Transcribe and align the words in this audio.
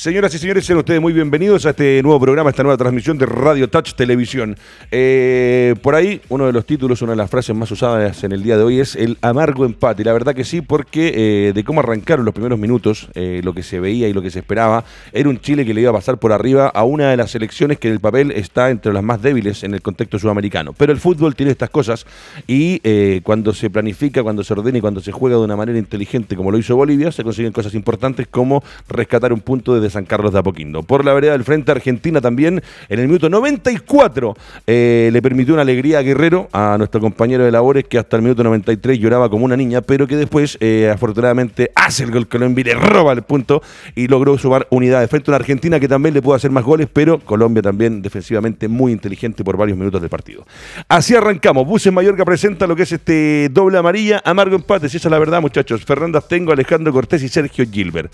Señoras 0.00 0.34
y 0.34 0.38
señores, 0.38 0.64
sean 0.64 0.78
ustedes 0.78 0.98
muy 0.98 1.12
bienvenidos 1.12 1.66
a 1.66 1.70
este 1.70 2.02
nuevo 2.02 2.18
programa, 2.18 2.48
esta 2.48 2.62
nueva 2.62 2.78
transmisión 2.78 3.18
de 3.18 3.26
Radio 3.26 3.68
Touch 3.68 3.92
Televisión. 3.92 4.56
Eh, 4.90 5.74
por 5.82 5.94
ahí, 5.94 6.22
uno 6.30 6.46
de 6.46 6.54
los 6.54 6.64
títulos, 6.64 7.02
una 7.02 7.12
de 7.12 7.16
las 7.16 7.28
frases 7.28 7.54
más 7.54 7.70
usadas 7.70 8.24
en 8.24 8.32
el 8.32 8.42
día 8.42 8.56
de 8.56 8.62
hoy 8.62 8.80
es 8.80 8.96
el 8.96 9.18
amargo 9.20 9.66
empate. 9.66 10.02
La 10.02 10.14
verdad 10.14 10.34
que 10.34 10.44
sí, 10.44 10.62
porque 10.62 11.48
eh, 11.48 11.52
de 11.52 11.64
cómo 11.64 11.80
arrancaron 11.80 12.24
los 12.24 12.32
primeros 12.32 12.58
minutos, 12.58 13.10
eh, 13.12 13.42
lo 13.44 13.52
que 13.52 13.62
se 13.62 13.78
veía 13.78 14.08
y 14.08 14.14
lo 14.14 14.22
que 14.22 14.30
se 14.30 14.38
esperaba, 14.38 14.84
era 15.12 15.28
un 15.28 15.38
Chile 15.38 15.66
que 15.66 15.74
le 15.74 15.82
iba 15.82 15.90
a 15.90 15.92
pasar 15.92 16.16
por 16.16 16.32
arriba 16.32 16.68
a 16.68 16.84
una 16.84 17.10
de 17.10 17.18
las 17.18 17.32
selecciones 17.32 17.78
que 17.78 17.88
en 17.88 17.92
el 17.92 18.00
papel 18.00 18.30
está 18.30 18.70
entre 18.70 18.94
las 18.94 19.02
más 19.02 19.20
débiles 19.20 19.64
en 19.64 19.74
el 19.74 19.82
contexto 19.82 20.18
sudamericano. 20.18 20.72
Pero 20.72 20.92
el 20.92 20.98
fútbol 20.98 21.36
tiene 21.36 21.52
estas 21.52 21.68
cosas 21.68 22.06
y 22.46 22.80
cuando 23.20 23.52
se 23.52 23.68
planifica, 23.68 24.22
cuando 24.22 24.44
se 24.44 24.54
ordena 24.54 24.78
y 24.78 24.80
cuando 24.80 25.02
se 25.02 25.12
juega 25.12 25.36
de 25.36 25.42
una 25.42 25.56
manera 25.56 25.78
inteligente 25.78 26.36
como 26.36 26.50
lo 26.50 26.56
hizo 26.56 26.74
Bolivia, 26.74 27.12
se 27.12 27.22
consiguen 27.22 27.52
cosas 27.52 27.74
importantes 27.74 28.28
como 28.28 28.64
rescatar 28.88 29.34
un 29.34 29.40
punto 29.40 29.74
de 29.74 29.89
San 29.90 30.04
Carlos 30.04 30.32
de 30.32 30.38
Apoquindo. 30.38 30.82
Por 30.82 31.04
la 31.04 31.12
vereda 31.12 31.32
del 31.32 31.44
frente, 31.44 31.72
Argentina 31.72 32.20
también 32.20 32.62
en 32.88 32.98
el 32.98 33.06
minuto 33.06 33.28
94 33.28 34.36
eh, 34.66 35.10
le 35.12 35.22
permitió 35.22 35.54
una 35.54 35.62
alegría 35.62 35.98
a 35.98 36.02
Guerrero, 36.02 36.48
a 36.52 36.76
nuestro 36.78 37.00
compañero 37.00 37.44
de 37.44 37.50
labores, 37.50 37.84
que 37.84 37.98
hasta 37.98 38.16
el 38.16 38.22
minuto 38.22 38.42
93 38.44 38.98
lloraba 38.98 39.28
como 39.28 39.44
una 39.44 39.56
niña, 39.56 39.80
pero 39.80 40.06
que 40.06 40.16
después, 40.16 40.56
eh, 40.60 40.90
afortunadamente, 40.92 41.70
hace 41.74 42.04
el 42.04 42.10
gol 42.10 42.28
Colombia 42.28 42.62
y 42.62 42.64
le 42.64 42.74
roba 42.74 43.12
el 43.12 43.22
punto 43.22 43.62
y 43.94 44.06
logró 44.08 44.36
sumar 44.38 44.66
unidades 44.70 45.10
frente 45.10 45.30
a 45.30 45.32
una 45.32 45.36
Argentina 45.36 45.80
que 45.80 45.88
también 45.88 46.14
le 46.14 46.22
pudo 46.22 46.34
hacer 46.34 46.50
más 46.50 46.64
goles, 46.64 46.88
pero 46.92 47.18
Colombia 47.18 47.62
también 47.62 48.02
defensivamente 48.02 48.68
muy 48.68 48.92
inteligente 48.92 49.44
por 49.44 49.56
varios 49.56 49.76
minutos 49.76 50.00
del 50.00 50.10
partido. 50.10 50.46
Así 50.88 51.14
arrancamos. 51.14 51.66
Buses 51.66 51.92
Mallorca 51.92 52.24
presenta 52.24 52.66
lo 52.66 52.76
que 52.76 52.82
es 52.82 52.92
este 52.92 53.48
doble 53.50 53.78
amarilla, 53.78 54.20
amargo 54.24 54.56
empate, 54.56 54.88
si 54.88 54.96
esa 54.96 55.08
es 55.08 55.12
la 55.12 55.18
verdad, 55.18 55.40
muchachos. 55.40 55.84
Fernando 55.84 56.20
Tengo, 56.20 56.52
Alejandro 56.52 56.92
Cortés 56.92 57.22
y 57.22 57.28
Sergio 57.28 57.64
Gilbert. 57.70 58.12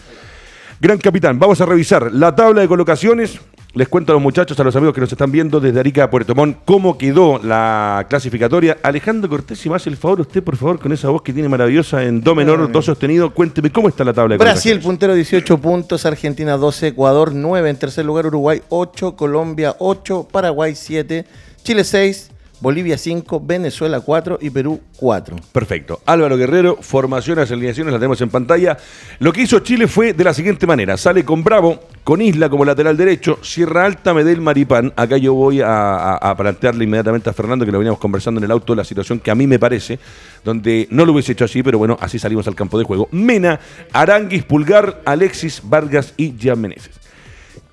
Gran 0.79 0.99
capitán, 0.99 1.39
vamos 1.39 1.59
a 1.63 1.65
revisar 1.65 2.13
la 2.13 2.37
tabla 2.37 2.61
de 2.61 2.69
colocaciones. 2.69 3.41
Les 3.73 3.89
cuento 3.89 4.13
a 4.13 4.15
los 4.15 4.23
muchachos, 4.23 4.61
a 4.61 4.65
los 4.65 4.77
amigos 4.77 4.95
que 4.95 5.01
nos 5.01 5.11
están 5.11 5.33
viendo 5.33 5.59
desde 5.59 5.81
Arica 5.81 6.05
a 6.05 6.11
Puerto 6.11 6.35
Montt, 6.35 6.59
cómo 6.67 6.99
quedó 6.99 7.39
la 7.43 8.05
clasificatoria. 8.11 8.77
Alejandro 8.83 9.29
Cortés, 9.31 9.59
si 9.59 9.71
me 9.71 9.77
hace 9.77 9.89
el 9.89 9.97
favor, 9.97 10.21
usted, 10.21 10.43
por 10.43 10.57
favor, 10.57 10.79
con 10.79 10.93
esa 10.93 11.09
voz 11.09 11.23
que 11.23 11.33
tiene 11.33 11.49
maravillosa 11.49 12.05
en 12.05 12.21
do 12.21 12.35
menor, 12.35 12.71
do 12.71 12.83
sostenido, 12.83 13.33
cuénteme 13.33 13.71
cómo 13.71 13.89
está 13.89 14.05
la 14.05 14.13
tabla 14.13 14.35
de 14.35 14.39
Brasil, 14.39 14.79
puntero 14.81 15.15
18 15.15 15.59
puntos, 15.59 16.05
Argentina 16.05 16.59
12, 16.59 16.89
Ecuador 16.89 17.33
9, 17.35 17.71
en 17.71 17.77
tercer 17.77 18.05
lugar 18.05 18.27
Uruguay 18.27 18.61
8, 18.69 19.17
Colombia 19.17 19.77
8, 19.79 20.29
Paraguay 20.31 20.75
7, 20.75 21.25
Chile 21.63 21.85
6, 21.85 22.31
Bolivia 22.61 22.97
5, 22.97 23.43
Venezuela 23.45 24.01
4 24.01 24.39
y 24.41 24.51
Perú 24.51 24.81
4. 24.97 25.37
Perfecto. 25.53 26.01
Álvaro 26.07 26.37
Guerrero, 26.37 26.79
formaciones, 26.81 27.51
alineaciones, 27.51 27.93
las 27.93 28.01
tenemos 28.01 28.21
en 28.23 28.31
pantalla. 28.31 28.79
Lo 29.19 29.33
que 29.33 29.43
hizo 29.43 29.61
Chile 29.61 29.87
fue 29.87 30.15
de 30.15 30.25
la 30.25 30.33
siguiente 30.33 30.67
manera. 30.67 30.97
Sale 30.97 31.25
con 31.25 31.45
Bravo, 31.45 31.81
con 32.03 32.23
Isla 32.23 32.49
como 32.49 32.65
lateral 32.65 32.97
derecho, 32.97 33.39
Sierra 33.43 33.85
Alta, 33.85 34.15
Medel, 34.15 34.41
Maripán. 34.41 34.93
Acá 34.97 35.19
yo 35.19 35.35
voy 35.35 35.61
a, 35.63 36.35
plantearle 36.37 36.85
inmediatamente 36.85 37.29
a 37.29 37.33
Fernando, 37.35 37.67
que 37.67 37.73
lo 37.73 37.79
veníamos 37.79 38.01
conversando 38.01 38.39
en 38.39 38.45
el 38.45 38.51
auto, 38.51 38.75
la 38.75 38.85
situación 38.85 39.21
que 39.21 39.31
a 39.31 39.35
mí 39.35 39.47
me 39.47 39.59
parece, 39.59 39.99
donde 40.43 40.89
no 40.91 41.05
lo 41.05 41.13
hubiese 41.13 41.33
hecho 41.33 41.45
así, 41.45 41.63
pero 41.63 41.79
bueno, 41.79 41.99
así 42.01 42.19
salimos 42.19 42.47
al 42.49 42.55
campo 42.55 42.79
de 42.79 42.85
juego. 42.85 43.09
Mena, 43.13 43.61
Aranguis, 43.93 44.45
Pulgar, 44.45 45.03
Alexis, 45.05 45.61
Vargas 45.63 46.15
y 46.17 46.35
Jan 46.41 46.61
Meneses. 46.61 47.07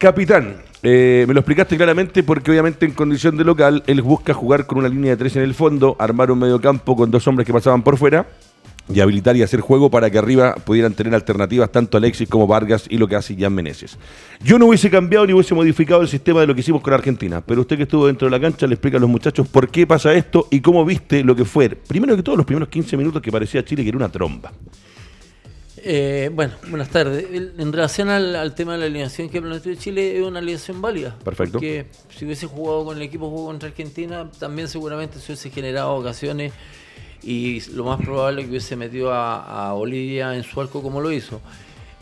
Capitán, 0.03 0.57
eh, 0.81 1.23
me 1.29 1.33
lo 1.33 1.39
explicaste 1.39 1.77
claramente 1.77 2.23
porque 2.23 2.51
obviamente 2.51 2.85
en 2.85 2.91
condición 2.91 3.37
de 3.37 3.45
local 3.45 3.83
él 3.87 4.01
busca 4.01 4.33
jugar 4.33 4.65
con 4.65 4.79
una 4.79 4.89
línea 4.89 5.11
de 5.11 5.15
tres 5.15 5.37
en 5.37 5.43
el 5.43 5.53
fondo, 5.53 5.95
armar 5.97 6.29
un 6.29 6.39
medio 6.39 6.59
campo 6.59 6.97
con 6.97 7.09
dos 7.09 7.25
hombres 7.25 7.47
que 7.47 7.53
pasaban 7.53 7.83
por 7.83 7.95
fuera 7.95 8.27
y 8.93 8.99
habilitar 8.99 9.37
y 9.37 9.43
hacer 9.43 9.61
juego 9.61 9.89
para 9.89 10.09
que 10.09 10.17
arriba 10.17 10.55
pudieran 10.55 10.93
tener 10.93 11.15
alternativas 11.15 11.71
tanto 11.71 11.95
Alexis 11.95 12.27
como 12.27 12.47
Vargas 12.47 12.85
y 12.89 12.97
lo 12.97 13.07
que 13.07 13.15
hace 13.15 13.37
Jan 13.39 13.53
Meneses. 13.53 13.97
Yo 14.43 14.59
no 14.59 14.65
hubiese 14.65 14.89
cambiado 14.89 15.25
ni 15.25 15.31
hubiese 15.31 15.55
modificado 15.55 16.01
el 16.01 16.09
sistema 16.09 16.41
de 16.41 16.47
lo 16.47 16.53
que 16.53 16.59
hicimos 16.59 16.81
con 16.81 16.93
Argentina, 16.93 17.39
pero 17.39 17.61
usted 17.61 17.77
que 17.77 17.83
estuvo 17.83 18.07
dentro 18.07 18.27
de 18.27 18.31
la 18.31 18.41
cancha 18.41 18.67
le 18.67 18.73
explica 18.73 18.97
a 18.97 18.99
los 18.99 19.09
muchachos 19.09 19.47
por 19.47 19.69
qué 19.69 19.87
pasa 19.87 20.13
esto 20.13 20.49
y 20.51 20.59
cómo 20.59 20.83
viste 20.83 21.23
lo 21.23 21.33
que 21.33 21.45
fue, 21.45 21.69
primero 21.69 22.13
que 22.17 22.23
todo, 22.23 22.35
los 22.35 22.45
primeros 22.45 22.67
15 22.67 22.97
minutos 22.97 23.21
que 23.21 23.31
parecía 23.31 23.63
Chile 23.63 23.83
que 23.83 23.87
era 23.87 23.97
una 23.99 24.09
tromba. 24.09 24.51
Eh, 25.85 26.29
bueno, 26.33 26.53
buenas 26.69 26.89
tardes. 26.89 27.25
En 27.29 27.73
relación 27.73 28.09
al, 28.09 28.55
tema 28.55 28.73
de 28.73 28.79
la 28.79 28.85
alineación 28.85 29.29
que 29.29 29.41
planteó 29.41 29.75
Chile, 29.75 30.17
es 30.17 30.23
una 30.23 30.39
alineación 30.39 30.81
válida. 30.81 31.17
Perfecto. 31.23 31.53
Porque 31.53 31.87
si 32.09 32.23
hubiese 32.23 32.47
jugado 32.47 32.85
con 32.85 32.95
el 32.95 33.03
equipo 33.03 33.29
jugó 33.29 33.47
contra 33.47 33.67
Argentina, 33.67 34.31
también 34.39 34.69
seguramente 34.69 35.19
se 35.19 35.33
hubiese 35.33 35.49
generado 35.49 35.93
ocasiones 35.93 36.53
y 37.21 37.59
lo 37.71 37.83
más 37.83 37.99
probable 37.99 38.41
es 38.41 38.45
que 38.47 38.51
hubiese 38.51 38.75
metido 38.77 39.11
a, 39.13 39.73
Bolivia 39.73 40.35
en 40.35 40.43
su 40.43 40.61
arco 40.61 40.81
como 40.81 41.01
lo 41.01 41.11
hizo. 41.11 41.41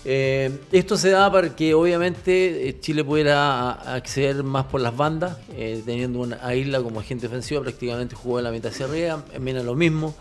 Eh, 0.06 0.52
esto 0.72 0.96
se 0.96 1.10
da 1.10 1.32
para 1.32 1.56
que 1.56 1.74
obviamente 1.74 2.70
eh, 2.70 2.80
Chile 2.80 3.04
pudiera 3.04 3.72
acceder 3.72 4.44
más 4.44 4.66
por 4.66 4.82
las 4.82 4.96
bandas, 4.96 5.38
teniendo 5.86 6.20
una 6.20 6.54
isla 6.54 6.82
como 6.82 7.00
agente 7.00 7.26
ofensivo, 7.26 7.62
prácticamente 7.62 8.16
jugó 8.16 8.38
en 8.38 8.44
la 8.44 8.52
mitad 8.52 8.72
hacia 8.72 8.86
arriba, 8.86 9.24
en 9.34 9.66
lo 9.66 9.74
mismo. 9.74 10.14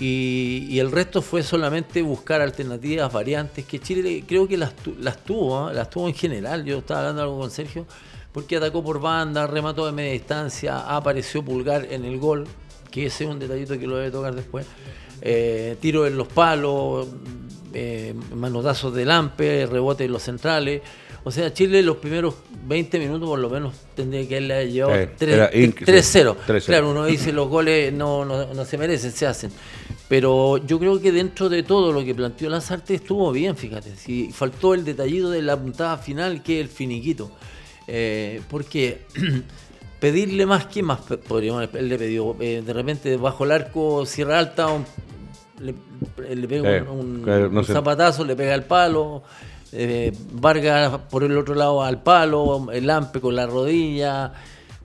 Y, 0.00 0.78
el 0.78 0.90
resto 0.90 1.20
fue 1.20 1.42
solamente 1.42 2.00
buscar 2.00 2.40
alternativas, 2.40 3.12
variantes, 3.12 3.66
que 3.66 3.78
Chile 3.78 4.24
creo 4.26 4.48
que 4.48 4.56
las, 4.56 4.74
tuvo, 5.24 5.58
¿ah? 5.58 5.72
las 5.72 5.90
tuvo 5.90 6.08
en 6.08 6.14
general. 6.14 6.64
Yo 6.64 6.78
estaba 6.78 7.00
hablando 7.00 7.22
algo 7.22 7.38
con 7.38 7.50
Sergio, 7.50 7.86
porque 8.32 8.56
atacó 8.56 8.82
por 8.82 8.98
banda, 8.98 9.46
remató 9.46 9.84
de 9.84 9.92
media 9.92 10.12
distancia, 10.12 10.78
apareció 10.96 11.44
Pulgar 11.44 11.86
en 11.90 12.06
el 12.06 12.18
gol, 12.18 12.46
que 12.90 13.06
ese 13.06 13.24
es 13.24 13.30
un 13.30 13.38
detallito 13.38 13.78
que 13.78 13.86
lo 13.86 13.96
debe 13.96 14.10
tocar 14.10 14.34
después. 14.34 14.66
Eh, 15.20 15.76
tiro 15.80 16.06
en 16.06 16.16
los 16.16 16.28
palos, 16.28 17.06
eh, 17.74 18.14
manotazos 18.34 18.94
de 18.94 19.04
Lampe, 19.04 19.66
rebote 19.66 20.04
en 20.04 20.12
los 20.12 20.22
centrales. 20.22 20.82
O 21.22 21.30
sea, 21.30 21.52
Chile 21.52 21.82
los 21.82 21.98
primeros 21.98 22.34
20 22.66 22.98
minutos 22.98 23.28
por 23.28 23.38
lo 23.38 23.50
menos 23.50 23.74
tendría 23.94 24.26
que 24.26 24.36
haberle 24.36 24.72
llevado 24.72 24.96
3-0. 25.18 26.64
Claro, 26.64 26.90
uno 26.90 27.04
dice 27.04 27.32
los 27.32 27.48
goles 27.48 27.92
no, 27.92 28.24
no, 28.24 28.64
se 28.64 28.78
merecen, 28.78 29.12
se 29.12 29.26
hacen. 29.26 29.50
Pero 30.10 30.56
yo 30.56 30.80
creo 30.80 31.00
que 31.00 31.12
dentro 31.12 31.48
de 31.48 31.62
todo 31.62 31.92
lo 31.92 32.04
que 32.04 32.16
planteó 32.16 32.50
Lanzarte 32.50 32.96
estuvo 32.96 33.30
bien, 33.30 33.56
fíjate. 33.56 33.94
Si 33.94 34.32
faltó 34.32 34.74
el 34.74 34.84
detallito 34.84 35.30
de 35.30 35.40
la 35.40 35.56
puntada 35.56 35.96
final, 35.98 36.42
que 36.42 36.58
es 36.58 36.66
el 36.66 36.68
finiquito. 36.68 37.30
Eh, 37.86 38.42
porque 38.50 39.02
pedirle 40.00 40.46
más, 40.46 40.66
¿qué 40.66 40.82
más 40.82 40.98
podríamos? 40.98 41.68
Él 41.74 41.88
le 41.88 41.96
pidió, 41.96 42.34
eh, 42.40 42.60
de 42.66 42.72
repente 42.72 43.16
bajo 43.18 43.44
el 43.44 43.52
arco, 43.52 44.04
Sierra 44.04 44.40
Alta, 44.40 44.84
le, 45.60 46.48
pega 46.48 46.90
un, 46.90 47.64
zapatazo, 47.64 48.24
le 48.24 48.34
pega 48.34 48.56
el 48.56 48.64
palo. 48.64 49.22
Eh, 49.70 50.12
Vargas 50.32 51.02
por 51.08 51.22
el 51.22 51.38
otro 51.38 51.54
lado 51.54 51.84
al 51.84 52.02
palo, 52.02 52.66
el 52.72 52.84
Lampe 52.84 53.20
con 53.20 53.36
la 53.36 53.46
rodilla. 53.46 54.32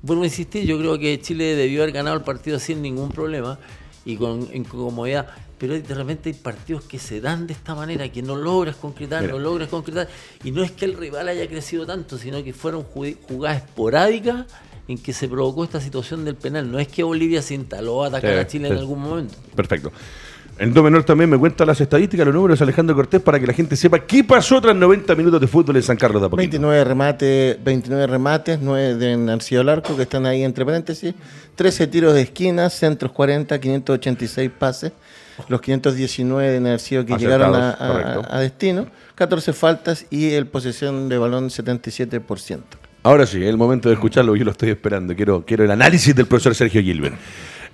Vuelvo 0.04 0.22
a 0.22 0.26
insistir, 0.28 0.68
yo 0.68 0.78
creo 0.78 1.00
que 1.00 1.20
Chile 1.20 1.56
debió 1.56 1.82
haber 1.82 1.96
ganado 1.96 2.16
el 2.16 2.22
partido 2.22 2.60
sin 2.60 2.84
ningún 2.84 3.10
problema 3.10 3.58
y 4.06 4.16
con 4.16 4.48
incomodidad. 4.54 5.28
Pero 5.58 5.74
de 5.80 5.96
repente 5.96 6.30
hay 6.30 6.36
partidos 6.36 6.84
que 6.84 7.00
se 7.00 7.22
dan 7.22 7.48
de 7.48 7.54
esta 7.54 7.76
manera, 7.76 8.08
que 8.10 8.22
no 8.22 8.36
logras 8.36 8.76
concretar, 8.76 9.24
no 9.24 9.40
logras 9.40 9.70
concretar. 9.70 10.08
Y 10.44 10.52
no 10.52 10.64
es 10.64 10.72
que 10.72 10.86
el 10.86 10.96
rival 10.96 11.28
haya 11.28 11.48
crecido 11.48 11.86
tanto, 11.86 12.18
sino 12.18 12.44
que 12.44 12.54
fueron 12.54 12.84
jugadas 12.84 13.64
esporádicas 13.64 14.46
en 14.88 14.98
que 14.98 15.14
se 15.14 15.28
provocó 15.28 15.64
esta 15.64 15.82
situación 15.82 16.26
del 16.26 16.36
penal. 16.36 16.72
No 16.72 16.78
es 16.78 16.88
que 16.88 17.04
Bolivia 17.04 17.42
se 17.42 17.56
instaló 17.56 18.04
a 18.04 18.08
atacar 18.08 18.38
a 18.38 18.48
Chile 18.48 18.68
en 18.68 18.78
algún 18.78 19.02
momento. 19.02 19.36
Perfecto. 19.56 19.92
En 20.58 20.74
do 20.74 20.82
menor 20.82 21.04
también 21.04 21.30
me 21.30 21.38
cuenta 21.38 21.66
las 21.66 21.82
estadísticas, 21.82 22.26
los 22.26 22.34
números 22.34 22.62
Alejandro 22.62 22.96
Cortés 22.96 23.22
para 23.22 23.38
que 23.42 23.46
la 23.46 23.52
gente 23.52 23.76
sepa 23.76 24.00
qué 24.00 24.24
pasó 24.24 24.62
tras 24.62 24.74
90 24.74 25.14
minutos 25.16 25.42
de 25.42 25.48
fútbol 25.48 25.76
en 25.76 25.84
San 25.84 25.98
Carlos 25.98 26.22
de 26.22 26.28
Apoquindo. 26.28 26.50
29 26.50 26.84
remates, 26.86 27.58
29 27.62 28.08
remates, 28.08 28.60
9 28.62 28.96
de 28.96 29.18
Narciso 29.18 29.64
Larco 29.64 29.98
que 29.98 30.04
están 30.04 30.26
ahí 30.26 30.44
entre 30.44 30.64
paréntesis, 30.64 31.14
13 31.56 31.88
tiros 31.88 32.14
de 32.14 32.22
esquina, 32.22 32.70
centros 32.70 33.12
40, 33.12 33.60
586 33.60 34.50
pases, 34.58 34.94
los 35.50 35.60
519 35.60 36.50
de 36.50 36.60
Narciso 36.62 37.06
que 37.06 37.18
llegaron 37.18 37.54
a, 37.54 38.40
destino, 38.40 38.88
14 39.16 39.52
faltas 39.52 40.06
y 40.10 40.32
el 40.32 40.48
posesión 40.48 41.10
de 41.10 41.18
balón 41.18 41.50
77%. 41.50 42.62
Ahora 43.04 43.28
sí, 43.28 43.44
es 43.44 43.50
el 43.50 43.58
momento 43.58 43.90
de 43.90 43.96
escucharlo, 43.96 44.36
yo 44.38 44.46
lo 44.46 44.52
estoy 44.52 44.70
esperando. 44.70 45.16
Quiero, 45.16 45.44
quiero 45.46 45.66
el 45.66 45.70
análisis 45.70 46.16
del 46.16 46.26
profesor 46.26 46.56
Sergio 46.56 46.82
Gilbert. 46.82 47.16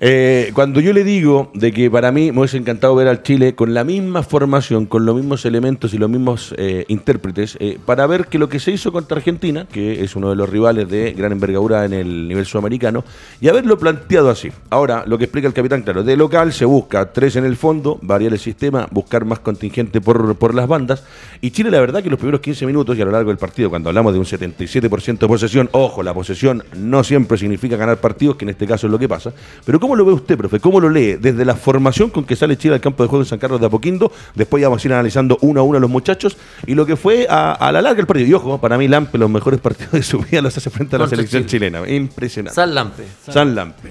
Eh, 0.03 0.49
cuando 0.55 0.79
yo 0.79 0.93
le 0.93 1.03
digo 1.03 1.51
de 1.53 1.71
que 1.71 1.91
para 1.91 2.11
mí 2.11 2.31
me 2.31 2.39
hubiese 2.39 2.57
encantado 2.57 2.95
ver 2.95 3.07
al 3.07 3.21
Chile 3.21 3.53
con 3.53 3.75
la 3.75 3.83
misma 3.83 4.23
formación, 4.23 4.87
con 4.87 5.05
los 5.05 5.15
mismos 5.15 5.45
elementos 5.45 5.93
y 5.93 5.99
los 5.99 6.09
mismos 6.09 6.55
eh, 6.57 6.85
intérpretes, 6.87 7.55
eh, 7.59 7.77
para 7.85 8.07
ver 8.07 8.25
que 8.25 8.39
lo 8.39 8.49
que 8.49 8.59
se 8.59 8.71
hizo 8.71 8.91
contra 8.91 9.17
Argentina, 9.17 9.67
que 9.71 10.03
es 10.03 10.15
uno 10.15 10.31
de 10.31 10.35
los 10.35 10.49
rivales 10.49 10.89
de 10.89 11.13
gran 11.13 11.33
envergadura 11.33 11.85
en 11.85 11.93
el 11.93 12.27
nivel 12.27 12.47
sudamericano, 12.47 13.03
y 13.39 13.47
haberlo 13.47 13.77
planteado 13.77 14.31
así. 14.31 14.51
Ahora, 14.71 15.03
lo 15.05 15.19
que 15.19 15.25
explica 15.25 15.47
el 15.47 15.53
capitán, 15.53 15.83
claro, 15.83 16.01
de 16.01 16.17
local 16.17 16.51
se 16.51 16.65
busca 16.65 17.13
tres 17.13 17.35
en 17.35 17.45
el 17.45 17.55
fondo, 17.55 17.99
variar 18.01 18.33
el 18.33 18.39
sistema, 18.39 18.87
buscar 18.89 19.23
más 19.23 19.37
contingente 19.37 20.01
por, 20.01 20.35
por 20.35 20.55
las 20.55 20.67
bandas, 20.67 21.03
y 21.41 21.51
Chile 21.51 21.69
la 21.69 21.79
verdad 21.79 22.01
que 22.01 22.09
los 22.09 22.17
primeros 22.17 22.41
15 22.41 22.65
minutos 22.65 22.97
y 22.97 23.03
a 23.03 23.05
lo 23.05 23.11
largo 23.11 23.29
del 23.29 23.37
partido, 23.37 23.69
cuando 23.69 23.89
hablamos 23.89 24.13
de 24.13 24.19
un 24.19 24.25
77% 24.25 25.19
de 25.19 25.27
posesión, 25.27 25.69
ojo, 25.73 26.01
la 26.01 26.15
posesión 26.15 26.63
no 26.75 27.03
siempre 27.03 27.37
significa 27.37 27.77
ganar 27.77 27.97
partidos, 27.97 28.35
que 28.37 28.45
en 28.45 28.49
este 28.49 28.65
caso 28.65 28.87
es 28.87 28.91
lo 28.91 28.97
que 28.97 29.07
pasa, 29.07 29.31
pero 29.63 29.79
como 29.79 29.90
¿Cómo 29.91 30.03
lo 30.03 30.05
ve 30.05 30.13
usted, 30.13 30.37
profe? 30.37 30.61
¿Cómo 30.61 30.79
lo 30.79 30.89
lee? 30.89 31.17
Desde 31.19 31.43
la 31.43 31.53
formación 31.53 32.11
con 32.11 32.23
que 32.23 32.37
sale 32.37 32.57
Chile 32.57 32.75
al 32.75 32.79
campo 32.79 33.03
de 33.03 33.09
juego 33.09 33.25
de 33.25 33.29
San 33.29 33.39
Carlos 33.39 33.59
de 33.59 33.65
Apoquindo, 33.65 34.09
después 34.35 34.61
ya 34.61 34.69
vamos 34.69 34.81
a 34.81 34.87
ir 34.87 34.93
analizando 34.93 35.37
uno 35.41 35.59
a 35.59 35.63
uno 35.63 35.79
a 35.79 35.81
los 35.81 35.89
muchachos, 35.89 36.37
y 36.65 36.75
lo 36.75 36.85
que 36.85 36.95
fue 36.95 37.27
a, 37.29 37.69
la 37.73 37.81
larga 37.81 37.99
el 37.99 38.07
partido. 38.07 38.29
Y 38.29 38.33
ojo, 38.33 38.57
para 38.61 38.77
mí 38.77 38.87
Lampe 38.87 39.17
los 39.17 39.29
mejores 39.29 39.59
partidos 39.59 39.91
de 39.91 40.01
su 40.01 40.19
vida 40.19 40.41
los 40.41 40.55
hace 40.55 40.69
frente 40.69 40.95
a 40.95 40.99
la 40.99 41.09
selección 41.09 41.45
chilena. 41.45 41.85
Impresionante. 41.89 42.55
San 42.55 42.73
Lampe. 42.73 43.03
San, 43.29 43.53
Lampe. 43.53 43.89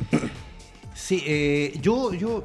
Sí, 0.94 1.22
eh, 1.26 1.78
yo, 1.82 2.14
yo, 2.14 2.44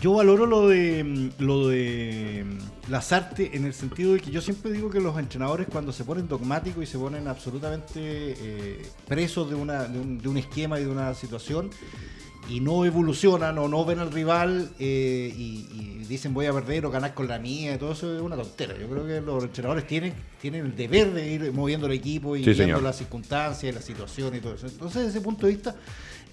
yo 0.00 0.14
valoro 0.14 0.46
lo 0.46 0.66
de 0.66 1.30
lo 1.40 1.68
de 1.68 2.46
Lazarte 2.88 3.54
en 3.54 3.66
el 3.66 3.74
sentido 3.74 4.14
de 4.14 4.20
que 4.20 4.30
yo 4.30 4.40
siempre 4.40 4.72
digo 4.72 4.88
que 4.88 4.98
los 4.98 5.18
entrenadores 5.18 5.66
cuando 5.70 5.92
se 5.92 6.04
ponen 6.04 6.26
dogmáticos 6.26 6.82
y 6.82 6.86
se 6.86 6.96
ponen 6.96 7.28
absolutamente 7.28 8.00
eh, 8.00 8.82
presos 9.06 9.50
de, 9.50 9.56
una, 9.56 9.84
de, 9.84 9.98
un, 9.98 10.16
de 10.16 10.26
un 10.26 10.38
esquema 10.38 10.80
y 10.80 10.84
de 10.84 10.90
una 10.90 11.12
situación, 11.12 11.68
y 12.48 12.60
no 12.60 12.84
evolucionan 12.84 13.56
o 13.58 13.68
no 13.68 13.84
ven 13.84 13.98
al 13.98 14.12
rival 14.12 14.70
eh, 14.78 15.32
y, 15.36 16.02
dicen 16.02 16.34
voy 16.34 16.44
a 16.44 16.52
perder 16.52 16.84
o 16.84 16.90
ganar 16.90 17.14
con 17.14 17.26
la 17.26 17.38
mía, 17.38 17.78
todo 17.78 17.92
eso 17.92 18.14
es 18.14 18.20
una 18.20 18.36
tontera. 18.36 18.76
Yo 18.76 18.86
creo 18.86 19.06
que 19.06 19.22
los 19.22 19.44
entrenadores 19.44 19.86
tienen, 19.86 20.12
tienen 20.42 20.66
el 20.66 20.76
deber 20.76 21.10
de 21.14 21.26
ir 21.26 21.52
moviendo 21.52 21.86
el 21.86 21.92
equipo 21.92 22.36
y 22.36 22.42
viendo 22.42 22.82
las 22.82 22.96
circunstancias, 22.96 23.74
la 23.74 23.80
situación 23.80 24.34
y 24.36 24.40
todo 24.40 24.54
eso. 24.54 24.66
Entonces, 24.66 25.06
desde 25.06 25.18
ese 25.18 25.20
punto 25.22 25.46
de 25.46 25.54
vista, 25.54 25.74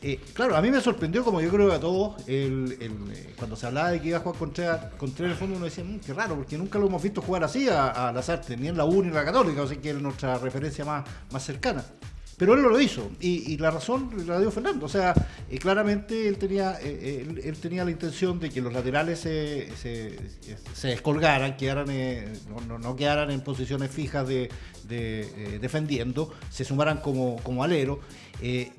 eh, 0.01 0.19
claro, 0.33 0.57
a 0.57 0.61
mí 0.61 0.71
me 0.71 0.81
sorprendió, 0.81 1.23
como 1.23 1.39
yo 1.39 1.49
creo 1.49 1.71
a 1.71 1.79
todos, 1.79 2.27
el, 2.27 2.77
eh, 2.79 3.33
cuando 3.37 3.55
se 3.55 3.67
hablaba 3.67 3.91
de 3.91 4.01
que 4.01 4.09
iba 4.09 4.17
a 4.17 4.21
jugar 4.21 4.37
contra, 4.37 4.89
contra 4.97 5.27
el 5.27 5.35
fondo, 5.35 5.55
uno 5.55 5.65
decía, 5.65 5.83
mmm, 5.85 5.99
qué 5.99 6.13
raro, 6.13 6.35
porque 6.35 6.57
nunca 6.57 6.77
lo 6.77 6.87
hemos 6.87 7.01
visto 7.01 7.21
jugar 7.21 7.45
así 7.45 7.69
a, 7.69 8.09
a 8.09 8.11
las 8.11 8.27
artes, 8.27 8.59
ni 8.59 8.67
en 8.67 8.75
la 8.75 8.83
U 8.83 9.01
ni 9.01 9.09
en 9.09 9.13
la 9.13 9.23
Católica, 9.23 9.61
o 9.61 9.67
sea 9.67 9.79
que 9.79 9.91
es 9.91 10.01
nuestra 10.01 10.37
referencia 10.37 10.83
más, 10.83 11.05
más 11.31 11.45
cercana. 11.45 11.85
Pero 12.39 12.53
él 12.53 12.61
lo 12.61 12.79
hizo 12.79 13.11
y, 13.19 13.57
la 13.57 13.69
razón 13.69 14.09
la 14.25 14.39
dio 14.39 14.49
Fernando. 14.49 14.85
O 14.85 14.89
sea, 14.89 15.13
eh, 15.51 15.59
claramente 15.59 16.25
él 16.25 16.37
tenía, 16.37 16.79
eh, 16.81 17.25
eh, 17.27 17.41
él, 17.43 17.57
tenía 17.57 17.83
la 17.83 17.91
intención 17.91 18.39
de 18.39 18.49
que 18.49 18.61
los 18.61 18.71
laterales 18.71 19.19
se, 19.19 19.69
se, 19.75 20.87
descolgaran, 20.87 21.57
quedaran, 21.57 21.87
no, 22.65 22.79
no, 22.79 22.95
quedaran 22.95 23.29
en 23.29 23.41
posiciones 23.41 23.91
fijas 23.91 24.25
de, 24.25 24.49
defendiendo, 25.59 26.31
se 26.49 26.63
sumaran 26.63 26.99
como, 27.01 27.35
como 27.43 27.61
alero. 27.61 27.99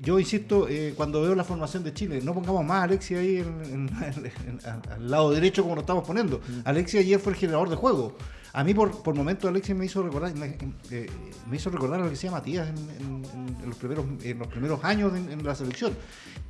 yo 0.01 0.19
insisto, 0.19 0.67
cuando 0.95 1.21
veo 1.21 1.35
la 1.35 1.43
formación 1.43 1.83
de 1.83 1.93
Chile, 1.93 2.19
no 2.23 2.33
pongamos 2.33 2.65
más 2.65 2.81
a 2.81 2.83
Alexia 2.85 3.19
ahí 3.19 3.45
al 4.97 5.11
lado 5.11 5.29
derecho 5.29 5.61
como 5.61 5.75
lo 5.75 5.81
estamos 5.81 6.03
poniendo. 6.03 6.39
Mm. 6.39 6.61
Alexia 6.65 6.99
ayer 6.99 7.19
fue 7.19 7.33
el 7.33 7.37
generador 7.37 7.69
de 7.69 7.75
juego. 7.75 8.17
A 8.53 8.63
mí 8.63 8.73
por, 8.73 9.01
por 9.01 9.15
momentos 9.15 9.49
Alexis 9.49 9.75
me 9.75 9.85
hizo 9.85 10.03
recordar 10.03 10.33
eh, 10.91 11.09
me 11.49 11.55
hizo 11.55 11.69
recordar 11.69 11.99
lo 11.99 12.05
que 12.05 12.11
decía 12.11 12.31
Matías 12.31 12.67
en, 12.69 13.65
los 13.65 13.77
primeros 13.77 14.05
en 14.23 14.39
los 14.39 14.47
primeros 14.47 14.83
años 14.83 15.13
en, 15.15 15.43
la 15.43 15.55
selección. 15.55 15.95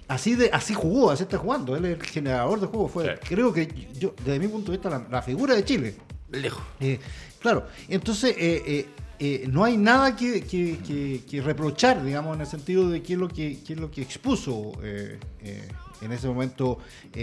Así 0.08 0.36
de 0.36 0.50
así 0.52 0.74
jugó, 0.74 1.12
así 1.12 1.24
está 1.24 1.38
jugando. 1.38 1.76
Él 1.76 1.86
es 1.86 2.00
el 2.00 2.04
generador 2.04 2.60
de 2.60 2.68
juego. 2.68 2.88
Fue, 2.88 3.20
creo 3.20 3.54
que 3.54 3.90
yo 3.94 4.14
desde 4.26 4.40
mi 4.40 4.48
punto 4.48 4.72
de 4.72 4.78
vista 4.78 5.06
la, 5.10 5.22
figura 5.22 5.54
de 5.56 5.64
Chile. 5.64 5.96
Lejos. 6.32 6.64
Eh, 6.80 7.00
claro. 7.40 7.68
Entonces 7.88 8.36
eh, 8.38 9.48
no 9.50 9.64
hay 9.64 9.78
nada 9.78 10.16
que, 10.16 10.42
que, 10.42 11.42
reprochar, 11.42 12.04
digamos, 12.04 12.36
en 12.36 12.42
el 12.42 12.48
sentido 12.48 12.90
de 12.90 13.04
qué 13.04 13.14
es 13.14 13.20
lo 13.20 13.28
que 13.28 13.60
qué 13.64 13.74
es 13.74 13.80
lo 13.80 13.92
que 13.92 14.02
expuso 14.02 14.72
en 14.82 16.12
ese 16.12 16.28
momento 16.28 16.80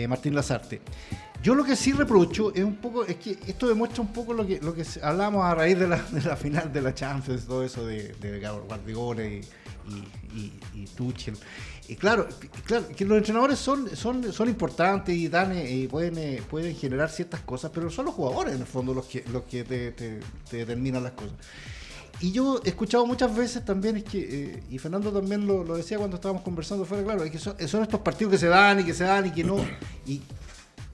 Martín 0.08 0.36
Lazarte. 0.36 0.81
Yo 1.43 1.55
lo 1.55 1.64
que 1.64 1.76
sí 1.76 1.93
reprocho 1.93 2.52
es 2.52 2.64
un 2.64 2.76
poco, 2.76 3.05
es 3.05 3.17
que 3.17 3.38
esto 3.46 3.69
demuestra 3.69 4.02
un 4.02 4.12
poco 4.12 4.35
lo 4.35 4.44
que, 4.44 4.61
lo 4.61 4.75
que 4.75 4.85
hablamos 5.02 5.44
a 5.44 5.55
raíz 5.55 5.79
de 5.79 5.87
la, 5.87 6.02
de 6.11 6.20
la 6.20 6.37
final 6.37 6.73
de 6.73 6.82
la 6.82 6.94
Champions, 6.94 7.46
todo 7.46 7.62
eso 7.62 7.87
de, 7.87 8.14
Guardiola 8.67 9.25
y, 9.25 9.40
y, 10.35 10.52
y, 10.75 10.85
Tuchel. 10.96 11.37
Y 11.87 11.94
claro, 11.94 12.29
claro, 12.64 12.87
que 12.88 13.05
los 13.05 13.17
entrenadores 13.17 13.58
son, 13.58 13.94
son, 13.96 14.32
son 14.32 14.49
importantes 14.49 15.14
y 15.14 15.29
dan 15.29 15.52
eh, 15.52 15.70
y 15.70 15.87
pueden, 15.87 16.19
eh, 16.19 16.43
pueden 16.50 16.76
generar 16.76 17.08
ciertas 17.08 17.41
cosas, 17.41 17.70
pero 17.73 17.88
son 17.88 18.06
los 18.06 18.14
jugadores 18.14 18.55
en 18.55 18.61
el 18.61 18.67
fondo 18.67 18.93
los 18.93 19.06
que, 19.06 19.25
los 19.32 19.44
que 19.44 19.64
te, 19.64 19.93
te, 19.93 20.20
determinan 20.50 21.05
las 21.05 21.12
cosas. 21.12 21.32
Y 22.20 22.32
yo 22.32 22.61
he 22.64 22.69
escuchado 22.69 23.06
muchas 23.06 23.34
veces 23.34 23.64
también, 23.64 23.96
es 23.96 24.05
que, 24.05 24.19
eh, 24.19 24.62
y 24.70 24.79
Fernando 24.79 25.12
también 25.12 25.46
lo, 25.46 25.62
lo, 25.62 25.76
decía 25.76 25.99
cuando 25.99 26.17
estábamos 26.17 26.43
conversando 26.43 26.84
fuera, 26.84 27.05
claro, 27.05 27.23
es 27.23 27.31
que 27.31 27.38
son, 27.38 27.56
son, 27.69 27.82
estos 27.82 28.00
partidos 28.00 28.32
que 28.32 28.38
se 28.38 28.49
dan 28.49 28.81
y 28.81 28.84
que 28.84 28.93
se 28.93 29.05
dan 29.05 29.26
y 29.26 29.31
que 29.31 29.44
no. 29.44 29.56
Y, 30.05 30.20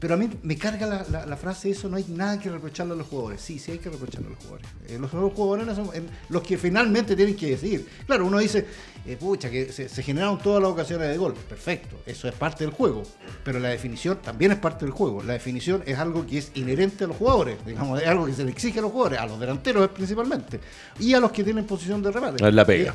pero 0.05 0.17
a 0.17 0.19
mí 0.19 0.29
me 0.43 0.59
carga 0.59 0.87
la, 0.87 1.25
la, 1.25 1.37
frase 1.39 1.71
eso, 1.71 1.89
no 1.89 1.97
hay 1.97 2.05
nada 2.11 2.39
que 2.39 2.51
reprocharle 2.51 2.93
a 2.93 2.97
los 2.97 3.07
jugadores. 3.07 3.41
Sí, 3.41 3.59
sí 3.59 3.73
hay 3.73 3.79
que 3.79 3.89
reprocharle 3.89 4.27
a 4.27 4.31
los 4.33 4.39
jugadores. 4.39 4.67
Eh, 4.87 4.99
los 4.99 5.11
jugadores 5.11 5.77
son 5.77 5.91
los 6.29 6.43
que 6.43 6.59
finalmente 6.59 7.17
tienen 7.17 7.35
que 7.35 7.47
decidir. 7.47 7.89
Claro, 8.05 8.27
uno 8.27 8.39
dice, 8.39 8.67
eh, 9.07 9.17
pucha, 9.17 9.51
que 9.51 9.73
se, 9.73 9.89
generaron 10.03 10.39
todas 10.39 10.63
las 10.63 10.73
ocasiones 10.73 11.09
de 11.09 11.17
gol. 11.17 11.33
Perfecto, 11.33 11.97
eso 12.05 12.29
es 12.29 12.35
parte 12.35 12.65
del 12.65 12.75
juego. 12.75 13.03
Pero 13.45 13.59
la 13.59 13.71
definición 13.71 14.19
también 14.21 14.53
es 14.53 14.59
parte 14.59 14.85
del 14.85 14.93
juego. 14.93 15.23
La 15.23 15.33
definición 15.33 15.83
es 15.87 15.99
algo 15.99 16.27
que 16.27 16.37
es 16.37 16.53
inherente 16.55 17.05
a 17.05 17.07
los 17.07 17.17
jugadores. 17.17 17.57
Digamos, 17.65 18.03
es 18.03 18.07
algo 18.07 18.27
que 18.27 18.35
se 18.35 18.45
le 18.45 18.51
exige 18.51 18.81
a 18.81 18.83
los 18.83 18.93
jugadores, 18.93 19.19
a 19.21 19.25
los 19.25 19.41
delanteros 19.41 19.89
principalmente. 19.89 20.61
Y 20.99 21.15
a 21.15 21.21
los 21.21 21.33
que 21.33 21.45
tienen 21.45 21.65
posición 21.65 22.03
de 22.03 22.13
remate. 22.13 22.47
Es 22.47 22.55
la 22.55 22.67
pega. 22.67 22.95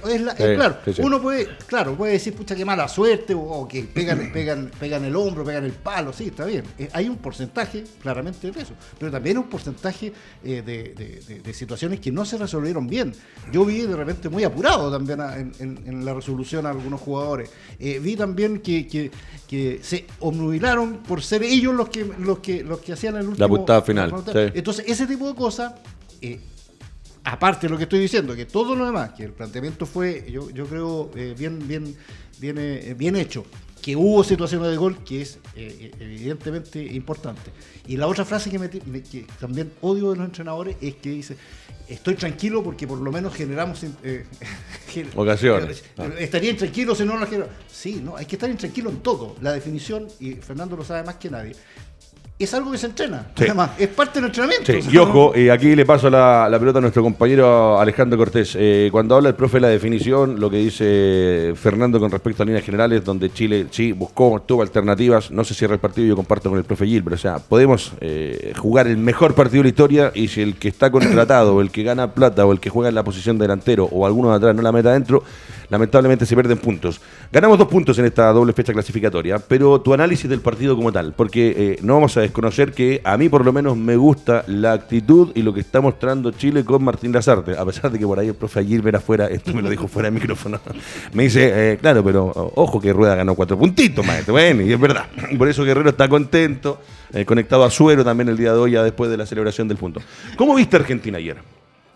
claro, 0.55 0.77
uno 0.99 1.19
puede, 1.19 1.47
claro, 1.65 1.95
puede 1.95 2.13
decir, 2.13 2.35
pucha, 2.35 2.55
qué 2.55 2.65
mala 2.65 2.87
suerte, 2.87 3.33
o, 3.35 3.67
que 3.67 3.81
pegan, 3.81 4.29
pegan, 4.33 4.71
pegan 4.79 5.05
el 5.05 5.15
hombro, 5.15 5.43
pegan 5.43 5.65
el 5.65 5.73
palo, 5.73 6.13
sí, 6.13 6.27
está 6.27 6.45
bien. 6.45 6.63
Hay 6.99 7.07
un 7.07 7.15
porcentaje 7.15 7.85
claramente 8.01 8.51
de 8.51 8.61
eso. 8.61 8.73
Pero 8.99 9.09
también 9.09 9.37
un 9.37 9.45
porcentaje 9.45 10.11
eh, 10.43 10.61
de, 10.61 11.53
situaciones 11.53 12.01
que 12.01 12.11
no 12.11 12.25
se 12.25 12.37
resolvieron 12.37 12.87
bien. 12.87 13.13
Yo 13.53 13.63
vi 13.63 13.83
de 13.83 13.95
repente 13.95 14.27
muy 14.27 14.43
apurado 14.43 14.91
también 14.91 15.21
en 15.59 16.03
la 16.03 16.13
resolución 16.13 16.65
a 16.65 16.71
algunos 16.71 16.99
jugadores. 16.99 17.51
Eh, 17.79 17.99
vi 17.99 18.17
también 18.17 18.59
que, 18.59 19.11
que, 19.47 19.79
se 19.81 20.07
obnubilaron 20.19 20.97
por 20.97 21.21
ser 21.21 21.43
ellos 21.43 21.73
los 21.73 21.87
que 21.87 22.03
los 22.19 22.39
que 22.39 22.65
los 22.65 22.79
que 22.79 22.91
hacían 22.91 23.15
el 23.15 23.29
último. 23.29 23.47
La 23.47 23.47
puntada 23.47 23.81
final. 23.81 24.13
Entonces, 24.53 24.83
ese 24.85 25.07
tipo 25.07 25.25
de 25.29 25.35
cosas. 25.35 25.75
Eh, 26.21 26.37
aparte 27.23 27.67
de 27.67 27.71
lo 27.71 27.77
que 27.77 27.83
estoy 27.83 27.99
diciendo, 27.99 28.35
que 28.35 28.45
todo 28.45 28.75
lo 28.75 28.85
demás, 28.85 29.11
que 29.11 29.23
el 29.23 29.31
planteamiento 29.31 29.85
fue, 29.85 30.25
yo, 30.29 30.49
yo 30.49 30.65
creo, 30.65 31.11
eh, 31.15 31.33
bien, 31.37 31.65
bien, 31.65 31.95
bien, 32.39 32.95
bien 32.97 33.15
hecho 33.15 33.45
que 33.81 33.95
hubo 33.95 34.23
situaciones 34.23 34.69
de 34.69 34.77
gol, 34.77 35.03
que 35.03 35.21
es 35.21 35.39
evidentemente 35.55 36.81
importante. 36.81 37.51
Y 37.87 37.97
la 37.97 38.07
otra 38.07 38.25
frase 38.25 38.49
que, 38.49 38.59
que, 39.03 39.25
también 39.39 39.71
odio 39.81 40.11
de 40.11 40.17
los 40.17 40.25
entrenadores 40.25 40.75
es 40.81 40.95
que 40.95 41.09
dice, 41.09 41.35
estoy 41.87 42.15
tranquilo 42.15 42.63
porque 42.63 42.87
por 42.87 42.99
lo 42.99 43.11
menos 43.11 43.33
generamos 43.33 43.83
eh, 44.03 44.25
ocasiones. 45.15 45.83
Estaría 46.17 46.51
intranquilo 46.51 46.93
si 46.95 47.03
no 47.03 47.17
las 47.17 47.29
quiero. 47.29 47.47
Sí, 47.67 48.01
no, 48.03 48.15
hay 48.15 48.25
que 48.25 48.35
estar 48.35 48.49
intranquilo 48.49 48.89
en 48.89 48.99
todo. 48.99 49.35
La 49.41 49.51
definición, 49.53 50.07
y 50.19 50.33
Fernando 50.35 50.75
lo 50.77 50.83
sabe 50.83 51.03
más 51.03 51.15
que 51.15 51.29
nadie, 51.29 51.55
es 52.43 52.53
algo 52.53 52.71
que 52.71 52.77
se 52.77 52.85
entrena. 52.85 53.25
Además, 53.35 53.71
es 53.77 53.89
parte 53.89 54.19
del 54.19 54.27
entrenamiento. 54.27 54.71
Y 54.71 54.97
ojo, 54.97 55.37
y 55.37 55.49
aquí 55.49 55.75
le 55.75 55.85
paso 55.85 56.09
la, 56.09 56.47
pelota 56.57 56.79
a 56.79 56.81
nuestro 56.81 57.03
compañero 57.03 57.77
Alejandro 57.77 58.17
Cortés. 58.17 58.55
Eh, 58.57 58.87
cuando 58.93 59.15
habla 59.15 59.27
el 59.27 59.35
profe 59.35 59.57
de 59.57 59.61
la 59.61 59.67
definición, 59.67 60.39
lo 60.39 60.49
que 60.49 60.55
dice 60.57 61.53
Fernando 61.55 61.99
con 61.99 62.09
respecto 62.09 62.43
a 62.43 62.45
líneas 62.45 62.63
generales, 62.63 63.03
donde 63.03 63.33
Chile 63.33 63.67
sí 63.71 63.91
buscó, 63.91 64.41
tuvo 64.45 64.61
alternativas, 64.61 65.31
no 65.31 65.43
se 65.43 65.53
cierra 65.53 65.73
el 65.73 65.81
partido, 65.81 66.07
yo 66.07 66.15
comparto 66.15 66.49
con 66.49 66.57
el 66.57 66.63
profe 66.63 66.85
Gil, 66.85 67.03
pero 67.03 67.17
o 67.17 67.19
sea, 67.19 67.39
podemos 67.39 67.91
eh, 67.99 68.53
jugar 68.57 68.87
el 68.87 68.97
mejor 68.97 69.35
partido 69.35 69.59
de 69.59 69.63
la 69.63 69.69
historia 69.69 70.11
y 70.15 70.29
si 70.29 70.41
el 70.41 70.55
que 70.55 70.69
está 70.69 70.89
contratado, 70.91 71.55
o 71.55 71.61
el 71.61 71.71
que 71.71 71.83
gana 71.83 72.13
plata, 72.13 72.45
o 72.45 72.53
el 72.53 72.61
que 72.61 72.69
juega 72.69 72.87
en 72.87 72.95
la 72.95 73.03
posición 73.03 73.37
delantero, 73.37 73.83
o 73.91 74.05
alguno 74.05 74.29
de 74.29 74.37
atrás 74.37 74.55
no 74.55 74.61
la 74.61 74.71
meta 74.71 74.91
adentro, 74.91 75.23
lamentablemente 75.69 76.25
se 76.25 76.35
pierden 76.35 76.57
puntos. 76.57 77.01
Ganamos 77.31 77.57
dos 77.57 77.67
puntos 77.67 77.97
en 77.99 78.05
esta 78.05 78.31
doble 78.31 78.53
fecha 78.53 78.73
clasificatoria, 78.73 79.39
pero 79.39 79.81
tu 79.81 79.93
análisis 79.93 80.29
del 80.29 80.41
partido 80.41 80.75
como 80.75 80.91
tal, 80.91 81.13
porque 81.13 81.53
eh, 81.57 81.79
no 81.81 81.93
vamos 81.93 82.15
a 82.17 82.21
desconocer 82.21 82.73
que 82.73 83.01
a 83.03 83.17
mí 83.17 83.29
por 83.29 83.45
lo 83.45 83.53
menos 83.53 83.77
me 83.77 83.95
gusta 83.95 84.43
la 84.47 84.73
actitud 84.73 85.31
y 85.35 85.41
lo 85.41 85.53
que 85.53 85.61
está 85.61 85.81
mostrando 85.81 86.31
Chile 86.31 86.63
con 86.65 86.83
Martín 86.83 87.11
Lazarte, 87.11 87.57
a 87.57 87.65
pesar 87.65 87.91
de 87.91 87.99
que 87.99 88.05
por 88.05 88.19
ahí 88.19 88.29
el 88.29 88.35
profe 88.35 88.59
Aguirre 88.59 88.95
afuera, 88.95 89.27
esto 89.27 89.53
me 89.53 89.61
lo 89.61 89.69
dijo 89.69 89.87
fuera 89.87 90.09
de 90.09 90.15
micrófono, 90.19 90.59
me 91.13 91.23
dice, 91.23 91.73
eh, 91.73 91.77
claro, 91.77 92.03
pero 92.03 92.31
ojo 92.55 92.79
que 92.79 92.91
Rueda 92.91 93.15
ganó 93.15 93.35
cuatro 93.35 93.57
puntitos, 93.57 94.05
maestro, 94.05 94.33
bueno, 94.33 94.63
y 94.63 94.73
es 94.73 94.79
verdad, 94.79 95.05
por 95.37 95.47
eso 95.47 95.63
Guerrero 95.63 95.89
está 95.89 96.09
contento, 96.09 96.79
eh, 97.13 97.25
conectado 97.25 97.63
a 97.63 97.69
Suero 97.69 98.03
también 98.03 98.29
el 98.29 98.37
día 98.37 98.53
de 98.53 98.59
hoy, 98.59 98.71
ya 98.71 98.83
después 98.83 99.09
de 99.09 99.17
la 99.17 99.25
celebración 99.25 99.67
del 99.67 99.77
punto. 99.77 100.01
¿Cómo 100.35 100.55
viste 100.55 100.75
Argentina 100.75 101.17
ayer? 101.17 101.37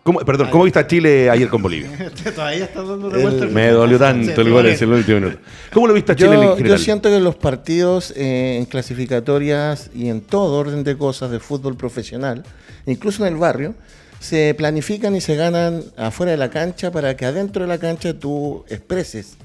¿Cómo, 0.03 0.19
perdón, 0.19 0.49
¿cómo 0.49 0.65
viste 0.65 0.79
a 0.79 0.85
Chile 0.85 1.29
ayer 1.29 1.47
con 1.47 1.61
Bolivia? 1.61 1.89
Todavía 2.35 2.65
está 2.65 2.83
dando 2.83 3.09
vuelta. 3.09 3.45
Me 3.45 3.69
dolió 3.69 3.97
tanto 3.97 4.41
el 4.41 4.49
gol 4.49 4.65
en 4.65 4.77
el 4.77 4.89
último 4.89 5.19
minuto. 5.21 5.39
¿Cómo 5.71 5.87
lo 5.87 5.93
viste 5.93 6.11
a 6.11 6.15
Chile 6.15 6.33
en 6.33 6.57
general? 6.57 6.77
Yo 6.77 6.77
siento 6.77 7.09
que 7.09 7.21
los 7.21 7.35
partidos 7.35 8.11
eh, 8.17 8.57
en 8.57 8.65
clasificatorias 8.65 9.89
y 9.95 10.09
en 10.09 10.19
todo 10.19 10.57
orden 10.57 10.83
de 10.83 10.97
cosas 10.97 11.31
de 11.31 11.39
fútbol 11.39 11.77
profesional, 11.77 12.43
incluso 12.85 13.25
en 13.25 13.33
el 13.33 13.39
barrio, 13.39 13.75
se 14.19 14.53
planifican 14.57 15.15
y 15.15 15.21
se 15.21 15.37
ganan 15.37 15.81
afuera 15.95 16.33
de 16.33 16.37
la 16.37 16.49
cancha 16.49 16.91
para 16.91 17.15
que 17.15 17.25
adentro 17.25 17.61
de 17.61 17.69
la 17.69 17.77
cancha 17.77 18.13
tú 18.13 18.65
expreses 18.67 19.37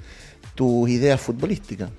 tus 0.56 0.90
ideas 0.90 1.20
futbolísticas. 1.20 1.90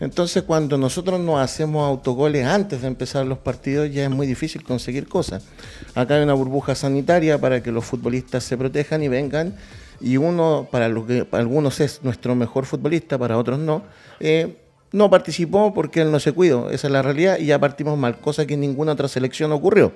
Entonces, 0.00 0.42
cuando 0.42 0.78
nosotros 0.78 1.20
nos 1.20 1.40
hacemos 1.40 1.86
autogoles 1.86 2.46
antes 2.46 2.80
de 2.82 2.88
empezar 2.88 3.26
los 3.26 3.38
partidos, 3.38 3.92
ya 3.92 4.04
es 4.04 4.10
muy 4.10 4.26
difícil 4.26 4.64
conseguir 4.64 5.06
cosas. 5.06 5.44
Acá 5.94 6.16
hay 6.16 6.22
una 6.22 6.34
burbuja 6.34 6.74
sanitaria 6.74 7.38
para 7.38 7.62
que 7.62 7.70
los 7.70 7.84
futbolistas 7.84 8.42
se 8.42 8.56
protejan 8.56 9.02
y 9.02 9.08
vengan. 9.08 9.54
Y 10.00 10.16
uno, 10.16 10.66
para, 10.70 10.88
lo 10.88 11.06
que, 11.06 11.26
algunos 11.32 11.78
es 11.80 12.00
nuestro 12.02 12.34
mejor 12.34 12.64
futbolista, 12.64 13.18
para 13.18 13.36
otros 13.36 13.58
no. 13.58 13.82
Eh, 14.18 14.56
No 14.92 15.08
participó 15.08 15.72
porque 15.72 16.00
él 16.00 16.10
no 16.10 16.18
se 16.18 16.32
cuidó, 16.32 16.68
esa 16.70 16.88
es 16.88 16.92
la 16.92 17.00
realidad, 17.02 17.38
y 17.38 17.46
ya 17.46 17.60
partimos 17.60 17.96
mal, 17.96 18.18
cosa 18.18 18.44
que 18.44 18.54
en 18.54 18.60
ninguna 18.60 18.92
otra 18.92 19.06
selección 19.06 19.52
ocurrió. 19.52 19.92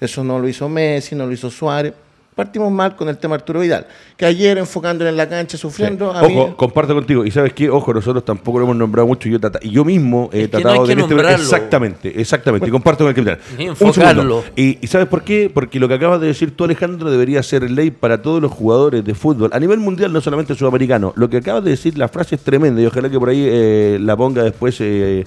Eso 0.00 0.22
no 0.22 0.38
lo 0.38 0.46
hizo 0.46 0.68
Messi, 0.68 1.14
no 1.14 1.24
lo 1.24 1.32
hizo 1.32 1.50
Suárez. 1.50 1.94
Partimos 2.34 2.72
mal 2.72 2.96
con 2.96 3.08
el 3.08 3.16
tema 3.16 3.36
Arturo 3.36 3.60
Vidal, 3.60 3.86
que 4.16 4.26
ayer 4.26 4.58
enfocándolo 4.58 5.08
en 5.08 5.16
la 5.16 5.28
cancha, 5.28 5.56
sufriendo. 5.56 6.12
Sí. 6.26 6.34
Ojo, 6.36 6.56
comparto 6.56 6.92
contigo. 6.92 7.24
Y 7.24 7.30
sabes 7.30 7.52
qué, 7.52 7.70
ojo, 7.70 7.94
nosotros 7.94 8.24
tampoco 8.24 8.58
lo 8.58 8.64
hemos 8.64 8.76
nombrado 8.76 9.06
mucho. 9.06 9.28
Yo, 9.28 9.38
trata- 9.38 9.60
y 9.62 9.70
yo 9.70 9.84
mismo 9.84 10.30
he 10.32 10.42
Es 10.42 10.48
que 10.48 10.56
no 10.56 10.62
tratado 10.62 10.74
hay 10.74 10.80
de 10.80 10.86
que 10.86 10.92
en 10.92 10.98
este- 11.00 11.14
nombrarlo. 11.14 11.44
Exactamente, 11.44 12.20
exactamente. 12.20 12.66
Y 12.66 12.70
comparto 12.72 13.04
con 13.04 13.10
el 13.10 13.14
capitán. 13.14 13.38
Segundo. 13.56 13.70
enfocarlo. 13.72 14.44
Y, 14.56 14.78
y 14.84 14.86
¿sabes 14.88 15.06
por 15.06 15.22
qué? 15.22 15.48
Porque 15.52 15.78
lo 15.78 15.86
que 15.86 15.94
acabas 15.94 16.20
de 16.20 16.26
decir 16.26 16.56
tú, 16.56 16.64
Alejandro, 16.64 17.08
debería 17.08 17.40
ser 17.44 17.70
ley 17.70 17.92
para 17.92 18.20
todos 18.20 18.42
los 18.42 18.50
jugadores 18.50 19.04
de 19.04 19.14
fútbol. 19.14 19.50
A 19.52 19.60
nivel 19.60 19.78
mundial, 19.78 20.12
no 20.12 20.20
solamente 20.20 20.56
sudamericano. 20.56 21.12
Lo 21.14 21.30
que 21.30 21.36
acabas 21.36 21.62
de 21.62 21.70
decir, 21.70 21.96
la 21.96 22.08
frase 22.08 22.34
es 22.34 22.40
tremenda. 22.40 22.80
Y 22.82 22.86
ojalá 22.86 23.08
que 23.08 23.18
por 23.20 23.28
ahí 23.28 23.44
eh, 23.48 23.98
la 24.00 24.16
ponga 24.16 24.42
después 24.42 24.76
eh, 24.80 25.24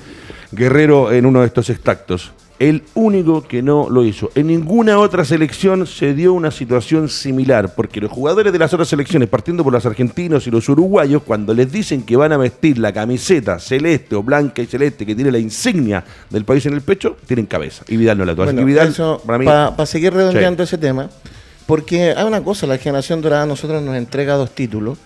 Guerrero 0.51 1.11
en 1.13 1.25
uno 1.25 1.39
de 1.39 1.45
estos 1.47 1.69
extractos. 1.69 2.33
El 2.59 2.83
único 2.95 3.43
que 3.47 3.61
no 3.61 3.87
lo 3.87 4.03
hizo. 4.03 4.31
En 4.33 4.47
ninguna 4.47 4.97
otra 4.97 5.23
selección 5.23 5.85
se 5.85 6.15
dio 6.15 6.33
una 6.33 6.49
situación 6.49 7.07
similar, 7.07 7.75
porque 7.75 8.01
los 8.01 8.11
jugadores 8.11 8.51
de 8.51 8.57
las 8.57 8.73
otras 8.73 8.87
selecciones, 8.87 9.29
partiendo 9.29 9.63
por 9.63 9.71
los 9.73 9.85
argentinos 9.85 10.47
y 10.47 10.51
los 10.51 10.67
uruguayos, 10.67 11.21
cuando 11.21 11.53
les 11.53 11.71
dicen 11.71 12.01
que 12.01 12.15
van 12.15 12.31
a 12.33 12.37
vestir 12.37 12.79
la 12.79 12.91
camiseta 12.91 13.59
celeste 13.59 14.15
o 14.15 14.23
blanca 14.23 14.63
y 14.63 14.65
celeste 14.65 15.05
que 15.05 15.13
tiene 15.13 15.31
la 15.31 15.37
insignia 15.37 16.03
del 16.31 16.45
país 16.45 16.65
en 16.65 16.73
el 16.73 16.81
pecho, 16.81 17.15
tienen 17.27 17.45
cabeza. 17.45 17.83
Y 17.87 17.95
Vidal 17.95 18.17
no 18.17 18.25
la 18.25 18.33
Bueno, 18.33 18.67
eso, 18.81 19.21
para 19.23 19.37
mí, 19.37 19.85
seguir 19.85 20.13
redondeando 20.13 20.65
Sí. 20.65 20.75
ese 20.75 20.77
tema, 20.79 21.09
porque 21.67 22.13
hay 22.17 22.25
una 22.25 22.43
cosa, 22.43 22.65
la 22.65 22.79
generación 22.79 23.21
dorada 23.21 23.43
a 23.43 23.45
nosotros 23.45 23.83
nos 23.83 23.95
entrega 23.95 24.35
dos 24.35 24.49
títulos, 24.51 24.97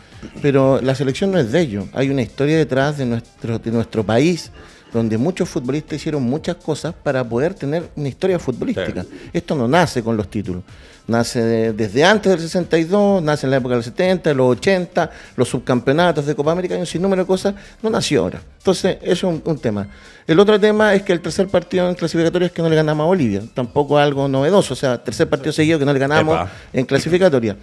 pero 0.41 0.79
la 0.81 0.95
selección 0.95 1.31
no 1.31 1.39
es 1.39 1.51
de 1.51 1.59
ellos. 1.59 1.85
Hay 1.93 2.09
una 2.09 2.21
historia 2.21 2.57
detrás 2.57 2.97
de 2.97 3.05
nuestro, 3.05 3.59
de 3.59 3.71
nuestro 3.71 4.05
país, 4.05 4.51
donde 4.93 5.17
muchos 5.17 5.47
futbolistas 5.49 5.95
hicieron 5.97 6.23
muchas 6.23 6.55
cosas 6.57 6.93
para 6.93 7.23
poder 7.23 7.53
tener 7.53 7.89
una 7.95 8.09
historia 8.09 8.37
futbolística. 8.39 9.05
Esto 9.31 9.55
no 9.55 9.67
nace 9.67 10.03
con 10.03 10.17
los 10.17 10.29
títulos. 10.29 10.63
Nace 11.07 11.41
de- 11.41 11.73
desde 11.73 12.03
antes 12.03 12.31
del 12.31 12.39
62, 12.39 13.23
nace 13.23 13.45
en 13.47 13.51
la 13.51 13.57
época 13.57 13.73
del 13.75 13.83
70, 13.83 14.33
los 14.33 14.51
80, 14.57 15.09
los 15.35 15.49
subcampeonatos 15.49 16.25
de 16.25 16.35
Copa 16.35 16.51
América, 16.51 16.75
hay 16.75 16.79
un 16.81 16.85
sinnúmero 16.85 17.23
de 17.23 17.27
cosas, 17.27 17.55
no 17.81 17.89
nació 17.89 18.21
ahora. 18.21 18.41
Entonces, 18.59 18.97
eso 19.01 19.29
es 19.29 19.35
un, 19.35 19.41
un 19.43 19.57
tema. 19.57 19.87
El 20.27 20.39
otro 20.39 20.59
tema 20.59 20.93
es 20.93 21.01
que 21.01 21.11
el 21.11 21.19
tercer 21.19 21.47
partido 21.47 21.89
en 21.89 21.95
clasificatoria 21.95 22.45
es 22.45 22.51
que 22.51 22.61
no 22.61 22.69
le 22.69 22.75
ganamos 22.75 23.03
a 23.03 23.07
Bolivia. 23.07 23.41
Tampoco 23.53 23.97
algo 23.97 24.27
novedoso, 24.27 24.73
o 24.73 24.77
sea, 24.77 25.03
tercer 25.03 25.27
partido 25.27 25.51
seguido 25.51 25.79
que 25.79 25.85
no 25.85 25.91
le 25.93 25.99
ganamos 25.99 26.35
Epa. 26.35 26.51
en 26.71 26.85
clasificatoria. 26.85 27.57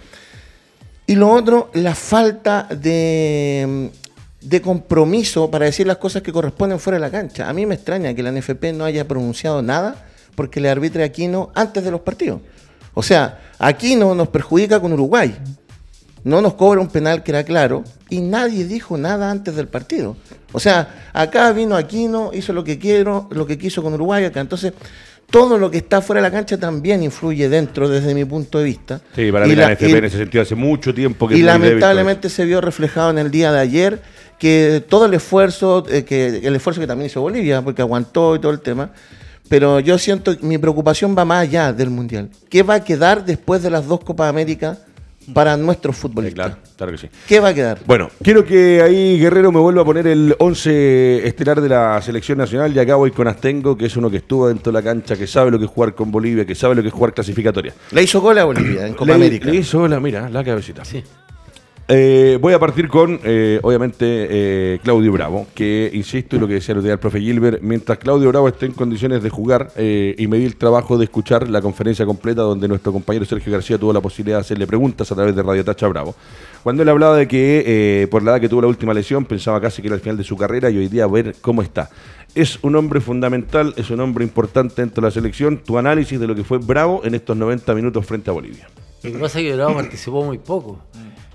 Y 1.06 1.14
lo 1.14 1.30
otro, 1.30 1.70
la 1.75 1.94
falta 1.94 2.66
de, 2.70 3.90
de 4.40 4.62
compromiso 4.62 5.50
para 5.50 5.64
decir 5.64 5.87
las 5.87 5.97
cosas 5.97 6.23
que 6.23 6.33
corresponden 6.33 6.78
fuera 6.78 6.97
de 6.97 7.00
la 7.00 7.11
cancha. 7.11 7.49
A 7.49 7.52
mí 7.52 7.66
me 7.66 7.75
extraña 7.75 8.14
que 8.14 8.23
la 8.23 8.33
NFP 8.33 8.73
no 8.75 8.85
haya 8.85 9.07
pronunciado 9.07 9.62
nada 9.62 10.07
porque 10.35 10.61
le 10.61 10.71
arbitre 10.71 11.02
Aquino 11.02 11.50
antes 11.54 11.83
de 11.83 11.90
los 11.90 12.00
partidos. 12.02 12.40
O 12.95 13.02
sea, 13.02 13.40
Aquino 13.59 14.14
nos 14.14 14.28
perjudica 14.28 14.80
con 14.80 14.92
Uruguay. 14.92 15.37
No 16.25 16.40
nos 16.40 16.54
cobra 16.54 16.80
un 16.80 16.88
penal 16.88 17.23
que 17.23 17.30
era 17.30 17.45
claro 17.45 17.85
y 18.11 18.21
nadie 18.21 18.64
dijo 18.64 18.97
nada 18.99 19.30
antes 19.30 19.57
del 19.57 19.68
partido. 19.68 20.16
O 20.52 20.61
sea, 20.61 21.11
acá 21.12 21.52
vino 21.52 21.76
Aquino, 21.76 22.30
hizo 22.33 22.52
lo 22.52 22.64
que 22.64 22.78
quiero, 22.78 23.28
lo 23.30 23.47
que 23.47 23.59
quiso 23.59 23.83
con 23.83 23.95
Uruguay 23.95 24.25
acá. 24.25 24.40
Entonces, 24.40 24.73
todo 25.30 25.58
lo 25.58 25.70
que 25.70 25.78
está 25.78 26.00
fuera 26.00 26.23
de 26.23 26.28
la 26.28 26.32
cancha 26.32 26.56
también 26.58 27.02
influye 27.02 27.49
dentro 27.49 27.88
desde 27.88 28.14
mi 28.14 28.25
punto 28.25 28.58
de 28.58 28.64
vista. 28.64 29.00
Sí, 29.14 29.30
para 29.30 29.47
Y 29.47 29.50
mí 29.50 29.56
la, 29.56 29.75
NFP 29.75 29.82
en 29.82 30.04
ese 30.04 30.18
sentido 30.18 30.42
hace 30.42 30.54
mucho 30.54 30.94
tiempo 30.94 31.28
que 31.28 31.37
y 31.37 31.42
lamentablemente 31.42 32.30
se 32.30 32.44
vio 32.47 32.61
reflejado 32.61 33.11
en 33.11 33.18
el 33.18 33.30
día 33.30 33.52
de 33.52 33.61
ayer 33.61 34.02
que 34.38 34.82
todo 34.88 35.06
el 35.06 35.14
esfuerzo, 35.14 35.85
eh, 35.90 36.04
que 36.04 36.40
el 36.44 36.56
esfuerzo 36.56 36.80
que 36.80 36.87
también 36.87 37.06
hizo 37.06 37.20
Bolivia, 37.20 37.61
porque 37.61 37.82
aguantó 37.82 38.37
y 38.37 38.38
todo 38.38 38.52
el 38.52 38.61
tema, 38.61 38.90
pero 39.49 39.80
yo 39.80 39.99
siento 39.99 40.38
que 40.38 40.47
mi 40.47 40.58
preocupación 40.58 41.16
va 41.16 41.25
más 41.25 41.42
allá 41.42 41.73
del 41.73 41.90
Mundial. 41.90 42.30
¿Qué 42.49 42.62
va 42.62 42.75
a 42.75 42.85
quedar 42.85 43.25
después 43.25 43.62
de 43.62 43.70
las 43.70 43.87
dos 43.87 44.00
Copas 44.00 44.30
América 44.30 44.78
para 45.32 45.56
nuestros 45.56 45.97
Sí, 45.97 46.02
futbolistas? 46.02 46.47
claro, 46.47 46.61
claro 46.76 46.92
que 46.92 46.99
sí. 46.99 47.08
¿Qué 47.26 47.40
va 47.40 47.49
a 47.49 47.54
quedar? 47.54 47.78
Bueno, 47.87 48.08
quiero 48.23 48.44
que 48.44 48.80
ahí 48.82 49.18
Guerrero 49.18 49.52
me 49.52 49.61
vuelva 49.61 49.82
a 49.82 49.85
poner 49.85 50.06
el 50.06 50.35
11 50.38 51.26
estelar 51.26 51.61
de 51.61 51.68
la 51.68 52.00
selección 52.02 52.38
nacional 52.38 52.75
y 52.75 52.78
acá 52.78 52.94
voy 52.97 53.11
con 53.11 53.28
Astengo, 53.28 53.76
que 53.76 53.87
es 53.87 53.97
uno 53.97 54.11
que 54.11 54.18
estuvo 54.18 54.49
dentro 54.49 54.73
de 54.73 54.78
la 54.78 54.82
cancha, 54.82 55.16
que 55.16 55.26
sabe 55.26 55.50
lo 55.50 55.58
que 55.58 55.64
es 55.66 55.70
jugar 55.70 55.94
con 55.94 56.11
Bolivia, 56.11 56.44
que 56.44 56.54
sabe 56.54 56.75
lo 56.75 56.82
que 56.82 56.88
es 56.88 56.94
jugar 56.94 57.14
clasificatoria. 57.14 57.75
Le 57.92 58.02
hizo 58.02 58.20
gol 58.20 58.38
a 58.38 58.44
Bolivia 58.44 58.87
en 58.87 58.94
Copa 58.94 59.06
Le- 59.06 59.14
América. 59.14 59.50
le 59.50 59.56
hizo 59.56 59.87
la, 59.88 60.00
mira, 60.00 60.28
la 60.30 60.42
cabecita. 60.44 60.85
Sí. 60.85 61.02
Eh, 61.90 62.37
voy 62.38 62.52
a 62.52 62.59
partir 62.59 62.87
con, 62.87 63.18
eh, 63.25 63.61
obviamente, 63.62 64.04
eh, 64.04 64.78
Claudio 64.85 65.11
Bravo, 65.11 65.47
que, 65.54 65.90
insisto, 65.95 66.37
y 66.37 66.38
lo 66.38 66.47
que 66.47 66.54
decía 66.54 66.73
el 66.73 66.80
otro 66.80 66.85
día 66.85 66.92
el 66.92 66.99
profe 66.99 67.18
Gilbert, 67.18 67.62
mientras 67.62 67.97
Claudio 67.97 68.28
Bravo 68.28 68.47
esté 68.47 68.66
en 68.66 68.73
condiciones 68.73 69.23
de 69.23 69.30
jugar 69.30 69.71
eh, 69.75 70.14
y 70.18 70.26
me 70.26 70.37
di 70.37 70.45
el 70.45 70.57
trabajo 70.57 70.99
de 70.99 71.04
escuchar 71.04 71.49
la 71.49 71.62
conferencia 71.62 72.04
completa 72.04 72.42
donde 72.42 72.68
nuestro 72.68 72.92
compañero 72.92 73.25
Sergio 73.25 73.50
García 73.50 73.78
tuvo 73.78 73.95
la 73.95 74.02
posibilidad 74.02 74.37
de 74.37 74.42
hacerle 74.42 74.66
preguntas 74.66 75.11
a 75.11 75.14
través 75.14 75.35
de 75.35 75.42
Radio 75.42 75.64
Tacha 75.64 75.88
Bravo. 75.88 76.14
Cuando 76.62 76.83
él 76.83 76.90
hablaba 76.90 77.16
de 77.16 77.26
que 77.26 77.64
eh, 77.66 78.07
por 78.09 78.23
la 78.23 78.33
edad 78.33 78.40
que 78.42 78.50
tuvo 78.50 78.61
la 78.61 78.68
última 78.68 78.92
lesión 78.92 79.25
pensaba 79.25 79.59
casi 79.59 79.80
que 79.80 79.88
era 79.88 79.95
el 79.95 80.02
final 80.02 80.18
de 80.18 80.25
su 80.25 80.37
carrera 80.37 80.68
y 80.68 80.76
hoy 80.76 80.88
día 80.88 81.07
ver 81.07 81.37
cómo 81.40 81.62
está. 81.62 81.88
Es 82.35 82.59
un 82.61 82.76
hombre 82.76 83.00
fundamental, 83.00 83.73
es 83.78 83.88
un 83.88 84.00
hombre 84.00 84.25
importante 84.25 84.83
dentro 84.83 85.00
de 85.00 85.07
la 85.07 85.11
selección. 85.11 85.57
Tu 85.64 85.78
análisis 85.78 86.21
de 86.21 86.26
lo 86.26 86.35
que 86.35 86.45
fue 86.45 86.59
Bravo 86.59 87.00
en 87.04 87.14
estos 87.14 87.35
90 87.35 87.75
minutos 87.75 88.04
frente 88.04 88.28
a 88.28 88.35
Bolivia. 88.35 88.68
Lo 89.02 89.11
que 89.11 89.18
pasa 89.18 89.40
es 89.40 89.47
que 89.47 89.54
Bravo 89.54 89.75
participó 89.75 90.23
muy 90.23 90.37
poco. 90.37 90.80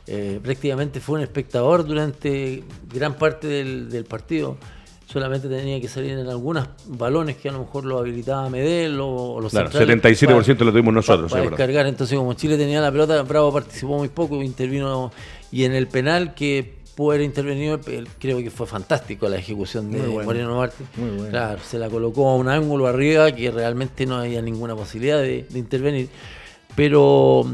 Eh, 0.07 0.39
prácticamente 0.43 0.99
fue 0.99 1.15
un 1.15 1.21
espectador 1.21 1.85
durante 1.85 2.63
gran 2.93 3.13
parte 3.15 3.47
del, 3.47 3.89
del 3.89 4.03
partido. 4.05 4.57
Solamente 5.05 5.47
tenía 5.47 5.79
que 5.79 5.87
salir 5.87 6.11
en 6.11 6.27
algunos 6.27 6.67
balones 6.87 7.37
que 7.37 7.47
a 7.49 7.51
lo 7.51 7.59
mejor 7.59 7.85
lo 7.85 7.99
habilitaba 7.99 8.49
Medel 8.49 8.99
o, 8.99 9.33
o 9.35 9.41
los 9.41 9.51
Claro, 9.51 9.69
centrales 9.69 10.01
77% 10.03 10.57
lo 10.59 10.71
tuvimos 10.71 10.93
nosotros, 10.93 11.29
Para, 11.31 11.43
verdad. 11.43 11.57
descargar. 11.57 11.87
Entonces, 11.87 12.17
como 12.17 12.33
Chile 12.33 12.57
tenía 12.57 12.81
la 12.81 12.91
pelota, 12.91 13.21
Bravo 13.21 13.53
participó 13.53 13.97
muy 13.97 14.09
poco, 14.09 14.41
intervino. 14.41 15.11
Y 15.51 15.65
en 15.65 15.73
el 15.73 15.87
penal 15.87 16.33
que 16.33 16.81
pudo 16.95 17.11
haber 17.11 17.21
intervenido, 17.21 17.79
creo 18.19 18.37
que 18.39 18.49
fue 18.49 18.65
fantástico 18.65 19.29
la 19.29 19.37
ejecución 19.37 19.91
de 19.91 19.99
bueno. 19.99 20.23
Moreno 20.25 20.57
Martí. 20.57 20.83
Muy 20.97 21.09
bueno. 21.11 21.29
Claro, 21.29 21.59
se 21.63 21.77
la 21.77 21.89
colocó 21.89 22.29
a 22.29 22.35
un 22.35 22.47
ángulo 22.49 22.87
arriba 22.87 23.31
que 23.33 23.51
realmente 23.51 24.05
no 24.05 24.17
había 24.17 24.41
ninguna 24.41 24.75
posibilidad 24.75 25.19
de, 25.21 25.43
de 25.49 25.59
intervenir. 25.59 26.09
Pero 26.75 27.45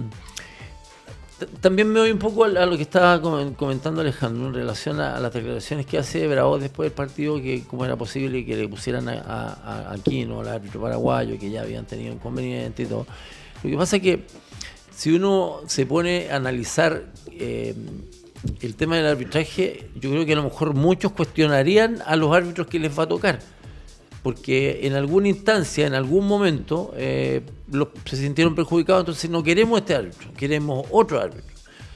también 1.61 1.87
me 1.89 1.99
voy 1.99 2.11
un 2.11 2.19
poco 2.19 2.43
a, 2.43 2.47
a 2.47 2.65
lo 2.65 2.75
que 2.75 2.83
estaba 2.83 3.21
comen- 3.21 3.55
comentando 3.55 4.01
Alejandro 4.01 4.47
en 4.47 4.53
relación 4.53 4.99
a, 4.99 5.19
las 5.19 5.33
declaraciones 5.33 5.85
que 5.85 5.97
hace 5.97 6.27
Bravo 6.27 6.57
después 6.59 6.89
del 6.89 6.95
partido, 6.95 7.41
que 7.41 7.63
cómo 7.67 7.85
era 7.85 7.95
posible 7.95 8.45
que 8.45 8.55
le 8.55 8.67
pusieran 8.67 9.07
a 9.09 9.91
Aquino, 9.91 10.41
al 10.41 10.47
árbitro 10.47 10.81
paraguayo, 10.81 11.37
que 11.39 11.49
ya 11.49 11.61
habían 11.61 11.85
tenido 11.85 12.13
inconveniente 12.13 12.83
y 12.83 12.85
todo. 12.85 13.05
Lo 13.63 13.69
que 13.69 13.77
pasa 13.77 13.97
es 13.97 14.01
que 14.01 14.25
si 14.95 15.11
uno 15.13 15.61
se 15.67 15.85
pone 15.85 16.29
a 16.29 16.35
analizar 16.35 17.05
eh, 17.31 17.73
el 18.61 18.75
tema 18.75 18.97
del 18.97 19.05
arbitraje, 19.05 19.89
yo 19.95 20.11
creo 20.11 20.25
que 20.25 20.33
a 20.33 20.35
lo 20.37 20.43
mejor 20.43 20.73
muchos 20.73 21.11
cuestionarían 21.11 22.01
a 22.05 22.15
los 22.15 22.33
árbitros 22.33 22.67
que 22.67 22.79
les 22.79 22.97
va 22.97 23.03
a 23.03 23.07
tocar. 23.07 23.39
Porque 24.23 24.81
en 24.83 24.93
alguna 24.93 25.29
instancia, 25.29 25.87
en 25.87 25.93
algún 25.93 26.27
momento, 26.27 26.93
eh, 26.97 27.41
los- 27.71 27.87
se 28.05 28.17
sintieron 28.17 28.53
perjudicados, 28.55 29.01
entonces 29.03 29.29
no 29.29 29.43
queremos 29.43 29.79
este 29.79 29.95
árbitro, 29.95 30.29
queremos 30.37 30.85
otro 30.91 31.19
árbitro. 31.21 31.43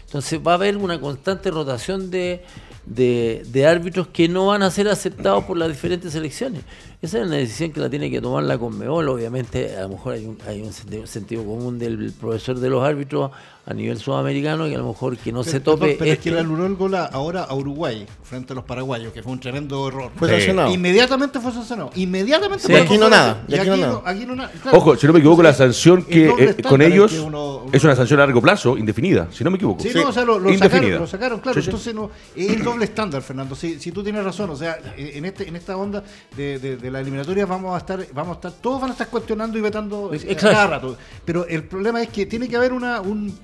Entonces 0.05 0.39
va 0.45 0.51
a 0.53 0.55
haber 0.55 0.77
una 0.77 1.01
constante 1.01 1.51
rotación 1.51 2.11
de, 2.11 2.43
de- 2.85 3.43
de 3.47 3.65
árbitros 3.65 4.07
que 4.07 4.27
no 4.29 4.47
van 4.47 4.63
a 4.63 4.71
ser 4.71 4.87
aceptados 4.87 5.43
por 5.45 5.57
las 5.57 5.69
diferentes 5.69 6.13
selecciones. 6.13 6.61
Esa 7.03 7.19
es 7.19 7.27
una 7.27 7.35
decisión 7.35 7.71
que 7.71 7.81
la 7.81 7.89
tiene 7.89 8.09
que 8.09 8.21
tomar 8.21 8.43
la 8.45 8.57
Conmebol. 8.57 9.09
Obviamente, 9.09 9.75
a 9.75 9.81
lo 9.81 9.89
mejor 9.89 10.13
hay 10.13 10.25
un, 10.25 10.37
hay 10.47 10.61
un 10.61 10.71
sentido, 10.71 11.05
sentido 11.05 11.43
común 11.43 11.77
del 11.77 12.13
profesor 12.13 12.57
de 12.57 12.69
los 12.69 12.81
árbitros 12.81 13.29
a 13.65 13.73
nivel 13.73 13.97
sudamericano 13.97 14.65
que 14.67 14.75
a 14.75 14.77
lo 14.77 14.87
mejor 14.87 15.15
que 15.17 15.31
no 15.31 15.43
se 15.43 15.59
tope. 15.61 15.95
pero 15.99 16.05
es 16.11 16.17
este- 16.17 16.29
que 16.29 16.31
le 16.35 16.41
anuló 16.41 16.65
el 16.65 16.75
gol 16.75 16.95
ahora 16.95 17.43
a 17.43 17.53
Uruguay 17.55 18.05
frente 18.23 18.51
a 18.53 18.55
los 18.55 18.65
paraguayos, 18.65 19.11
que 19.13 19.21
fue 19.23 19.31
un 19.33 19.39
tremendo 19.39 19.87
error. 19.87 20.11
Fue 20.15 20.27
Sí. 20.29 20.35
sancionado. 20.35 20.73
Inmediatamente 20.73 21.39
fue 21.41 21.51
sancionado. 21.51 21.89
Inmediatamente. 21.95 22.63
Sí. 22.63 22.71
fue 22.71 22.81
Y 22.81 22.83
aquí 22.83 22.97
no 22.97 23.09
nada, 23.09 23.43
y 23.49 23.55
aquí 23.55 23.69
no 23.69 23.77
nada. 23.77 24.01
aquí 24.05 24.25
no 24.25 24.35
nada. 24.35 24.51
Claro. 24.61 24.77
Ojo, 24.77 24.95
si 24.97 25.07
no 25.07 25.13
me 25.13 25.19
equivoco, 25.19 25.43
la 25.43 25.53
sanción 25.53 26.03
que 26.03 26.27
eh, 26.37 26.55
con 26.67 26.81
ellos 26.81 27.11
que 27.13 27.19
uno- 27.19 27.65
es 27.71 27.83
una 27.83 27.95
sanción 27.97 28.19
a 28.21 28.25
largo 28.25 28.41
plazo, 28.41 28.77
indefinida, 28.77 29.27
si 29.31 29.43
no 29.45 29.51
me 29.51 29.55
equivoco. 29.57 29.81
Sí, 29.83 29.91
no, 29.93 30.09
o 30.09 30.11
sea, 30.13 30.23
lo, 30.25 30.39
lo 30.39 30.49
Indefinida. 30.51 30.79
sacaron, 30.81 30.99
lo 31.01 31.07
sacaron, 31.07 31.39
claro. 31.39 31.55
Sí, 31.55 31.61
sí. 31.63 31.69
Entonces, 31.69 31.95
no, 31.95 32.11
es 32.35 32.49
el 32.49 32.63
doble 32.63 32.85
estándar, 32.85 33.21
Fernando. 33.21 33.55
Si, 33.55 33.79
si 33.79 33.91
tú 33.93 34.03
tienes 34.03 34.23
razón, 34.25 34.49
o 34.49 34.55
sea, 34.57 34.77
en, 34.97 35.23
este, 35.25 35.47
en 35.49 35.55
esta 35.57 35.75
onda 35.77 36.03
de, 36.35 36.59
de, 36.59 36.75
de 36.77 36.91
la 36.93 36.99
eliminatoria 36.99 37.45
vamos 37.45 37.73
a 37.75 37.79
estar, 37.79 38.05
vamos 38.13 38.35
a 38.35 38.35
estar, 38.35 38.51
todos 38.61 38.79
van 38.79 38.91
a 38.91 38.93
estar 38.93 39.07
cuestionando 39.07 39.57
y 39.57 39.61
vetando 39.61 40.13
exacto. 40.13 40.47
cada 40.47 40.67
rato. 40.67 40.97
Pero 41.25 41.45
el 41.47 41.63
problema 41.63 42.01
es 42.01 42.09
que 42.09 42.25
tiene 42.25 42.47
que 42.47 42.55
haber 42.55 42.71
una, 42.71 43.01
un, 43.01 43.35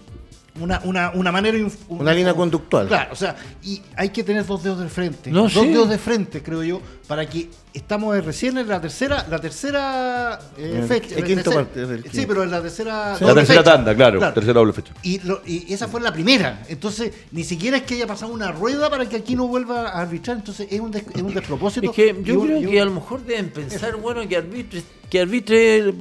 una, 0.60 0.82
una, 0.84 1.12
una 1.14 1.32
manera. 1.32 1.58
Una 1.90 2.14
línea 2.14 2.34
conductual. 2.34 2.88
Claro, 2.88 3.14
o 3.14 3.16
sea, 3.16 3.36
y 3.64 3.82
hay 3.96 4.10
que 4.10 4.24
tener 4.24 4.46
dos 4.46 4.64
dedos 4.64 4.80
de 4.80 4.90
frente. 4.90 5.32
No, 5.32 5.44
dos 5.44 5.54
sí. 5.54 5.68
dedos 5.68 5.90
de 5.90 5.98
frente, 5.98 6.42
creo 6.44 6.64
yo, 6.64 6.82
para 7.08 7.26
que 7.28 7.50
estamos 7.74 8.16
eh, 8.16 8.22
recién 8.22 8.58
en 8.58 8.68
la 8.68 8.80
tercera, 8.82 9.26
la 9.30 9.40
tercera 9.40 10.40
eh, 10.58 10.80
El- 10.82 10.84
fecha. 10.88 11.16
el 11.16 11.22
la 11.22 11.28
quinto 11.28 11.44
tercera- 11.44 11.66
partido 11.66 11.88
del 11.88 12.04
Sí, 12.12 12.26
pero 12.28 12.44
en 12.44 12.52
la 12.52 12.62
tercera. 12.62 13.14
La 13.14 13.20
doble 13.20 13.34
tercera 13.36 13.60
fecha. 13.62 13.64
tanda, 13.76 13.96
claro, 13.96 14.34
tercera 14.34 14.54
doble 14.60 14.74
fecha. 14.74 14.94
Y, 15.04 15.20
lo- 15.20 15.42
y 15.46 15.72
esa 15.74 15.88
fue 15.88 16.02
la 16.02 16.12
primera. 16.14 16.64
Entonces, 16.68 17.12
ni 17.32 17.44
siquiera 17.44 17.78
es 17.78 17.84
que 17.84 17.96
haya 17.96 18.08
pasado 18.08 18.32
una 18.34 18.52
rueda 18.52 18.90
para 18.90 19.08
que 19.08 19.16
aquí 19.18 19.36
no 19.36 19.48
vuelva 19.48 19.90
a 19.90 20.02
arbitrar. 20.02 20.38
Entonces, 20.38 20.68
es 20.70 20.80
un, 20.80 20.92
des- 20.92 21.06
es 21.14 21.22
un 21.22 21.34
despropósito. 21.34 21.90
Es 21.90 21.96
que 21.96 22.16
yo 22.24 22.42
creo 22.42 22.70
que 22.70 22.82
a 22.82 22.86
lo 22.86 22.92
mejor 22.92 23.24
deben 23.26 23.50
pensar, 23.50 23.96
bueno, 23.98 24.28
que 24.28 24.38
arbitre, 24.38 24.84
que 25.10 25.20
arbitre, 25.22 25.94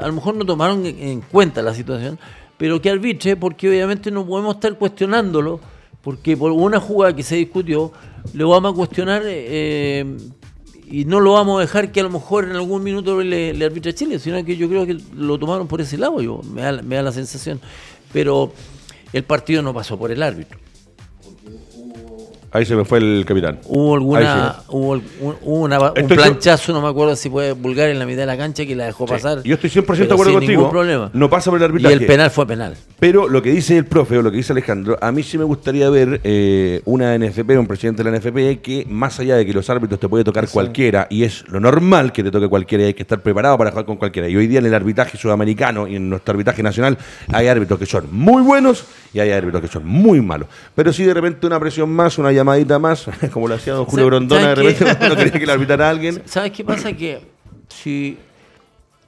a 0.00 0.06
lo 0.06 0.12
mejor 0.12 0.34
no 0.36 0.44
tomaron 0.44 0.84
en 0.86 1.20
cuenta 1.20 1.62
la 1.62 1.74
situación, 1.74 2.18
pero 2.58 2.82
que 2.82 2.90
arbitre, 2.90 3.36
porque 3.36 3.68
obviamente 3.68 4.10
no 4.10 4.26
podemos 4.26 4.56
estar 4.56 4.76
cuestionándolo, 4.76 5.60
porque 6.02 6.36
por 6.36 6.52
una 6.52 6.80
jugada 6.80 7.14
que 7.14 7.22
se 7.22 7.36
discutió, 7.36 7.92
lo 8.34 8.50
vamos 8.50 8.72
a 8.72 8.76
cuestionar 8.76 9.22
eh, 9.24 10.04
y 10.90 11.04
no 11.04 11.20
lo 11.20 11.32
vamos 11.32 11.58
a 11.58 11.60
dejar 11.62 11.92
que 11.92 12.00
a 12.00 12.02
lo 12.02 12.10
mejor 12.10 12.44
en 12.44 12.56
algún 12.56 12.82
minuto 12.82 13.22
le, 13.22 13.54
le 13.54 13.64
arbitre 13.64 13.92
a 13.92 13.94
Chile, 13.94 14.18
sino 14.18 14.44
que 14.44 14.56
yo 14.56 14.68
creo 14.68 14.84
que 14.86 14.98
lo 15.14 15.38
tomaron 15.38 15.68
por 15.68 15.80
ese 15.80 15.96
lado, 15.96 16.20
yo, 16.20 16.42
me 16.42 16.62
da 16.62 17.02
la 17.02 17.12
sensación. 17.12 17.60
Pero 18.12 18.52
el 19.12 19.22
partido 19.24 19.62
no 19.62 19.72
pasó 19.72 19.98
por 19.98 20.10
el 20.10 20.22
árbitro. 20.22 20.58
Ahí 22.50 22.64
se 22.64 22.74
me 22.74 22.84
fue 22.84 22.98
el 22.98 23.24
capitán. 23.26 23.58
Hubo 23.66 23.94
alguna, 23.94 24.56
hubo, 24.68 24.92
un, 24.92 25.02
hubo 25.42 25.60
una- 25.60 25.78
un 25.90 25.98
Estoy 25.98 26.16
planchazo, 26.16 26.72
no 26.72 26.80
me 26.80 26.88
acuerdo 26.88 27.14
si 27.14 27.28
fue 27.28 27.52
vulgar 27.52 27.90
en 27.90 27.98
la 27.98 28.06
mitad 28.06 28.20
de 28.20 28.26
la 28.26 28.38
cancha 28.38 28.64
que 28.64 28.74
la 28.74 28.86
dejó 28.86 29.06
Sí. 29.06 29.12
pasar. 29.12 29.42
Yo 29.42 29.54
estoy 29.54 29.68
100% 29.68 30.08
de 30.08 30.14
acuerdo 30.14 30.32
contigo. 30.32 30.52
Ningún 30.52 30.70
problema. 30.70 31.10
No 31.12 31.28
pasa 31.28 31.50
por 31.50 31.58
el 31.58 31.62
Y 31.62 31.64
arbitraje. 31.66 31.94
el 31.96 32.06
penal 32.06 32.30
fue 32.30 32.46
penal. 32.46 32.74
Pero 32.98 33.28
lo 33.28 33.42
que 33.42 33.50
dice 33.50 33.76
el 33.76 33.84
profe 33.84 34.16
o 34.18 34.22
lo 34.22 34.30
que 34.30 34.38
dice 34.38 34.52
Alejandro, 34.54 34.96
a 35.00 35.12
mí 35.12 35.22
sí 35.22 35.36
me 35.36 35.44
gustaría 35.44 35.90
ver 35.90 36.20
eh, 36.24 36.80
una 36.86 37.14
NFP, 37.18 37.58
un 37.58 37.66
presidente 37.66 38.02
de 38.02 38.10
la 38.10 38.16
NFP, 38.16 38.60
que 38.62 38.86
más 38.88 39.20
allá 39.20 39.36
de 39.36 39.44
que 39.44 39.52
los 39.52 39.68
árbitros 39.68 40.00
te 40.00 40.08
puede 40.08 40.24
tocar 40.24 40.48
cualquiera, 40.48 41.06
y 41.10 41.24
es 41.24 41.46
lo 41.48 41.60
normal 41.60 42.12
que 42.12 42.22
te 42.22 42.30
toque 42.30 42.48
cualquiera 42.48 42.84
y 42.84 42.86
hay 42.88 42.94
que 42.94 43.02
estar 43.02 43.20
preparado 43.20 43.58
para 43.58 43.70
jugar 43.70 43.84
con 43.84 43.96
cualquiera. 43.98 44.26
Y 44.28 44.36
hoy 44.36 44.46
día 44.46 44.58
en 44.60 44.66
el 44.66 44.74
arbitraje 44.74 45.18
sudamericano 45.18 45.86
y 45.86 45.96
en 45.96 46.08
nuestro 46.08 46.32
arbitraje 46.32 46.62
nacional 46.62 46.96
hay 47.30 47.46
árbitros 47.46 47.78
que 47.78 47.86
son 47.86 48.06
muy 48.10 48.42
buenos 48.42 48.84
y 49.12 49.20
hay 49.20 49.30
árbitros 49.32 49.62
que 49.62 49.68
son 49.68 49.86
muy 49.86 50.20
malos. 50.22 50.48
Pero 50.74 50.92
si 50.94 51.04
de 51.04 51.12
repente 51.14 51.46
una 51.46 51.60
presión 51.60 51.90
más, 51.90 52.16
una 52.18 52.32
llamadita 52.38 52.78
más, 52.78 53.06
como 53.32 53.46
lo 53.48 53.54
hacía 53.54 53.74
don 53.74 53.84
Julio 53.84 54.06
¿Sabes- 54.06 54.10
Grondona, 54.28 54.48
de 54.48 54.54
repente 54.54 54.84
qué? 54.84 54.96
cuando 54.96 55.16
quería 55.16 55.32
que 55.38 55.46
le 55.46 55.52
arbitrara 55.52 55.86
a 55.86 55.90
alguien. 55.90 56.22
¿Sabes 56.26 56.52
qué 56.52 56.64
pasa? 56.64 56.92
Que 56.92 57.20
si 57.68 58.16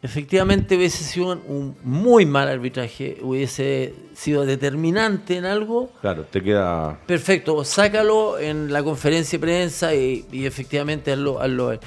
efectivamente 0.03 0.77
hubiese 0.77 1.05
sido 1.05 1.39
un 1.47 1.77
muy 1.83 2.25
mal 2.25 2.49
arbitraje, 2.49 3.19
hubiese 3.23 3.95
sido 4.15 4.47
determinante 4.47 5.37
en 5.37 5.45
algo, 5.45 5.91
Claro, 6.01 6.25
te 6.25 6.43
queda. 6.43 6.99
perfecto, 7.07 7.63
sácalo 7.65 8.39
en 8.39 8.73
la 8.73 8.83
conferencia 8.83 9.39
de 9.39 9.41
prensa 9.47 9.95
y, 9.95 10.25
y 10.33 10.47
efectivamente 10.47 11.13
hazlo, 11.13 11.41
hazlo. 11.41 11.79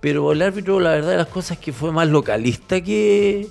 Pero 0.00 0.32
el 0.32 0.42
árbitro, 0.42 0.80
la 0.80 0.90
verdad 0.92 1.10
de 1.10 1.16
las 1.18 1.28
cosas, 1.28 1.58
es 1.58 1.64
que 1.64 1.72
fue 1.72 1.92
más 1.92 2.08
localista 2.08 2.80
que... 2.80 3.46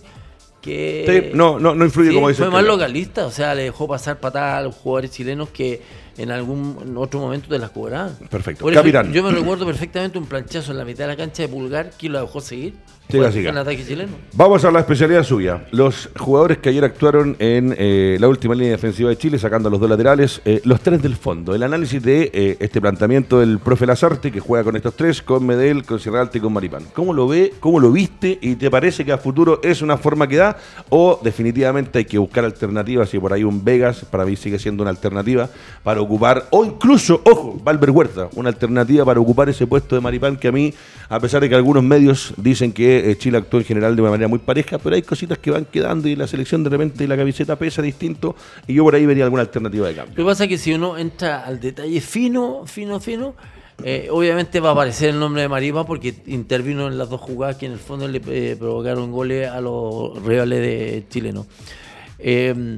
que 0.62 1.30
Sí, 1.32 1.38
no, 1.38 1.60
no, 1.60 1.74
no 1.76 1.86
influye 1.86 2.10
Sí, 2.10 2.16
como 2.16 2.28
dice 2.28 2.42
Fue 2.42 2.52
más 2.52 2.64
localista, 2.66 3.26
o 3.26 3.32
sea, 3.32 3.56
le 3.56 3.64
dejó 3.64 3.88
pasar 3.88 4.20
patadas 4.20 4.58
a 4.60 4.62
los 4.64 4.76
jugadores 4.76 5.12
chilenos 5.12 5.50
que 5.50 5.82
en 6.22 6.32
algún 6.32 6.96
otro 6.98 7.20
momento 7.20 7.48
te 7.50 7.58
las 7.58 7.72
cobraban. 7.72 8.16
Perfecto. 8.30 8.64
Por 8.64 8.74
eso 8.74 8.84
yo 9.12 9.24
me 9.24 9.32
recuerdo 9.32 9.66
perfectamente 9.66 10.18
un 10.18 10.26
planchazo 10.26 10.72
en 10.72 10.78
la 10.78 10.86
mitad 10.86 11.06
de 11.06 11.08
la 11.10 11.18
cancha 11.18 11.44
de 11.44 11.50
Pulgar 11.50 11.92
que 11.98 12.10
lo 12.10 12.22
dejó 12.22 12.42
seguir. 12.42 12.74
Siga, 13.10 13.24
Fue 13.24 13.34
siga. 13.34 13.52
un 13.52 13.58
ataque 13.58 13.86
chileno. 13.86 14.14
Vamos 14.34 14.64
a 14.64 14.72
la 14.72 14.80
especialidad 14.80 15.24
suya. 15.24 15.66
Los 15.72 16.10
jugadores 16.18 16.60
que 16.60 16.70
ayer 16.70 16.86
actuaron 16.86 17.36
en 17.40 17.76
eh, 17.78 18.16
la 18.22 18.30
última 18.30 18.56
línea 18.56 18.72
defensiva 18.72 19.10
de 19.10 19.18
Chile, 19.18 19.38
sacando 19.38 19.70
los 19.70 19.82
dos 19.82 19.90
laterales, 19.90 20.42
eh, 20.46 20.62
los 20.64 20.80
tres 20.80 21.02
del 21.02 21.18
fondo. 21.18 21.54
El 21.54 21.64
análisis 21.64 22.02
de 22.02 22.32
eh, 22.34 22.58
este 22.62 22.80
planteamiento 22.80 23.42
del 23.42 23.60
profe 23.60 23.86
Lazarte, 23.86 24.32
que 24.32 24.40
juega 24.40 24.64
con 24.64 24.78
estos 24.78 24.96
tres, 24.96 25.22
con 25.22 25.46
Medel, 25.46 25.84
con 25.84 26.00
Sierra 26.00 26.22
Alta 26.22 26.38
y 26.38 26.42
con 26.42 26.54
Maripán. 26.54 26.86
¿Cómo 26.94 27.14
lo 27.14 27.28
ve? 27.28 27.54
¿Cómo 27.60 27.82
lo 27.82 27.92
viste? 27.92 28.40
¿Y 28.42 28.56
te 28.56 28.72
parece 28.72 29.04
que 29.04 29.12
a 29.12 29.18
futuro 29.18 29.60
es 29.62 29.82
una 29.82 29.98
forma 29.98 30.28
que 30.28 30.38
da? 30.38 30.56
¿O 30.88 31.20
definitivamente 31.22 32.00
hay 32.00 32.06
que 32.06 32.18
buscar 32.18 32.46
alternativas? 32.46 33.14
Y 33.14 33.20
por 33.20 33.34
ahí 33.34 33.44
un 33.44 33.62
Vegas, 33.66 34.06
para 34.10 34.24
mí 34.24 34.38
sigue 34.38 34.58
siendo 34.58 34.84
una 34.84 34.90
alternativa 34.92 35.50
para 35.84 36.00
ocupar, 36.00 36.11
o 36.50 36.66
incluso, 36.66 37.22
ojo, 37.26 37.60
Valver 37.64 37.92
Huerta, 37.92 38.30
una 38.36 38.50
alternativa 38.50 39.06
para 39.06 39.20
ocupar 39.20 39.50
ese 39.50 39.68
puesto 39.68 39.96
de 39.96 40.02
Maripán 40.02 40.38
que 40.38 40.48
a 40.48 40.52
mí, 40.52 40.74
a 41.10 41.20
pesar 41.20 41.42
de 41.42 41.50
que 41.50 41.56
algunos 41.56 41.84
medios 41.84 42.34
dicen 42.38 42.72
que 42.72 43.12
eh, 43.12 43.18
Chile 43.18 43.38
actuó 43.38 43.60
en 43.60 43.66
general 43.66 43.96
de 43.96 44.02
una 44.02 44.12
manera 44.12 44.28
muy 44.28 44.40
pareja, 44.40 44.78
pero 44.78 44.96
hay 44.96 45.02
cositas 45.02 45.38
que 45.38 45.52
van 45.52 45.66
quedando 45.66 46.08
y 46.08 46.16
la 46.16 46.28
selección 46.28 46.64
de 46.64 46.70
repente 46.70 47.08
la 47.08 47.18
camiseta 47.18 47.56
pesa 47.56 47.82
distinto 47.82 48.36
y 48.68 48.74
yo 48.74 48.84
por 48.84 48.96
ahí 48.96 49.06
vería 49.06 49.24
alguna 49.24 49.42
alternativa 49.42 49.88
de 49.88 49.96
cambio. 49.96 50.14
Lo 50.16 50.24
que 50.24 50.30
pasa 50.30 50.44
es 50.44 50.50
que 50.50 50.58
si 50.58 50.74
uno 50.74 50.98
entra 50.98 51.46
al 51.46 51.60
detalle 51.60 52.02
fino, 52.02 52.64
fino, 52.66 53.00
fino, 53.00 53.36
eh, 53.84 54.10
obviamente 54.12 54.60
va 54.60 54.70
a 54.70 54.72
aparecer 54.74 55.10
el 55.10 55.20
nombre 55.20 55.42
de 55.42 55.48
Maripa 55.48 55.86
porque 55.86 56.14
intervino 56.28 56.88
en 56.88 56.98
las 56.98 57.10
dos 57.10 57.22
jugadas 57.22 57.56
que 57.56 57.66
en 57.66 57.72
el 57.72 57.80
fondo 57.80 58.08
le 58.08 58.22
eh, 58.28 58.56
provocaron 58.58 59.12
goles 59.12 59.48
a 59.48 59.62
los 59.62 60.22
rivales 60.24 60.60
de 60.60 61.06
chilenos. 61.10 61.48
Eh, 62.20 62.78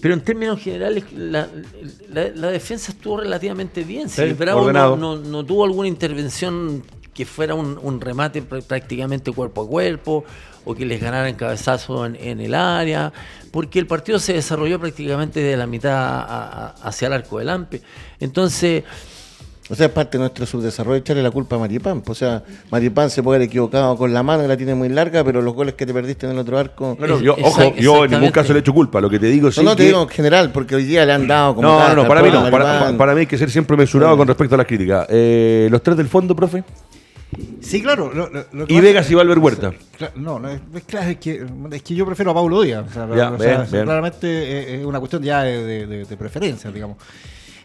pero 0.00 0.14
en 0.14 0.20
términos 0.22 0.60
generales, 0.60 1.04
la, 1.12 1.48
la- 2.12 2.28
la 2.34 2.48
defensa 2.48 2.92
estuvo 2.92 3.18
relativamente 3.18 3.84
bien. 3.84 4.08
Si 4.08 4.16
Sí, 4.28 4.32
Bravo 4.34 4.60
no, 4.96 5.16
no- 5.16 5.16
no 5.16 5.44
tuvo 5.44 5.64
alguna 5.64 5.88
intervención 5.88 6.82
que 7.14 7.26
fuera 7.26 7.54
un, 7.54 7.78
un 7.82 8.00
remate 8.00 8.42
pr- 8.42 8.62
prácticamente 8.62 9.32
cuerpo 9.32 9.62
a 9.62 9.68
cuerpo 9.68 10.24
o 10.64 10.74
que 10.74 10.84
les 10.86 11.00
ganaran 11.00 11.34
cabezazo 11.34 12.06
en, 12.06 12.16
en 12.16 12.40
el 12.40 12.54
área, 12.54 13.12
porque 13.50 13.78
el 13.78 13.86
partido 13.86 14.18
se 14.18 14.34
desarrolló 14.34 14.78
prácticamente 14.78 15.40
de 15.40 15.56
la 15.56 15.66
mitad 15.66 15.92
a- 15.94 16.22
a- 16.22 16.66
hacia 16.82 17.08
el 17.08 17.14
arco 17.14 17.38
del 17.38 17.48
AMPE. 17.50 17.82
Entonces, 18.20 18.84
O 19.70 19.74
sea, 19.76 19.86
es 19.86 19.92
parte 19.92 20.18
de 20.18 20.22
nuestro 20.22 20.44
subdesarrollo 20.46 20.96
echarle 20.96 21.22
la 21.22 21.30
culpa 21.30 21.54
a 21.54 21.58
Maripán. 21.60 22.02
O 22.04 22.14
sea, 22.14 22.42
Maripán 22.70 23.08
se 23.08 23.22
puede 23.22 23.36
haber 23.36 23.46
equivocado 23.48 23.96
con 23.96 24.12
la 24.12 24.22
mano, 24.24 24.42
que 24.42 24.48
la 24.48 24.56
tiene 24.56 24.74
muy 24.74 24.88
larga, 24.88 25.22
pero 25.22 25.40
los 25.42 25.54
goles 25.54 25.74
que 25.74 25.86
te 25.86 25.94
perdiste 25.94 26.26
en 26.26 26.32
el 26.32 26.38
otro 26.38 26.58
arco. 26.58 26.96
Bueno, 26.98 27.14
Es- 27.16 27.22
yo, 27.22 27.36
ojo, 27.40 27.74
yo 27.76 28.04
en 28.04 28.10
ningún 28.10 28.30
caso 28.32 28.52
le 28.52 28.58
echo 28.58 28.74
culpa, 28.74 29.00
lo 29.00 29.08
que 29.08 29.18
te 29.20 29.26
digo 29.26 29.46
no, 29.46 29.52
sí 29.52 29.62
no 29.64 29.70
te 29.76 29.82
que- 29.84 29.88
digo 29.88 30.02
en 30.02 30.08
general, 30.08 30.50
porque 30.52 30.74
hoy 30.74 30.84
día 30.84 31.06
le 31.06 31.12
han 31.12 31.28
dado 31.28 31.54
como. 31.54 31.68
No, 31.68 31.88
no, 31.88 31.94
no, 32.02 32.08
para 32.08 32.20
mí 32.22 32.30
no, 32.30 32.50
para, 32.50 32.96
para 32.96 33.14
mí 33.14 33.20
hay 33.20 33.26
que 33.26 33.38
ser 33.38 33.48
siempre 33.50 33.76
mesurado 33.76 34.16
con 34.16 34.26
respecto 34.26 34.56
a 34.56 34.58
las 34.58 34.66
críticas. 34.66 35.06
Eh, 35.08 35.68
los 35.70 35.82
tres 35.82 35.96
del 35.96 36.08
fondo, 36.08 36.34
profe, 36.34 36.64
Sí, 37.60 37.80
claro. 37.80 38.10
lo- 38.12 38.28
lo- 38.28 38.64
y 38.66 38.80
Vegas 38.80 39.08
y 39.08 39.14
Valver 39.14 39.38
Huerta. 39.38 39.72
No, 40.16 40.40
no, 40.40 40.48
es, 40.48 40.60
es 40.74 40.82
claro, 40.82 41.10
es 41.10 41.18
que, 41.18 41.46
es 41.70 41.82
que 41.82 41.94
yo 41.94 42.04
prefiero 42.04 42.32
a 42.32 42.34
Paulo 42.34 42.60
Díaz. 42.62 42.86
O 42.90 42.92
sea, 42.92 43.06
Ya, 43.14 43.30
o 43.30 43.38
sea, 43.38 43.58
bien, 43.58 43.70
bien. 43.70 43.84
claramente 43.84 44.26
eh, 44.28 44.80
es 44.80 44.84
una 44.84 44.98
cuestión 44.98 45.22
ya 45.22 45.44
de, 45.44 45.64
de- 45.64 45.86
de- 45.86 46.04
de 46.06 46.16
preferencia, 46.16 46.72
digamos. 46.72 46.96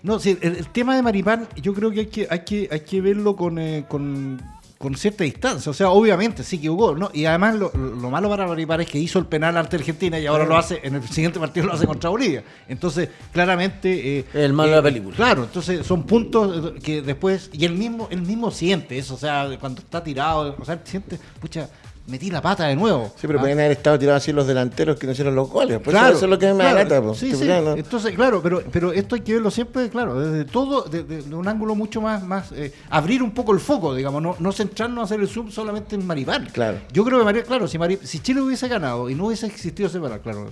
No, 0.06 0.20
sí, 0.20 0.38
el, 0.42 0.56
el 0.58 0.68
tema 0.70 0.96
de 0.96 1.02
Maripán, 1.02 1.48
yo 1.62 1.74
creo 1.74 1.90
que 1.90 2.02
hay 2.02 2.06
que, 2.06 2.28
hay 2.30 2.40
que, 2.42 2.70
hay 2.72 2.80
que 2.82 3.02
verlo 3.02 3.36
con, 3.36 3.58
eh, 3.58 3.86
con, 3.88 4.40
con 4.78 4.96
cierta 4.96 5.24
distancia. 5.24 5.70
O 5.72 5.74
sea, 5.74 5.90
obviamente 5.90 6.44
sí 6.44 6.60
que 6.60 6.70
jugó, 6.70 6.94
¿no? 6.96 7.10
Y 7.12 7.26
además 7.26 7.56
lo, 7.56 7.72
lo 7.74 8.10
malo 8.12 8.30
para 8.30 8.46
Maripán 8.46 8.82
es 8.82 8.88
que 8.88 9.00
hizo 9.00 9.18
el 9.18 9.26
penal 9.26 9.58
ante 9.58 9.78
Argentina 9.78 10.20
y 10.20 10.28
ahora 10.28 10.46
lo 10.46 10.56
hace, 10.56 10.80
en 10.84 10.94
el 10.94 11.08
siguiente 11.08 11.40
partido 11.40 11.66
lo 11.66 11.74
hace 11.74 11.88
contra 11.88 12.12
Bolivia. 12.12 12.44
Entonces, 12.68 13.10
claramente. 13.34 14.20
eh, 14.20 14.26
El 14.36 14.54
malo 14.54 14.70
de 14.70 14.76
la 14.76 14.84
película. 14.84 15.16
Claro, 15.16 15.44
entonces 15.46 15.84
son 15.86 16.04
puntos 16.04 16.76
eh, 16.76 16.80
que 16.82 17.02
después. 17.02 17.50
Y 17.52 17.66
él 17.66 17.74
mismo, 17.74 18.08
él 18.12 18.22
mismo 18.22 18.52
siente 18.52 18.98
eso, 19.00 19.16
o 19.16 19.18
sea, 19.18 19.50
cuando 19.60 19.82
está 19.82 20.04
tirado, 20.04 20.56
o 20.60 20.66
sea, 20.66 20.80
siente, 20.84 21.18
pucha, 21.42 21.68
metí 22.08 22.30
la 22.30 22.42
pata 22.42 22.68
de 22.68 22.76
nuevo. 22.76 23.12
Sí, 23.16 23.28
pero 23.28 23.40
Ah, 23.40 23.42
podrían 23.42 23.60
haber 23.60 23.72
estado 23.72 23.98
tirados 23.98 24.22
así 24.24 24.32
los 24.32 24.46
delanteros 24.46 24.98
que 24.98 25.06
no 25.08 25.14
hicieron 25.14 25.36
los 25.36 25.50
goles. 25.50 25.80
Claro, 25.84 26.16
eso 26.16 26.26
es 26.26 26.30
lo 26.30 26.38
que 26.38 26.48
me 26.54 26.60
claro, 26.60 26.76
da 26.78 26.84
lata. 26.84 27.02
pues. 27.02 27.18
Sí, 27.18 27.36
sí. 27.36 27.50
Entonces, 27.50 28.14
claro, 28.16 28.42
pero, 28.44 28.64
pero 28.72 28.94
esto 28.94 29.16
hay 29.16 29.22
que 29.22 29.34
verlo 29.34 29.50
siempre, 29.52 29.90
claro, 29.90 30.20
desde 30.20 30.46
todo, 30.46 30.84
desde 30.84 31.24
de 31.24 31.36
un 31.36 31.48
ángulo 31.48 31.76
mucho 31.76 32.02
más, 32.02 32.24
más 32.24 32.52
eh, 32.52 32.72
abrir 32.90 33.24
un 33.24 33.32
poco 33.32 33.54
el 33.54 33.60
foco, 33.60 33.96
digamos, 33.96 34.22
no, 34.22 34.36
no 34.40 34.52
centrarnos 34.52 35.00
a 35.02 35.04
hacer 35.06 35.20
el 35.20 35.28
zoom 35.28 35.50
solamente 35.52 35.96
en 35.96 36.06
Maripán. 36.06 36.48
Claro. 36.52 36.78
Yo 36.94 37.04
creo 37.04 37.20
que 37.20 37.26
Maripán, 37.26 37.48
claro, 37.48 37.68
si, 37.68 37.78
si 38.04 38.20
Chile 38.20 38.42
hubiese 38.42 38.68
ganado 38.68 39.10
y 39.10 39.16
no 39.16 39.26
hubiese 39.28 39.48
existido 39.48 39.88
ese 39.90 40.00
penal, 40.00 40.22
claro, 40.22 40.50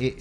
eh, 0.00 0.16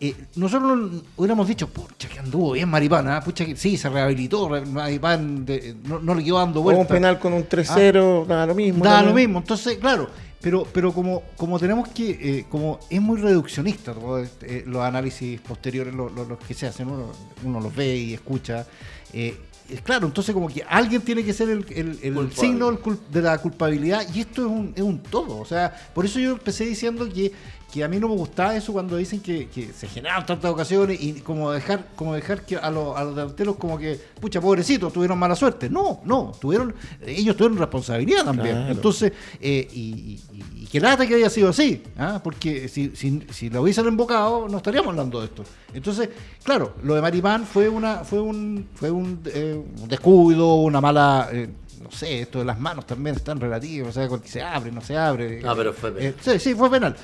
eh, 0.00 0.14
nosotros 0.36 0.76
no- 0.92 1.02
hubiéramos 1.16 1.46
dicho, 1.48 1.68
pucha, 1.68 2.08
que 2.08 2.18
anduvo 2.18 2.52
bien 2.52 2.68
Maripán, 2.68 3.08
ah, 3.08 3.20
pucha, 3.22 3.44
que 3.46 3.56
sí, 3.56 3.76
se 3.76 3.88
rehabilitó, 3.88 4.48
re- 4.48 4.66
Maripán 4.66 5.44
de- 5.44 5.76
no, 5.84 5.98
no 6.00 6.14
le 6.14 6.24
quedó 6.24 6.38
dando 6.38 6.60
O 6.60 6.70
un 6.76 6.86
penal 6.86 7.18
con 7.18 7.32
un 7.32 7.44
3-0, 7.48 8.26
da 8.26 8.46
lo 8.46 8.54
mismo. 8.54 8.84
Da 8.84 9.00
¿no? 9.02 9.08
lo 9.08 9.14
mismo, 9.14 9.38
entonces, 9.38 9.78
claro, 9.78 10.08
pero, 10.40 10.66
pero 10.72 10.92
como, 10.92 11.22
como 11.36 11.58
tenemos 11.58 11.88
que, 11.88 12.10
eh, 12.10 12.46
como 12.50 12.78
es 12.90 13.00
muy 13.00 13.18
reduccionista 13.20 13.94
todo 13.94 14.18
este, 14.18 14.58
eh, 14.58 14.64
los 14.66 14.82
análisis 14.82 15.40
posteriores, 15.40 15.94
lo- 15.94 16.10
lo- 16.10 16.24
los 16.24 16.38
que 16.38 16.52
se 16.54 16.66
hacen, 16.66 16.88
uno, 16.88 17.12
uno 17.44 17.60
los 17.60 17.74
ve 17.74 17.96
y 17.96 18.14
escucha. 18.14 18.66
eh, 19.12 19.38
es 19.70 19.80
claro, 19.80 20.06
entonces 20.06 20.34
como 20.34 20.48
que 20.48 20.62
alguien 20.68 21.00
tiene 21.00 21.24
que 21.24 21.32
ser 21.32 21.48
el, 21.48 21.64
el- 21.70 21.98
el 22.02 22.32
signo 22.32 22.70
de 23.10 23.22
la 23.22 23.38
culpabilidad 23.38 24.04
y 24.14 24.20
esto 24.20 24.42
es 24.42 24.48
un, 24.48 24.72
es 24.76 24.82
un 24.82 24.98
todo. 24.98 25.38
O 25.38 25.46
sea, 25.46 25.72
por 25.94 26.04
eso 26.04 26.18
yo 26.18 26.32
empecé 26.32 26.66
diciendo 26.66 27.08
que, 27.08 27.32
que 27.74 27.82
a 27.82 27.88
mí 27.88 27.98
no 27.98 28.08
me 28.08 28.14
gustaba 28.14 28.54
eso 28.54 28.72
cuando 28.72 28.96
dicen 28.96 29.18
que, 29.20 29.48
que 29.48 29.72
se 29.72 29.88
generan 29.88 30.24
tantas 30.24 30.48
ocasiones 30.52 30.96
y 31.02 31.14
como 31.14 31.50
dejar 31.50 31.88
como 31.96 32.14
dejar 32.14 32.46
que 32.46 32.56
a, 32.56 32.70
los, 32.70 32.96
a 32.96 33.02
los 33.02 33.16
delanteros 33.16 33.56
como 33.56 33.76
que, 33.76 33.98
pucha, 34.20 34.40
pobrecitos, 34.40 34.92
tuvieron 34.92 35.18
mala 35.18 35.34
suerte. 35.34 35.68
No, 35.68 36.00
no, 36.04 36.30
tuvieron 36.40 36.72
ellos 37.04 37.36
tuvieron 37.36 37.58
responsabilidad 37.58 38.24
también. 38.24 38.54
Claro. 38.54 38.70
Entonces, 38.72 39.12
eh, 39.40 39.66
y, 39.72 39.80
y- 39.80 40.20
y 40.62 40.66
que 40.68 40.78
lata 40.78 41.04
que 41.04 41.16
haya 41.16 41.28
sido 41.30 41.48
así, 41.48 41.82
¿ah? 41.98 42.20
porque 42.22 42.68
si, 42.68 42.92
si, 42.94 43.26
si 43.32 43.50
lo 43.50 43.62
hubiesen 43.62 43.86
embocado 43.88 44.48
no 44.48 44.58
estaríamos 44.58 44.90
hablando 44.90 45.18
de 45.18 45.26
esto. 45.26 45.42
Entonces, 45.74 46.08
claro, 46.44 46.74
lo 46.84 46.94
de 46.94 47.02
Maripán 47.02 47.44
fue 47.44 47.68
una 47.68 48.04
fue 48.04 48.20
un 48.20 48.68
fue 48.74 48.92
un, 48.92 49.18
eh, 49.26 49.60
un 49.82 49.88
descuido, 49.88 50.54
una 50.54 50.80
mala... 50.80 51.28
eh, 51.32 51.48
no 51.84 51.90
sé, 51.90 52.22
esto 52.22 52.38
de 52.38 52.46
las 52.46 52.58
manos 52.58 52.86
también 52.86 53.14
están 53.14 53.38
relativos, 53.38 53.90
o 53.90 53.92
sea, 53.92 54.08
que 54.08 54.28
se 54.28 54.42
abre, 54.42 54.72
no 54.72 54.80
se 54.80 54.96
abre. 54.96 55.42
No, 55.42 55.54
pero 55.54 55.72
fue 55.74 55.92
penal. 55.92 56.08
Eh, 56.08 56.14
sí, 56.20 56.38
sí, 56.38 56.54
fue 56.54 56.70
penal. 56.70 56.96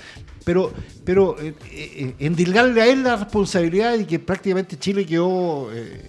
Pero, 0.44 0.72
pero 1.04 1.36
eh, 1.38 1.54
eh, 1.70 2.14
endilgarle 2.18 2.80
a 2.80 2.86
él 2.86 3.02
la 3.02 3.16
responsabilidad 3.16 3.96
de 3.96 4.06
que 4.06 4.18
prácticamente 4.18 4.78
Chile 4.78 5.04
quedó, 5.04 5.68
eh, 5.72 6.00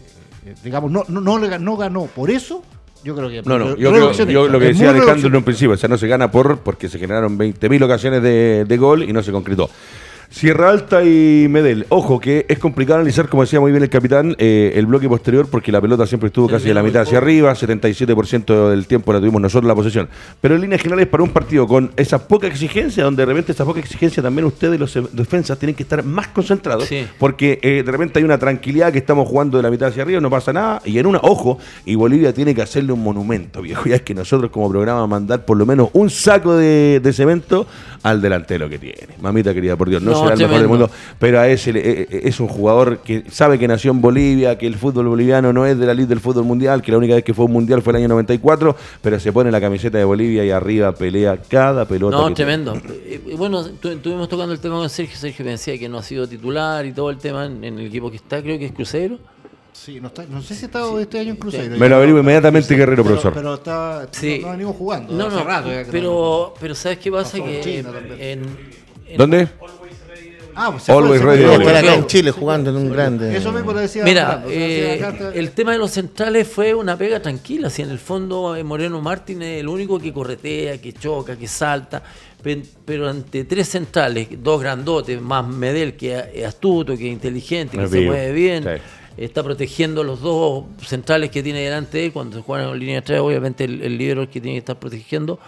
digamos, 0.63 0.89
no, 0.89 1.03
no, 1.09 1.19
no, 1.19 1.37
no 1.37 1.77
ganó. 1.77 2.05
Por 2.05 2.31
eso, 2.31 2.63
yo 3.03 3.13
creo 3.13 3.29
que. 3.29 3.41
No, 3.43 3.59
no, 3.59 3.75
yo, 3.75 3.91
creo, 3.91 4.11
yo 4.13 4.47
lo 4.47 4.59
que 4.59 4.67
decía 4.67 4.91
Alejandro 4.91 5.27
en 5.27 5.35
un 5.35 5.43
principio, 5.43 5.73
o 5.73 5.77
sea, 5.77 5.89
no 5.89 5.97
se 5.97 6.07
gana 6.07 6.31
por 6.31 6.59
porque 6.59 6.87
se 6.87 6.97
generaron 6.97 7.37
20.000 7.37 7.83
ocasiones 7.83 8.23
de, 8.23 8.63
de 8.65 8.77
gol 8.77 9.03
y 9.03 9.11
no 9.11 9.21
se 9.21 9.33
concretó. 9.33 9.69
Sierra 10.33 10.69
Alta 10.69 11.03
y 11.03 11.47
Medel. 11.49 11.85
Ojo, 11.89 12.21
que 12.21 12.45
es 12.47 12.57
complicado 12.57 12.99
analizar, 12.99 13.27
como 13.27 13.43
decía 13.43 13.59
muy 13.59 13.71
bien 13.71 13.83
el 13.83 13.89
capitán, 13.89 14.33
eh, 14.39 14.71
el 14.75 14.85
bloque 14.85 15.09
posterior, 15.09 15.47
porque 15.51 15.73
la 15.73 15.81
pelota 15.81 16.07
siempre 16.07 16.27
estuvo 16.27 16.47
casi 16.47 16.69
de 16.69 16.73
la 16.73 16.81
mitad 16.81 17.01
hacia 17.01 17.17
arriba, 17.17 17.53
77% 17.53 18.69
del 18.69 18.87
tiempo 18.87 19.11
la 19.11 19.19
tuvimos 19.19 19.41
nosotros 19.41 19.67
la 19.67 19.75
posesión. 19.75 20.07
Pero 20.39 20.55
en 20.55 20.61
líneas 20.61 20.81
generales, 20.81 21.07
para 21.09 21.21
un 21.23 21.31
partido 21.31 21.67
con 21.67 21.91
esa 21.97 22.27
poca 22.29 22.47
exigencia, 22.47 23.03
donde 23.03 23.21
de 23.23 23.25
repente 23.25 23.51
esa 23.51 23.65
poca 23.65 23.81
exigencia 23.81 24.23
también 24.23 24.45
ustedes, 24.45 24.79
los 24.79 24.97
defensas, 25.11 25.59
tienen 25.59 25.75
que 25.75 25.83
estar 25.83 26.01
más 26.05 26.29
concentrados, 26.29 26.85
Sí. 26.85 27.05
porque 27.19 27.59
eh, 27.61 27.83
de 27.85 27.91
repente 27.91 28.17
hay 28.19 28.23
una 28.25 28.37
tranquilidad 28.37 28.93
que 28.93 28.99
estamos 28.99 29.27
jugando 29.27 29.57
de 29.57 29.63
la 29.63 29.69
mitad 29.69 29.89
hacia 29.89 30.03
arriba, 30.03 30.21
no 30.21 30.29
pasa 30.29 30.53
nada, 30.53 30.81
y 30.85 30.97
en 30.97 31.07
una, 31.07 31.19
ojo, 31.23 31.59
y 31.85 31.95
Bolivia 31.95 32.33
tiene 32.33 32.55
que 32.55 32.61
hacerle 32.61 32.93
un 32.93 33.03
monumento, 33.03 33.61
viejo, 33.61 33.83
ya 33.89 33.95
es 33.97 34.01
que 34.01 34.13
nosotros 34.15 34.49
como 34.49 34.69
programa 34.69 35.05
mandar 35.07 35.43
por 35.43 35.57
lo 35.57 35.65
menos 35.65 35.89
un 35.91 36.09
saco 36.09 36.55
de, 36.55 37.01
de 37.03 37.11
cemento 37.11 37.67
al 38.03 38.21
delantero 38.21 38.69
que 38.69 38.79
tiene. 38.79 39.09
Mamita 39.21 39.53
querida, 39.53 39.75
por 39.75 39.89
Dios, 39.89 40.01
no, 40.01 40.11
No, 40.11 40.20
será 40.23 40.33
el 40.33 40.39
mejor 40.39 40.39
del 40.39 40.47
tremendo. 40.67 40.87
mundo, 40.87 40.89
pero 41.19 41.39
a 41.39 41.47
ese 41.47 41.73
le- 41.73 41.79
eh, 41.79 42.07
eh, 42.09 42.21
es 42.25 42.39
un 42.39 42.47
jugador 42.47 42.99
que 42.99 43.23
sabe 43.29 43.57
que 43.59 43.67
nació 43.67 43.91
en 43.91 44.01
Bolivia, 44.01 44.57
que 44.57 44.67
el 44.67 44.75
fútbol 44.75 45.07
boliviano 45.07 45.51
no 45.53 45.65
es 45.65 45.77
de 45.77 45.85
la 45.85 45.93
lid 45.93 46.07
del 46.07 46.19
fútbol 46.19 46.43
mundial, 46.45 46.81
que 46.81 46.91
la 46.91 46.97
única 46.97 47.15
vez 47.15 47.23
que 47.23 47.33
fue 47.33 47.45
un 47.45 47.51
mundial 47.53 47.81
fue 47.81 47.91
el 47.93 47.97
año 47.97 48.07
94, 48.09 48.75
pero 49.01 49.19
se 49.19 49.31
pone 49.31 49.51
la 49.51 49.59
camiseta 49.61 49.97
de 49.97 50.03
Bolivia 50.03 50.43
y 50.45 50.51
arriba 50.51 50.91
pelea 50.93 51.37
cada 51.47 51.85
pelota. 51.85 52.17
No, 52.17 52.27
que 52.29 52.35
tremendo. 52.35 52.75
Eh, 53.05 53.35
bueno, 53.37 53.63
tu- 53.65 53.89
estuvimos 53.89 54.27
tocando 54.29 54.53
el 54.53 54.59
tema 54.59 54.75
con 54.77 54.89
Sergio. 54.89 55.17
Sergio 55.17 55.45
me 55.45 55.51
decía 55.51 55.77
que 55.77 55.87
no 55.89 55.97
ha 55.99 56.03
sido 56.03 56.27
titular 56.27 56.85
y 56.85 56.91
todo 56.93 57.09
el 57.09 57.17
tema 57.17 57.45
en, 57.45 57.63
en 57.63 57.79
el 57.79 57.87
equipo 57.87 58.09
que 58.09 58.17
está, 58.17 58.41
creo 58.41 58.57
que 58.57 58.65
es 58.67 58.71
Cruzeiro. 58.71 59.17
Sí, 59.73 59.99
no, 60.01 60.07
está- 60.09 60.25
no 60.29 60.41
sé 60.41 60.53
si 60.53 60.65
está 60.65 60.81
este 60.99 61.17
año 61.19 61.31
en 61.31 61.37
Cruzeiro. 61.37 61.77
Me 61.77 61.87
lo 61.87 61.95
averiguo 61.95 62.19
inmediatamente, 62.19 62.75
Guerrero, 62.75 63.03
Pero- 63.03 63.15
profesor. 63.15 63.33
Pero 63.33 63.53
está, 63.55 64.07
Sí. 64.11 64.39
no, 64.43 64.51
venido 64.51 64.73
jugando. 64.73 65.13
No, 65.13 65.29
no, 65.29 65.43
rato 65.43 65.69
pero, 65.89 66.53
pero 66.59 66.75
¿sabes 66.75 66.97
qué 66.99 67.09
pasa? 67.09 67.31
Pasó 67.37 67.45
Que 67.45 67.61
China 67.61 67.89
en- 68.19 68.41
¿Dónde? 69.17 69.47
Ah, 70.55 70.69
pues 70.71 70.89
Always 70.89 71.21
ready. 71.21 71.43
Estar 71.43 71.61
acá 71.69 71.81
Claro. 71.81 71.97
en 72.01 72.07
Chile 72.07 72.31
jugando 72.31 72.69
en 72.69 72.75
un 72.77 72.91
grande. 72.91 73.35
Eso 73.35 73.51
mismo 73.51 73.73
le 73.73 73.81
decía. 73.81 74.03
Mira, 74.03 74.43
eh, 74.47 75.31
el 75.33 75.51
tema 75.51 75.71
de 75.73 75.77
los 75.77 75.91
centrales 75.91 76.47
fue 76.47 76.73
una 76.73 76.97
pega 76.97 77.19
tranquila. 77.21 77.69
Si 77.69 77.81
en 77.81 77.89
el 77.89 77.99
fondo 77.99 78.55
eh, 78.55 78.63
Moreno 78.63 79.01
Martín 79.01 79.41
es 79.41 79.59
el 79.61 79.67
único 79.67 79.99
que 79.99 80.11
corretea, 80.13 80.79
que 80.81 80.93
choca, 80.93 81.35
que 81.37 81.47
salta. 81.47 82.01
pe- 82.41 82.63
Pero 82.85 83.07
ante 83.09 83.43
tres 83.45 83.69
centrales, 83.69 84.27
dos 84.41 84.59
grandotes, 84.61 85.21
más 85.21 85.47
Medel, 85.47 85.95
que 85.95 86.23
es 86.33 86.45
astuto, 86.45 86.97
que 86.97 87.07
es 87.07 87.13
inteligente, 87.13 87.77
que 87.77 87.87
se 87.87 87.99
vivo. 87.99 88.11
mueve 88.13 88.31
bien, 88.31 88.63
Sí. 88.63 88.81
está 89.23 89.43
protegiendo 89.43 90.03
los 90.03 90.21
dos 90.21 90.63
centrales 90.85 91.29
que 91.29 91.43
tiene 91.43 91.59
delante 91.61 91.99
de 91.99 92.05
él. 92.05 92.11
Cuando 92.11 92.37
se 92.37 92.41
juegan 92.43 92.69
en 92.69 92.79
línea 92.79 92.95
de 92.95 93.01
tres, 93.03 93.19
obviamente 93.19 93.63
el, 93.65 93.81
el 93.83 94.01
el 94.01 94.27
que 94.27 94.41
tiene 94.41 94.53
que 94.55 94.59
estar 94.59 94.79
protegiendo 94.79 95.39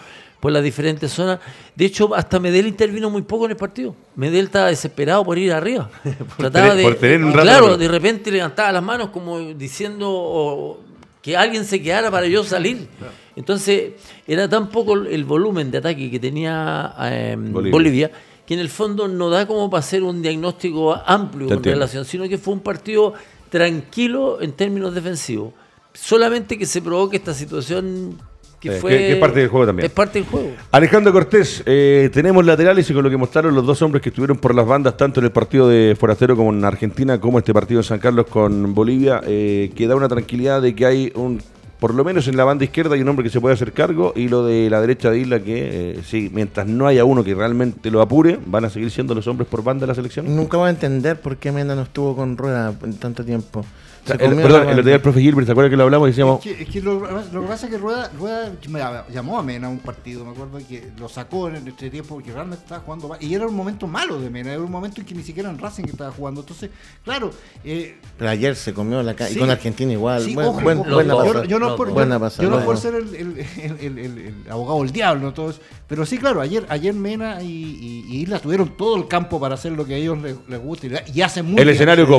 por 0.44 0.52
las 0.52 0.62
diferentes 0.62 1.10
zonas. 1.10 1.40
De 1.74 1.86
hecho, 1.86 2.14
hasta 2.14 2.38
Medel 2.38 2.68
intervino 2.68 3.10
muy 3.10 3.22
poco 3.22 3.46
en 3.46 3.52
el 3.52 3.58
partido. 3.58 3.96
Medel 4.18 4.44
estaba 4.48 4.68
desesperado 4.68 5.24
por 5.24 5.38
ir 5.38 5.54
arriba. 5.54 5.90
Trataba 6.38 6.72
tener- 6.72 6.76
de, 6.78 6.84
por 6.84 6.96
tener 6.96 7.24
un 7.24 7.32
rato 7.32 7.42
claro, 7.44 7.78
de- 7.78 7.78
de 7.78 7.88
repente 7.88 8.30
levantaba 8.30 8.70
las 8.74 8.84
manos 8.84 9.10
como 9.12 9.40
diciendo 9.40 10.10
o, 10.12 10.82
que 11.22 11.38
alguien 11.38 11.64
se 11.64 11.82
quedara 11.82 12.12
para 12.12 12.28
yo 12.28 12.44
salir. 12.44 12.90
Entonces, 13.38 13.94
era 14.28 14.50
tan 14.50 14.68
poco 14.68 14.96
el 14.96 15.24
volumen 15.24 15.72
de 15.72 15.78
ataque 15.78 16.12
que 16.12 16.20
tenía 16.20 16.94
eh, 17.00 17.36
Bolivia. 17.40 17.72
Bolivia. 17.72 18.12
que 18.46 18.54
en 18.56 18.60
el 18.60 18.68
fondo 18.70 19.08
no 19.08 19.30
da 19.30 19.48
como 19.48 19.70
para 19.70 19.80
hacer 19.80 20.04
un 20.04 20.22
diagnóstico 20.22 20.94
amplio 21.06 21.44
entiendo. 21.48 21.70
relación, 21.70 22.04
sino 22.04 22.28
que 22.28 22.38
fue 22.38 22.54
un 22.54 22.60
partido 22.60 23.14
tranquilo 23.50 24.42
en 24.42 24.52
términos 24.52 24.94
defensivos. 24.94 25.54
Solamente 25.94 26.58
que 26.58 26.66
se 26.66 26.82
provoque 26.82 27.16
esta 27.16 27.34
situación 27.34 28.18
que 28.64 28.76
Sí, 28.76 28.80
fue... 28.80 28.92
que- 28.92 28.98
que 28.98 29.12
es 29.14 29.18
parte 29.20 29.40
del 29.42 29.50
juego 29.50 29.66
también. 29.68 29.86
Es 29.86 29.92
parte 29.92 30.20
del 30.20 30.28
juego. 30.28 30.50
Alejandro 30.72 31.12
Cortés, 31.12 31.62
eh, 31.66 32.10
tenemos 32.14 32.46
laterales 32.46 32.90
y 32.90 32.94
con 32.94 33.04
lo 33.04 33.10
que 33.10 33.18
mostraron 33.18 33.54
los 33.54 33.66
dos 33.66 33.82
hombres 33.82 34.02
que 34.02 34.10
estuvieron 34.10 34.38
por 34.38 34.56
las 34.56 34.66
bandas, 34.66 34.96
tanto 34.98 35.20
en 35.20 35.26
el 35.26 35.32
partido 35.32 35.68
de 35.68 35.96
Forastero 36.00 36.36
como 36.36 36.52
en 36.52 36.64
Argentina, 36.64 37.20
como 37.20 37.38
este 37.40 37.54
partido 37.54 37.82
en 37.82 37.84
San 37.84 38.00
Carlos 38.00 38.26
con 38.28 38.74
Bolivia, 38.74 39.22
eh, 39.26 39.72
que 39.76 39.86
da 39.88 39.96
una 39.96 40.08
tranquilidad 40.08 40.62
de 40.62 40.74
que 40.74 40.86
hay 40.86 41.12
un, 41.16 41.42
por 41.80 41.94
lo 41.94 42.06
menos 42.06 42.30
en 42.30 42.38
la 42.38 42.46
banda 42.46 42.64
izquierda 42.64 42.96
hay 42.96 43.02
un 43.02 43.10
hombre 43.10 43.24
que 43.26 43.30
se 43.30 43.42
puede 43.42 43.56
hacer 43.56 43.74
cargo 43.74 44.14
y 44.16 44.30
lo 44.30 44.46
de 44.46 44.70
la 44.70 44.80
derecha 44.80 45.12
de 45.12 45.20
Isla 45.20 45.42
que, 45.42 45.92
eh, 45.98 46.00
sí, 46.06 46.32
mientras 46.34 46.66
no 46.66 46.88
haya 46.88 47.04
uno 47.04 47.24
que 47.26 47.36
realmente 47.36 47.92
lo 47.92 48.02
apure, 48.02 48.40
van 48.46 48.64
a 48.64 48.70
seguir 48.70 48.90
siendo 48.90 49.14
los 49.14 49.28
hombres 49.28 49.50
por 49.50 49.64
banda 49.64 49.82
de 49.82 49.88
la 49.88 49.96
selección. 49.96 50.34
Nunca 50.34 50.56
voy 50.56 50.68
a 50.68 50.70
entender 50.70 51.20
por 51.20 51.36
qué 51.36 51.52
Mena 51.52 51.76
no 51.76 51.82
estuvo 51.82 52.16
con 52.16 52.38
rueda 52.38 52.74
en 52.84 52.94
tanto 52.94 53.26
tiempo. 53.26 53.66
El- 54.06 54.18
perdón, 54.18 54.64
el 54.68 54.72
otro 54.74 54.84
día 54.84 54.96
el 54.96 55.02
profe 55.02 55.22
Gilbert, 55.22 55.46
¿se 55.46 55.52
acuerda 55.54 55.70
que 55.70 55.78
lo 55.78 55.84
hablamos 55.84 56.08
y 56.08 56.12
decíamos, 56.12 56.46
Es 56.46 56.56
que, 56.56 56.64
es 56.64 56.70
que 56.70 56.82
lo, 56.82 57.00
lo 57.00 57.42
que 57.42 57.48
pasa 57.48 57.68
es 57.68 57.72
que 57.72 57.78
Rueda, 57.78 58.12
Rueda 58.20 58.52
me 58.68 58.80
llamó 59.14 59.40
a 59.40 59.44
Mena 59.44 59.68
a 59.68 59.70
un 59.70 59.80
partido, 59.80 60.26
me 60.26 60.32
acuerdo 60.32 60.58
que 60.68 60.90
lo 61.00 61.08
sacó 61.08 61.48
en 61.48 61.68
este 61.68 61.90
tiempo 61.90 62.16
porque 62.16 62.32
realmente 62.34 62.64
estaba 62.64 62.82
jugando 62.82 63.08
mal. 63.08 63.18
Y 63.22 63.34
era 63.34 63.48
un 63.48 63.56
momento 63.56 63.88
malo 63.88 64.20
de 64.20 64.30
Mena, 64.30 64.52
era 64.52 64.62
un 64.62 64.72
momento 64.72 65.00
en 65.00 65.08
que 65.08 65.16
ni 65.16 65.24
siquiera 65.24 65.50
en 65.50 65.58
Racing 65.58 65.86
estaba 65.86 66.12
jugando. 66.12 66.42
Entonces, 66.42 66.70
claro, 67.04 67.32
eh, 67.64 67.98
Pero 68.18 68.30
ayer 68.30 68.56
se 68.56 68.74
comió 68.74 69.02
la 69.04 69.16
ca- 69.16 69.28
Sí. 69.28 69.36
y 69.36 69.40
con 69.40 69.50
Argentina 69.50 69.92
igual. 69.94 70.22
Sí, 70.24 70.34
Buen- 70.36 70.48
ojo, 70.48 70.60
buen- 70.62 70.80
ojo, 70.80 70.90
buena 70.94 71.14
yo- 71.14 71.18
pasada. 71.20 71.44
yo, 71.44 71.50
yo 71.50 71.60
no 71.60 71.76
por, 71.76 71.92
buena 71.92 72.16
yo- 72.16 72.20
pasada, 72.20 72.44
yo 72.44 72.50
no 72.50 72.56
buena. 72.58 72.66
por 72.66 72.78
ser 72.78 72.96
el, 72.96 73.16
el- 73.16 73.40
el- 73.40 73.78
el- 73.80 74.00
el- 74.00 74.18
el 74.46 74.52
abogado 74.52 74.82
del 74.84 74.92
diablo, 74.92 75.34
todo 75.34 75.50
eso. 75.52 75.60
pero 75.88 76.06
sí, 76.06 76.18
claro, 76.18 76.42
ayer, 76.42 76.66
ayer 76.70 76.94
Mena 76.94 77.42
y, 77.42 77.46
y- 77.48 78.06
y 78.10 78.22
Isla 78.22 78.40
tuvieron 78.40 78.76
todo 78.76 78.98
el 78.98 79.08
campo 79.08 79.40
para 79.40 79.56
hacer 79.56 79.72
lo 79.72 79.86
que 79.86 79.94
a 79.94 79.98
ellos 79.98 80.18
les, 80.22 80.36
les 80.48 80.60
gusta 80.62 80.88
y, 80.88 80.92
y 81.16 81.22
hacen 81.22 81.46
muy 81.46 81.58
el 81.60 81.66
bien. 81.66 81.70
escenario 81.76 82.06
sí. 82.06 82.12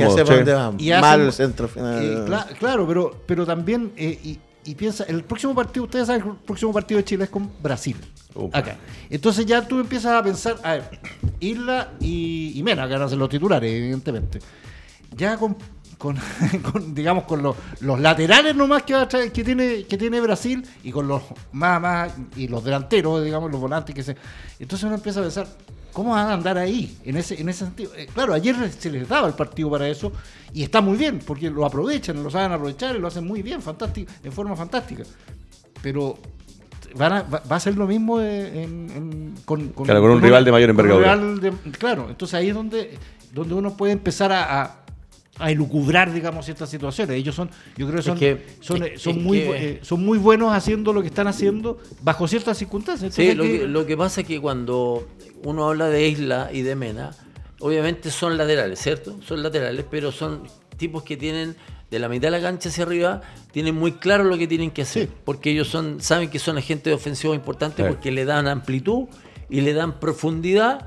Y 0.79 0.91
hacen- 0.91 1.01
Mal 1.01 1.21
el 1.21 1.33
centro 1.33 1.69
final. 1.75 2.03
Eh, 2.05 2.25
cla- 2.27 2.47
claro, 2.59 2.87
pero, 2.87 3.23
pero 3.27 3.45
también, 3.45 3.93
eh, 3.97 4.19
y, 4.23 4.39
y 4.65 4.75
piensa, 4.75 5.05
el 5.05 5.25
próximo 5.25 5.55
partido, 5.55 5.85
ustedes 5.85 6.07
saben 6.07 6.23
que 6.23 6.29
el 6.31 6.37
próximo 6.37 6.73
partido 6.73 6.99
de 6.99 7.05
Chile 7.05 7.25
es 7.25 7.31
con 7.31 7.51
Brasil. 7.63 7.97
Acá. 8.53 8.77
Entonces 9.11 9.47
ya 9.47 9.67
tú 9.67 9.79
empiezas 9.79 10.13
a 10.13 10.23
pensar, 10.23 10.57
a 10.65 10.73
ver, 10.73 11.01
Isla 11.39 11.93
y, 12.01 12.53
y 12.59 12.63
Mena, 12.63 12.87
que 12.89 12.95
van 12.95 13.03
a 13.03 13.09
ser 13.09 13.19
los 13.19 13.29
titulares, 13.29 13.71
evidentemente. 13.73 14.41
Ya 15.17 15.37
con, 15.37 15.57
con, 15.99 16.17
con, 16.73 16.95
digamos, 16.95 17.25
con 17.25 17.43
los, 17.43 17.55
los 17.81 18.01
laterales 18.01 18.57
nomás 18.57 18.83
que, 18.83 18.95
va 18.95 19.03
a 19.03 19.09
traer- 19.09 19.31
que, 19.31 19.45
tiene, 19.45 19.85
que 19.85 19.97
tiene 19.97 20.21
Brasil 20.21 20.67
y 20.83 20.91
con 20.91 21.07
los 21.07 21.23
más, 21.53 21.81
más, 21.81 22.13
y 22.37 22.49
los 22.49 22.65
delanteros, 22.65 23.23
digamos, 23.23 23.53
los 23.53 23.61
volantes 23.61 23.95
que 23.95 24.03
se. 24.03 24.17
Entonces 24.59 24.85
uno 24.85 24.97
empieza 24.97 25.21
a 25.21 25.23
pensar, 25.23 25.47
¿cómo 25.95 26.11
van 26.11 26.29
a 26.29 26.35
andar 26.35 26.59
ahí? 26.59 26.99
En 27.05 27.17
ese, 27.17 27.41
en 27.41 27.49
ese 27.49 27.65
sentido. 27.65 27.93
Eh, 27.97 28.07
claro, 28.13 28.35
ayer 28.35 28.55
se 28.71 28.91
les 28.91 29.09
daba 29.09 29.27
el 29.29 29.33
partido 29.35 29.71
para 29.71 29.89
eso 29.89 30.13
y 30.53 30.63
está 30.63 30.83
muy 30.83 30.99
bien, 30.99 31.21
porque 31.27 31.49
lo 31.49 31.65
aprovechan, 31.65 32.23
lo 32.23 32.31
saben 32.31 32.53
aprovechar 32.53 32.95
y 32.95 32.99
lo 32.99 33.07
hacen 33.09 33.27
muy 33.27 33.41
bien, 33.41 33.63
fantástico, 33.63 34.13
en 34.23 34.33
forma 34.33 34.55
fantástica. 34.57 35.05
Pero 35.83 36.19
van 36.97 37.13
a- 37.13 37.23
va, 37.23 37.43
va 37.51 37.57
a 37.57 37.61
ser 37.61 37.77
lo 37.77 37.87
mismo 37.87 38.21
eh, 38.21 38.63
en- 38.65 38.91
en- 38.95 39.35
con, 39.45 39.69
Claro, 39.69 40.01
con 40.03 40.11
un 40.11 40.21
rival 40.23 40.45
de 40.45 40.53
mayor 40.53 40.71
envergadura. 40.71 41.17
de- 41.17 41.53
claro, 41.79 42.07
entonces 42.11 42.35
ahí 42.35 42.49
es 42.51 42.55
donde, 42.55 42.99
donde 43.33 43.55
uno 43.55 43.77
puede 43.77 43.93
empezar 43.93 44.31
a, 44.33 44.63
a, 44.63 44.84
a 45.39 45.51
elucubrar, 45.51 46.13
digamos, 46.13 46.45
ciertas 46.45 46.71
situaciones. 46.71 47.17
Ellos 47.17 47.35
son, 47.35 47.51
yo 47.77 47.87
creo 47.87 47.97
que 47.97 48.03
son, 48.03 48.19
que- 48.19 48.47
son, 48.61 48.83
es- 48.85 49.03
son 49.03 49.17
es 49.17 49.23
muy, 49.23 49.39
que- 49.41 49.71
eh, 49.71 49.79
son 49.83 50.05
muy 50.05 50.19
buenos 50.19 50.53
haciendo 50.53 50.93
lo 50.93 51.01
que 51.03 51.09
están 51.09 51.27
haciendo 51.27 51.79
bajo 52.03 52.29
ciertas 52.29 52.57
circunstancias. 52.59 53.15
Sí, 53.15 53.35
lo 53.35 53.43
que, 53.45 53.67
lo 53.67 53.85
que 53.87 53.97
pasa 53.97 54.21
es 54.21 54.27
que 54.27 54.41
cuando 54.41 55.09
uno 55.43 55.69
habla 55.69 55.89
de 55.89 56.09
Isla 56.09 56.51
y 56.53 56.63
de 56.63 56.77
Mena, 56.77 57.11
obviamente 57.61 58.11
son 58.11 58.37
laterales, 58.37 58.79
¿cierto? 58.81 59.19
Son 59.27 59.43
laterales, 59.43 59.85
pero 59.91 60.13
son 60.13 60.43
tipos 60.77 61.03
que 61.03 61.17
tienen 61.17 61.57
de 61.91 61.99
la 61.99 62.09
mitad 62.09 62.29
de 62.29 62.33
la 62.33 62.41
cancha 62.41 62.69
hacia 62.69 62.85
arriba, 62.85 63.21
tienen 63.53 63.75
muy 63.75 63.93
claro 63.93 64.25
lo 64.25 64.37
que 64.39 64.47
tienen 64.49 64.71
que 64.71 64.83
hacer, 64.83 65.07
Sí. 65.09 65.13
porque 65.25 65.51
ellos 65.51 65.69
son 65.69 66.01
saben 66.01 66.29
que 66.31 66.39
son 66.39 66.59
agentes 66.59 66.93
ofensivos 66.93 67.37
importantes 67.37 67.85
Sí. 67.87 67.93
porque 67.93 68.11
le 68.11 68.25
dan 68.25 68.49
amplitud 68.49 69.05
y 69.51 69.61
le 69.61 69.73
dan 69.75 70.01
profundidad 70.01 70.87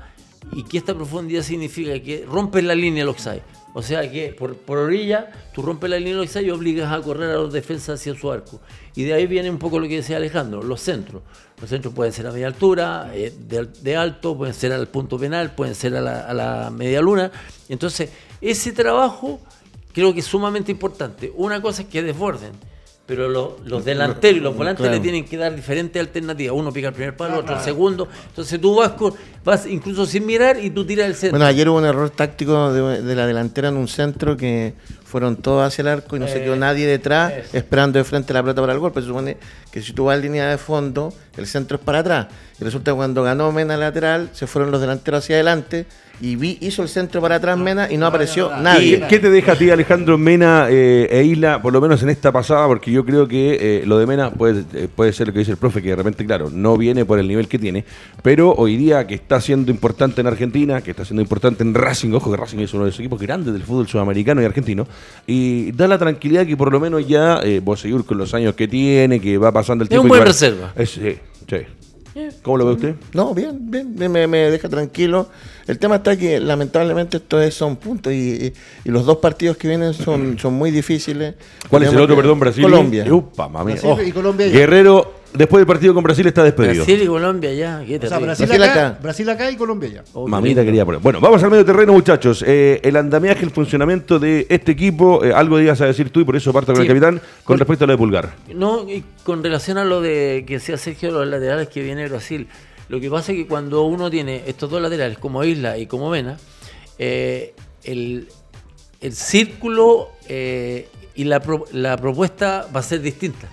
y 0.52 0.64
que 0.64 0.78
esta 0.78 0.94
profundidad 0.94 1.42
significa 1.42 1.98
que 2.02 2.24
rompes 2.26 2.64
la 2.64 2.74
línea 2.74 3.02
del 3.02 3.08
offside. 3.10 3.42
O 3.74 3.82
sea 3.82 4.10
que 4.10 4.34
por, 4.36 4.56
por 4.56 4.78
orilla 4.78 5.30
tú 5.54 5.62
rompes 5.62 5.90
la 5.90 5.98
línea 5.98 6.20
offside 6.20 6.46
y 6.46 6.50
obligas 6.50 6.92
a 6.92 7.00
correr 7.00 7.30
a 7.30 7.34
los 7.34 7.52
defensas 7.52 8.00
hacia 8.00 8.14
su 8.14 8.30
arco. 8.30 8.60
Y 8.94 9.04
de 9.04 9.14
ahí 9.14 9.26
viene 9.26 9.50
un 9.50 9.58
poco 9.58 9.78
lo 9.78 9.86
que 9.86 9.96
decía 9.96 10.16
Alejandro, 10.16 10.62
los 10.62 10.80
centros. 10.80 11.22
Los 11.60 11.70
centros 11.70 11.92
pueden 11.94 12.12
ser 12.12 12.26
a 12.26 12.32
media 12.32 12.46
altura, 12.46 13.10
eh, 13.14 13.32
de, 13.38 13.66
de 13.66 13.96
alto, 13.96 14.36
pueden 14.36 14.54
ser 14.54 14.72
al 14.72 14.88
punto 14.88 15.18
penal, 15.18 15.54
pueden 15.54 15.74
ser 15.74 15.94
a 15.96 16.00
la, 16.00 16.20
a 16.20 16.34
la 16.34 16.70
media 16.70 17.00
luna. 17.00 17.30
Entonces, 17.68 18.10
ese 18.40 18.72
trabajo 18.72 19.40
creo 19.92 20.14
que 20.14 20.20
es 20.20 20.26
sumamente 20.26 20.72
importante. 20.72 21.32
Una 21.36 21.60
cosa 21.60 21.82
es 21.82 21.88
que 21.88 22.02
desborden, 22.02 22.52
pero 23.08 23.26
lo- 23.26 23.56
los 23.64 23.86
delanteros 23.86 24.36
y 24.36 24.40
los 24.40 24.54
volantes 24.54 24.82
Claro. 24.82 24.94
le 24.94 25.00
tienen 25.00 25.24
que 25.24 25.38
dar 25.38 25.56
diferentes 25.56 25.98
alternativas. 25.98 26.54
Uno 26.54 26.70
pica 26.70 26.88
el 26.88 26.94
primer 26.94 27.16
palo, 27.16 27.38
otro 27.38 27.56
el 27.56 27.62
segundo. 27.62 28.06
Entonces 28.28 28.60
tú 28.60 28.74
vas, 28.76 28.90
con, 28.90 29.14
vas 29.42 29.66
incluso 29.66 30.04
sin 30.04 30.26
mirar 30.26 30.62
y 30.62 30.68
tú 30.68 30.84
tiras 30.84 31.06
el 31.06 31.14
centro. 31.14 31.30
Bueno, 31.38 31.46
ayer 31.46 31.66
hubo 31.70 31.78
un 31.78 31.86
error 31.86 32.10
táctico 32.10 32.70
de, 32.70 33.00
de 33.02 33.14
la 33.16 33.26
delantera 33.26 33.68
en 33.68 33.78
un 33.78 33.88
centro 33.88 34.36
que 34.36 34.74
fueron 35.06 35.36
todos 35.36 35.66
hacia 35.66 35.80
el 35.80 35.88
arco 35.88 36.16
y 36.16 36.20
no 36.20 36.28
se 36.28 36.36
Eh, 36.36 36.44
quedó 36.44 36.54
nadie 36.56 36.86
detrás 36.86 37.32
esperando 37.54 37.98
de 37.98 38.04
frente 38.04 38.34
la 38.34 38.42
pelota 38.42 38.60
para 38.60 38.74
el 38.74 38.78
golpe. 38.78 39.00
Se 39.00 39.06
supone 39.06 39.38
que 39.72 39.80
si 39.80 39.94
tú 39.94 40.04
vas 40.04 40.16
en 40.16 40.22
línea 40.22 40.46
de 40.50 40.58
fondo, 40.58 41.10
el 41.38 41.46
centro 41.46 41.78
es 41.78 41.82
para 41.82 42.00
atrás. 42.00 42.26
Y 42.60 42.64
resulta 42.64 42.90
que 42.90 42.96
cuando 42.96 43.22
ganó 43.22 43.50
Mena 43.52 43.78
lateral, 43.78 44.28
se 44.34 44.46
fueron 44.46 44.70
los 44.70 44.82
delanteros 44.82 45.24
hacia 45.24 45.36
adelante 45.36 45.86
y 46.20 46.36
vi, 46.36 46.58
hizo 46.60 46.82
el 46.82 46.88
centro 46.88 47.20
para 47.20 47.36
atrás 47.36 47.56
Mena 47.58 47.90
y 47.90 47.96
no 47.96 48.06
apareció 48.06 48.50
¿Y 48.58 48.62
nadie. 48.62 49.04
¿Qué 49.08 49.18
te 49.18 49.30
deja 49.30 49.52
a 49.52 49.56
ti, 49.56 49.70
Alejandro 49.70 50.18
Mena 50.18 50.66
eh, 50.68 51.08
e 51.10 51.22
Isla, 51.24 51.62
por 51.62 51.72
lo 51.72 51.80
menos 51.80 52.02
en 52.02 52.08
esta 52.10 52.32
pasada? 52.32 52.66
Porque 52.66 52.90
yo 52.90 53.04
creo 53.04 53.28
que 53.28 53.58
eh, 53.60 53.82
lo 53.86 53.98
de 53.98 54.06
Mena 54.06 54.30
puede, 54.30 54.64
eh, 54.74 54.88
puede 54.94 55.12
ser 55.12 55.28
lo 55.28 55.32
que 55.32 55.38
dice 55.40 55.52
el 55.52 55.56
profe, 55.58 55.80
que 55.80 55.90
de 55.90 55.96
repente, 55.96 56.26
claro, 56.26 56.50
no 56.50 56.76
viene 56.76 57.04
por 57.04 57.18
el 57.18 57.28
nivel 57.28 57.46
que 57.48 57.58
tiene, 57.58 57.84
pero 58.22 58.52
hoy 58.52 58.76
día 58.76 59.06
que 59.06 59.14
está 59.14 59.40
siendo 59.40 59.70
importante 59.70 60.20
en 60.20 60.26
Argentina, 60.26 60.80
que 60.80 60.90
está 60.90 61.04
siendo 61.04 61.22
importante 61.22 61.62
en 61.62 61.72
Racing, 61.74 62.12
ojo 62.12 62.30
que 62.30 62.36
Racing 62.36 62.58
es 62.58 62.74
uno 62.74 62.84
de 62.84 62.90
los 62.90 62.98
equipos 62.98 63.20
grandes 63.20 63.52
del 63.52 63.62
fútbol 63.62 63.86
sudamericano 63.86 64.42
y 64.42 64.44
argentino, 64.44 64.86
y 65.26 65.72
da 65.72 65.86
la 65.86 65.98
tranquilidad 65.98 66.46
que 66.46 66.56
por 66.56 66.72
lo 66.72 66.80
menos 66.80 67.06
ya 67.06 67.40
eh, 67.44 67.60
Boseyur 67.62 68.04
con 68.04 68.18
los 68.18 68.34
años 68.34 68.54
que 68.54 68.66
tiene, 68.66 69.20
que 69.20 69.38
va 69.38 69.52
pasando 69.52 69.82
el 69.82 69.86
Es 69.86 69.90
tiempo. 69.90 70.02
un 70.02 70.08
y 70.08 70.10
buen 70.10 70.20
va- 70.22 70.24
reserva. 70.24 70.72
Es, 70.76 70.90
sí, 70.90 71.16
sí. 71.48 71.56
¿Cómo 72.42 72.56
lo 72.56 72.66
ve 72.66 72.72
usted? 72.72 72.94
No, 73.14 73.34
bien, 73.34 73.58
bien, 73.70 73.94
bien, 73.96 74.10
me, 74.12 74.26
me 74.26 74.38
deja 74.50 74.68
tranquilo. 74.68 75.28
El 75.66 75.78
tema 75.78 75.96
está 75.96 76.16
que 76.16 76.40
lamentablemente 76.40 77.18
esto 77.18 77.40
es, 77.40 77.54
son 77.54 77.76
puntos 77.76 78.12
y, 78.12 78.16
y- 78.46 78.52
y 78.84 78.90
los 78.90 79.04
dos 79.04 79.18
partidos 79.18 79.56
que 79.56 79.68
vienen 79.68 79.92
son, 79.94 80.38
son 80.38 80.54
muy 80.54 80.70
difíciles. 80.70 81.34
¿Cuál 81.68 81.82
es 81.82 81.92
el 81.92 81.98
otro, 82.00 82.14
que- 82.16 82.22
perdón, 82.22 82.40
Brasil? 82.40 82.62
Colombia. 82.62 83.04
Upa, 83.12 83.48
mami. 83.48 83.72
Brasil 83.72 83.90
Oh. 83.92 84.02
y 84.02 84.12
Colombia 84.12 84.46
ya. 84.46 84.52
Guerrero, 84.52 85.17
después 85.34 85.60
del 85.60 85.66
partido 85.66 85.94
con 85.94 86.02
Brasil, 86.02 86.26
está 86.26 86.42
despedido. 86.44 86.84
Brasil 86.84 87.02
y 87.02 87.06
Colombia 87.06 87.52
ya. 87.52 87.82
O 87.82 87.86
sea. 88.08 88.18
Brasil, 88.18 88.46
Brasil 88.46 88.62
acá, 88.62 88.86
acá. 88.88 88.98
Brasil 89.02 89.30
acá 89.30 89.50
y 89.50 89.56
Colombia 89.56 89.88
ya. 89.90 90.04
Oh, 90.14 90.26
Mamita 90.28 90.64
quería 90.64 90.84
poner. 90.84 91.00
Bueno, 91.00 91.20
vamos 91.20 91.42
al 91.42 91.50
medio 91.50 91.64
terreno, 91.64 91.92
muchachos. 91.92 92.44
Eh, 92.46 92.80
el 92.82 92.96
andamiaje, 92.96 93.44
el 93.44 93.50
funcionamiento 93.50 94.18
de 94.18 94.46
este 94.48 94.72
equipo, 94.72 95.24
eh, 95.24 95.32
algo 95.32 95.58
digas 95.58 95.80
a 95.80 95.86
decir 95.86 96.10
tú 96.10 96.20
y 96.20 96.24
por 96.24 96.36
eso 96.36 96.52
parto 96.52 96.72
con 96.72 96.82
Sí. 96.82 96.82
el 96.82 96.88
capitán, 96.88 97.20
con 97.44 97.58
respecto 97.58 97.84
a 97.84 97.86
lo 97.86 97.92
de 97.92 97.98
Pulgar. 97.98 98.34
No, 98.54 98.88
y 98.88 99.04
con 99.24 99.42
relación 99.42 99.78
a 99.78 99.84
lo 99.84 100.00
de 100.00 100.44
que 100.46 100.60
sea 100.60 100.76
Sergio, 100.76 101.10
los 101.10 101.26
laterales 101.26 101.68
que 101.68 101.82
viene 101.82 102.08
Brasil, 102.08 102.48
lo 102.88 103.00
que 103.00 103.10
pasa 103.10 103.32
es 103.32 103.38
que 103.38 103.46
cuando 103.46 103.82
uno 103.84 104.10
tiene 104.10 104.42
estos 104.46 104.70
dos 104.70 104.80
laterales, 104.80 105.18
como 105.18 105.44
Isla 105.44 105.76
y 105.78 105.86
como 105.86 106.08
Mena, 106.10 106.38
eh, 106.98 107.54
el, 107.84 108.28
el 109.00 109.12
círculo 109.12 110.08
eh, 110.28 110.88
y 111.14 111.24
la, 111.24 111.40
pro- 111.40 111.66
la 111.72 111.96
propuesta 111.96 112.66
va 112.74 112.80
a 112.80 112.82
ser 112.82 113.00
distinta 113.02 113.48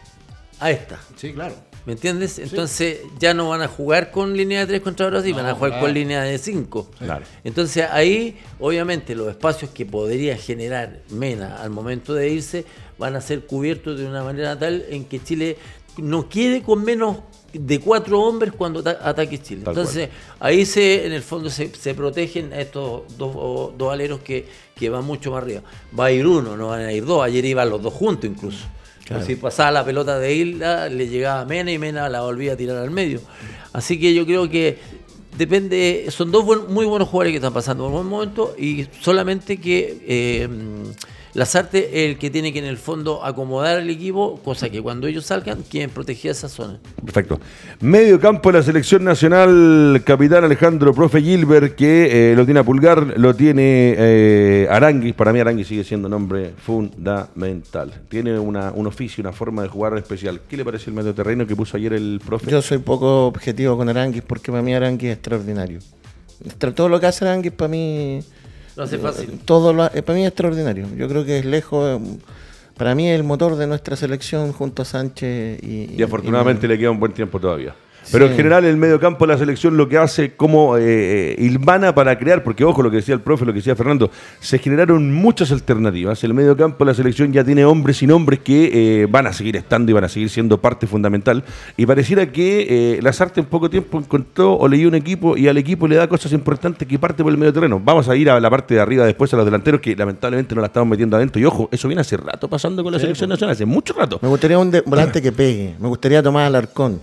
a 0.60 0.72
esta. 0.72 1.00
Sí, 1.18 1.34
claro. 1.34 1.54
¿Me 1.86 1.94
entiendes? 1.94 2.40
Entonces 2.40 3.00
ya 3.20 3.34
no 3.34 3.50
van 3.50 3.62
a 3.62 3.68
jugar 3.68 4.10
con 4.10 4.36
línea 4.36 4.62
de 4.62 4.68
3 4.68 4.82
contra 4.82 5.08
Brasil, 5.08 5.34
van 5.36 5.46
a 5.46 5.54
jugar 5.54 5.72
claro. 5.72 5.86
con 5.86 5.94
línea 5.94 6.24
de 6.24 6.38
5. 6.38 6.92
Claro. 6.98 7.26
Entonces 7.44 7.86
ahí, 7.92 8.38
obviamente, 8.60 9.14
los 9.14 9.28
espacios 9.30 9.70
que 9.72 9.86
podría 9.86 10.36
generar 10.36 11.02
Mena 11.10 11.62
al 11.62 11.70
momento 11.70 12.14
de 12.16 12.30
irse 12.30 12.66
van 12.98 13.16
a 13.16 13.22
ser 13.22 13.46
cubiertos 13.46 14.00
de 14.00 14.06
una 14.08 14.24
manera 14.24 14.58
tal 14.58 14.84
en 14.90 15.06
que 15.06 15.22
Chile 15.24 15.58
no 15.98 16.28
quede 16.28 16.64
con 16.64 16.84
menos 16.84 17.18
de 17.54 17.80
cuatro 17.80 18.20
hombres 18.22 18.54
cuando 18.58 18.82
ta- 18.84 19.00
ataque 19.02 19.42
Chile. 19.42 19.62
Tal 19.64 19.74
Entonces 19.78 20.10
ahí 20.40 20.66
se, 20.66 21.06
en 21.06 21.14
el 21.14 21.22
fondo 21.22 21.50
se, 21.50 21.74
se 21.74 21.94
protegen 21.94 22.52
a 22.52 22.60
estos 22.62 23.04
dos, 23.18 23.78
dos 23.78 23.94
aleros 23.94 24.20
que, 24.22 24.48
que 24.76 24.90
van 24.90 25.06
mucho 25.06 25.32
más 25.32 25.44
arriba. 25.44 25.62
Va 25.98 26.06
a 26.06 26.12
ir 26.12 26.26
uno, 26.26 26.58
no 26.58 26.68
van 26.70 26.82
a 26.82 26.92
ir 26.92 27.06
dos. 27.06 27.24
Ayer 27.24 27.46
iban 27.46 27.70
los 27.70 27.82
dos 27.82 27.94
juntos 27.94 28.30
incluso. 28.30 28.66
Claro. 29.06 29.24
Si 29.24 29.36
pasaba 29.36 29.72
la 29.72 29.86
pelota 29.86 30.20
de 30.20 30.36
Isla, 30.36 30.90
le 30.90 31.08
llegaba 31.08 31.42
a 31.42 31.46
Mena 31.46 31.72
y 31.72 31.78
Mena 31.78 32.10
la 32.10 32.22
volvía 32.22 32.54
a 32.54 32.58
tirar 32.58 32.78
al 32.78 32.92
medio. 32.92 33.22
Así 33.72 34.00
que 34.00 34.14
yo 34.14 34.26
creo 34.26 34.50
que 34.50 34.80
depende, 35.38 36.08
son 36.10 36.32
dos 36.32 36.46
muy 36.70 36.86
buenos 36.86 37.08
jugadores 37.10 37.32
que 37.32 37.38
están 37.38 37.54
pasando 37.54 37.84
por 37.84 37.92
un 37.92 37.98
buen 37.98 38.08
momento 38.08 38.56
y 38.58 38.88
solamente 39.02 39.58
que 39.58 40.02
eh, 40.08 40.50
Lazarte 41.36 41.90
es 42.06 42.12
el 42.12 42.18
que 42.18 42.30
tiene 42.32 42.52
que 42.54 42.60
en 42.60 42.66
el 42.66 42.78
fondo 42.78 43.24
acomodar 43.24 43.78
al 43.78 43.90
equipo, 43.90 44.40
cosa 44.44 44.70
que 44.70 44.82
cuando 44.82 45.06
ellos 45.06 45.26
salgan 45.26 45.64
quieren 45.70 45.90
proteger 45.90 46.32
esa 46.32 46.48
zona. 46.50 46.80
Perfecto. 47.04 47.40
Medio 47.82 48.20
campo 48.20 48.52
de 48.52 48.60
la 48.60 48.64
selección 48.64 49.04
nacional, 49.04 50.02
capitán 50.06 50.46
Alejandro 50.46 50.94
Profe 50.94 51.22
Gilbert, 51.22 51.76
que 51.76 52.32
eh, 52.32 52.36
lo 52.36 52.46
tiene 52.46 52.62
a 52.62 52.64
Pulgar, 52.64 53.20
lo 53.20 53.36
tiene 53.36 53.96
eh, 53.98 54.68
Aranguis. 54.72 55.14
Para 55.14 55.34
mí 55.34 55.40
Aranguis 55.42 55.68
sigue 55.68 55.84
siendo 55.84 56.08
nombre 56.08 56.54
fundamental. 56.58 57.92
Tiene 58.08 58.40
una, 58.40 58.72
un 58.72 58.88
oficio, 58.88 59.22
una 59.22 59.34
forma 59.34 59.62
de 59.62 59.68
jugar 59.68 59.98
especial. 59.98 60.40
¿Qué 60.50 60.56
le 60.58 60.64
parece 60.66 60.90
el 60.90 60.96
medio 60.96 61.14
terreno 61.14 61.46
que 61.46 61.56
puso 61.56 61.78
ayer 61.78 61.94
el 61.94 62.22
profe? 62.26 62.50
Yo 62.50 62.62
soy 62.62 62.78
poco 62.78 63.28
objetivo 63.28 63.76
con 63.78 63.90
Aranguis 63.90 64.24
porque 64.26 64.52
para 64.52 64.64
mí 64.64 64.74
Aranguis 64.74 65.10
es 65.12 65.16
extraordinario. 65.18 65.80
Extra- 66.46 66.74
Todo 66.74 66.88
lo 66.90 67.00
que 67.00 67.08
hace 67.08 67.26
Aranguis 67.26 67.52
para 67.52 67.68
mí, 67.68 68.20
Lo 68.76 68.84
hace 68.84 68.98
fácil. 68.98 69.40
todo 69.46 69.72
lo, 69.74 69.84
ha- 69.84 69.90
para 69.90 70.14
mí 70.16 70.22
es 70.24 70.28
extraordinario. 70.30 70.88
Yo 70.98 71.08
creo 71.08 71.24
que 71.26 71.40
es 71.40 71.46
lejos, 71.46 72.00
eh, 72.02 72.18
para 72.78 72.94
mí 72.96 73.08
es 73.10 73.16
el 73.16 73.24
motor 73.24 73.56
de 73.56 73.68
nuestra 73.68 73.96
selección 73.96 74.52
junto 74.52 74.82
a 74.82 74.86
Sánchez 74.86 75.64
y... 75.64 75.96
Y 75.98 76.04
afortunadamente 76.04 76.68
le 76.68 76.78
queda 76.78 76.92
un 76.92 77.00
buen 77.00 77.14
tiempo 77.14 77.40
todavía. 77.40 77.74
Pero 78.12 78.26
Sí. 78.26 78.32
en 78.32 78.38
general 78.38 78.66
el 78.66 78.78
medio 78.78 79.00
campo 79.00 79.26
de 79.26 79.34
la 79.34 79.40
selección 79.40 79.78
lo 79.78 79.90
que 79.90 79.98
hace 79.98 80.34
como 80.36 80.78
eh, 80.78 80.82
eh, 80.86 81.36
hilvana 81.40 81.94
para 81.96 82.18
crear, 82.18 82.44
porque 82.44 82.64
ojo 82.64 82.82
lo 82.84 82.90
que 82.92 82.98
decía 82.98 83.14
el 83.16 83.22
profe, 83.22 83.46
lo 83.46 83.52
que 83.54 83.58
decía 83.60 83.76
Fernando, 83.76 84.12
se 84.40 84.60
generaron 84.60 85.14
muchas 85.14 85.52
alternativas. 85.52 86.24
El 86.24 86.34
medio 86.34 86.56
campo 86.56 86.84
de 86.86 86.92
la 86.92 86.96
selección 86.96 87.32
ya 87.34 87.44
tiene 87.44 87.66
hombres 87.66 88.02
y 88.04 88.08
nombres 88.08 88.40
que 88.40 89.02
eh, 89.04 89.08
van 89.10 89.28
a 89.28 89.34
seguir 89.34 89.56
estando 89.56 89.92
y 89.92 89.94
van 89.94 90.04
a 90.04 90.10
seguir 90.10 90.30
siendo 90.30 90.60
parte 90.62 90.88
fundamental. 90.88 91.44
Y 91.78 91.86
pareciera 91.86 92.32
que 92.32 92.96
eh, 92.98 93.00
Lazarte 93.02 93.40
en 93.40 93.46
poco 93.48 93.70
tiempo 93.70 93.98
encontró 94.00 94.54
o 94.56 94.68
leyó 94.68 94.88
un 94.88 94.96
equipo 94.96 95.36
y 95.38 95.48
al 95.48 95.58
equipo 95.58 95.88
le 95.88 95.96
da 95.96 96.08
cosas 96.08 96.32
importantes 96.34 96.88
que 96.88 97.00
parte 97.00 97.24
por 97.24 97.32
el 97.32 97.38
medio 97.38 97.54
terreno. 97.54 97.82
Vamos 97.84 98.08
a 98.10 98.16
ir 98.16 98.30
a 98.30 98.40
la 98.40 98.50
parte 98.50 98.76
de 98.76 98.80
arriba 98.82 99.06
después 99.06 99.34
a 99.34 99.38
los 99.38 99.46
delanteros 99.46 99.82
que 99.82 99.96
lamentablemente 99.96 100.54
no 100.56 100.62
la 100.62 100.68
estamos 100.68 100.88
metiendo 100.90 101.18
adentro. 101.18 101.42
Y 101.42 101.46
ojo, 101.46 101.70
eso 101.72 101.88
viene 101.88 102.02
hace 102.02 102.18
rato 102.18 102.48
pasando 102.50 102.84
con 102.84 102.94
la 102.94 103.00
selección 103.00 103.30
nacional, 103.30 103.54
hace 103.54 103.66
mucho 103.66 103.94
rato. 103.94 104.20
Me 104.22 104.30
gustaría 104.30 104.58
un 104.60 104.72
volante 104.86 105.22
que 105.22 105.32
pegue, 105.32 105.76
me 105.80 105.88
gustaría 105.88 106.22
tomar 106.22 106.46
al 106.46 106.56
arcón. 106.56 107.02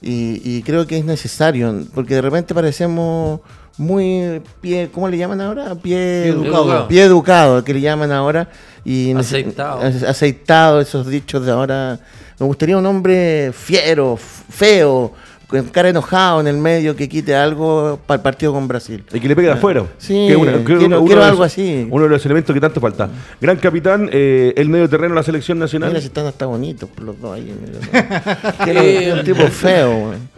Y, 0.00 0.40
y 0.44 0.62
creo 0.62 0.86
que 0.86 0.98
es 0.98 1.04
necesario, 1.04 1.74
porque 1.94 2.14
de 2.14 2.22
repente 2.22 2.54
parecemos 2.54 3.40
muy 3.76 4.40
pie, 4.60 4.90
¿cómo 4.92 5.08
le 5.08 5.18
llaman 5.18 5.40
ahora? 5.40 5.74
Pie 5.74 6.28
educado. 6.28 6.88
Pie 6.88 7.02
educado, 7.04 7.64
que 7.64 7.74
le 7.74 7.80
llaman 7.80 8.12
ahora. 8.12 8.48
Y 8.84 9.12
Aceitado. 9.14 9.80
ace- 9.82 10.06
aceitado, 10.06 10.80
esos 10.80 11.06
dichos 11.08 11.44
de 11.44 11.52
ahora. 11.52 11.98
Me 12.38 12.46
gustaría 12.46 12.76
un 12.76 12.86
hombre 12.86 13.52
fiero, 13.52 14.16
feo, 14.16 15.12
con 15.48 15.64
cara 15.64 15.88
enojado 15.88 16.40
en 16.40 16.46
el 16.46 16.58
medio, 16.58 16.94
que 16.94 17.08
quite 17.08 17.34
algo 17.34 17.98
para 18.06 18.16
el 18.18 18.22
partido 18.22 18.52
con 18.52 18.68
Brasil. 18.68 19.02
Y 19.12 19.18
que 19.18 19.28
le 19.28 19.34
pegue 19.34 19.48
de 19.48 19.54
afuera. 19.54 19.84
Sí, 19.96 20.12
Que 20.12 20.32
es 20.32 20.36
una- 20.36 20.52
que 20.52 20.64
quiero- 20.64 20.84
uno- 20.86 21.04
quiero 21.06 21.24
algo 21.24 21.38
los- 21.42 21.46
así. 21.52 21.86
Uno 21.90 22.04
de 22.04 22.10
los 22.10 22.24
elementos 22.26 22.52
que 22.54 22.60
tanto 22.60 22.80
falta. 22.80 23.08
Gran 23.40 23.56
capitán, 23.56 24.10
eh, 24.12 24.52
el 24.56 24.68
medio 24.68 24.88
terreno 24.88 25.14
de 25.14 25.20
la 25.20 25.22
selección 25.22 25.58
nacional. 25.58 25.88
Mira 25.88 26.00
si 26.00 26.08
están 26.08 26.26
hasta 26.26 26.44
bonitos 26.46 26.90
los 27.02 27.18
dos 27.20 27.34
ahí. 27.34 27.50
Quiero 28.64 29.14
un 29.14 29.24
tipo 29.24 29.46
feo. 29.48 29.90
weón. 29.90 30.28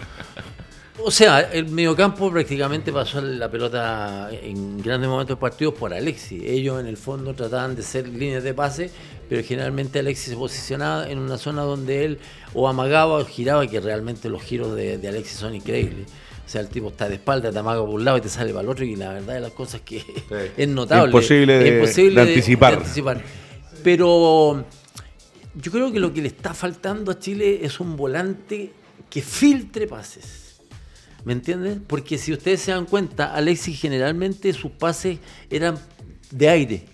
O 1.02 1.10
sea, 1.10 1.40
el 1.40 1.68
mediocampo 1.68 2.30
prácticamente 2.30 2.92
pasó 2.92 3.20
la 3.20 3.50
pelota 3.50 4.28
en 4.32 4.78
grandes 4.82 5.08
momentos 5.08 5.36
de 5.36 5.40
partidos 5.40 5.74
por 5.74 5.94
Alexis. 5.94 6.42
Ellos 6.44 6.78
en 6.80 6.86
el 6.86 6.96
fondo 6.96 7.34
trataban 7.34 7.74
de 7.74 7.82
ser 7.82 8.06
líneas 8.08 8.42
de 8.44 8.52
pase, 8.54 8.90
pero 9.28 9.42
generalmente 9.42 9.98
Alexis 10.00 10.30
se 10.30 10.36
posicionaba 10.36 11.08
en 11.10 11.18
una 11.18 11.38
zona 11.38 11.62
donde 11.62 12.04
él 12.04 12.18
o 12.54 12.68
amagaba 12.68 13.18
o 13.18 13.24
giraba, 13.24 13.66
que 13.66 13.80
realmente 13.80 14.28
los 14.28 14.42
giros 14.42 14.74
de, 14.76 14.98
de 14.98 15.08
Alexis 15.08 15.38
son 15.38 15.54
increíbles. 15.54 16.06
O 16.46 16.48
sea, 16.50 16.60
el 16.60 16.68
tipo 16.68 16.88
está 16.88 17.08
de 17.08 17.14
espalda, 17.14 17.50
te 17.52 17.58
amaga 17.58 17.80
por 17.80 17.90
un 17.90 18.04
lado 18.04 18.18
y 18.18 18.20
te 18.20 18.28
sale 18.28 18.50
para 18.50 18.62
el 18.64 18.68
otro, 18.68 18.84
y 18.84 18.96
la 18.96 19.12
verdad 19.12 19.34
de 19.34 19.40
las 19.40 19.52
cosas 19.52 19.80
que 19.82 20.02
es 20.56 20.68
notable. 20.68 21.10
Imposible 21.68 22.14
de- 22.20 22.20
Es 22.20 22.24
de 22.26 22.30
anticipar. 22.32 22.74
anticipar. 22.74 23.22
Pero 23.84 24.64
yo 25.54 25.72
creo 25.72 25.92
que 25.92 26.00
lo 26.00 26.12
que 26.12 26.20
le 26.20 26.28
está 26.28 26.52
faltando 26.52 27.12
a 27.12 27.18
Chile 27.18 27.60
es 27.62 27.80
un 27.80 27.96
volante 27.96 28.72
que 29.08 29.22
filtre 29.22 29.86
pases. 29.86 30.39
¿Me 31.24 31.32
entienden? 31.34 31.84
Porque 31.86 32.16
si 32.18 32.32
ustedes 32.32 32.60
se 32.62 32.72
dan 32.72 32.86
cuenta, 32.86 33.34
Alexis 33.34 33.78
generalmente 33.80 34.52
sus 34.52 34.70
pases 34.72 35.18
eran 35.50 35.78
de 36.30 36.48
aire. 36.48 36.84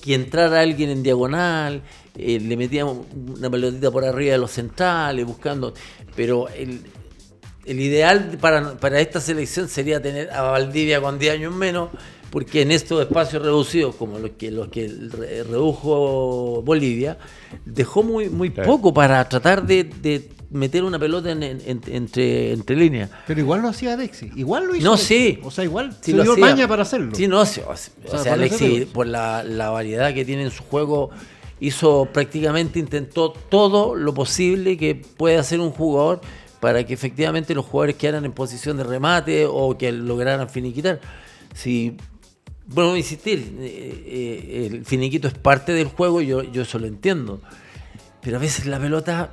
Que 0.00 0.14
entrara 0.14 0.60
alguien 0.60 0.90
en 0.90 1.02
diagonal, 1.02 1.82
eh, 2.16 2.40
le 2.40 2.56
metíamos 2.56 2.98
una 3.36 3.48
pelotita 3.50 3.90
por 3.90 4.04
arriba 4.04 4.32
de 4.32 4.38
los 4.38 4.50
centrales, 4.50 5.24
buscando. 5.26 5.74
Pero 6.16 6.48
el, 6.48 6.80
el 7.66 7.80
ideal 7.80 8.36
para, 8.40 8.76
para 8.78 9.00
esta 9.00 9.20
selección 9.20 9.68
sería 9.68 10.00
tener 10.02 10.30
a 10.30 10.42
Valdivia 10.42 11.00
con 11.00 11.18
10 11.18 11.34
años 11.34 11.54
menos, 11.54 11.90
porque 12.30 12.62
en 12.62 12.72
estos 12.72 13.00
espacios 13.02 13.42
reducidos, 13.42 13.94
como 13.94 14.18
los 14.18 14.30
que, 14.32 14.50
los 14.50 14.68
que 14.68 14.88
re- 14.88 15.44
redujo 15.44 16.62
Bolivia, 16.64 17.18
dejó 17.66 18.02
muy, 18.02 18.28
muy 18.30 18.50
poco 18.66 18.92
para 18.94 19.28
tratar 19.28 19.64
de, 19.66 19.84
de 19.84 20.28
meter 20.52 20.84
una 20.84 20.98
pelota 20.98 21.30
en- 21.30 21.42
en- 21.42 21.60
en- 21.66 21.80
entre, 21.88 22.52
entre 22.52 22.76
líneas. 22.76 23.10
Pero 23.26 23.40
igual 23.40 23.62
lo 23.62 23.68
hacía 23.68 23.94
Alexis. 23.94 24.30
Igual 24.36 24.66
lo 24.66 24.74
hizo. 24.74 24.84
No, 24.84 24.92
Alexis. 24.92 25.08
sí. 25.08 25.40
O 25.42 25.50
sea, 25.50 25.64
igual 25.64 25.92
Sí 26.00 26.10
se 26.12 26.16
lo 26.16 26.22
dio 26.22 26.32
hacía. 26.32 26.44
maña 26.46 26.68
para 26.68 26.82
hacerlo. 26.82 27.14
Sí, 27.14 27.26
no, 27.28 27.44
sí, 27.46 27.60
o, 27.66 27.70
o 27.70 27.76
sea, 27.76 27.88
sea, 28.10 28.18
por 28.18 28.28
Alexis, 28.32 28.86
la, 29.06 29.42
la 29.42 29.70
variedad 29.70 30.12
que 30.14 30.24
tiene 30.24 30.42
en 30.44 30.50
su 30.50 30.62
juego, 30.64 31.10
hizo 31.60 32.08
prácticamente, 32.12 32.78
intentó 32.78 33.30
todo 33.32 33.94
lo 33.94 34.12
posible 34.14 34.76
que 34.76 34.94
puede 34.96 35.38
hacer 35.38 35.60
un 35.60 35.70
jugador 35.70 36.20
para 36.60 36.84
que 36.84 36.94
efectivamente 36.94 37.54
los 37.54 37.64
jugadores 37.66 37.96
quedaran 37.96 38.24
en 38.24 38.32
posición 38.32 38.76
de 38.76 38.84
remate 38.84 39.46
o 39.48 39.76
que 39.78 39.90
lograran 39.92 40.48
finiquitar. 40.48 41.00
Si, 41.54 41.96
bueno, 42.66 42.96
insistir, 42.96 43.56
eh, 43.60 44.04
eh, 44.06 44.68
el 44.72 44.84
finiquito 44.84 45.28
es 45.28 45.34
parte 45.34 45.72
del 45.72 45.86
juego 45.88 46.20
yo, 46.20 46.42
yo 46.42 46.62
eso 46.62 46.78
lo 46.78 46.86
entiendo. 46.86 47.40
Pero 48.22 48.36
a 48.36 48.40
veces 48.40 48.66
la 48.66 48.78
pelota 48.78 49.32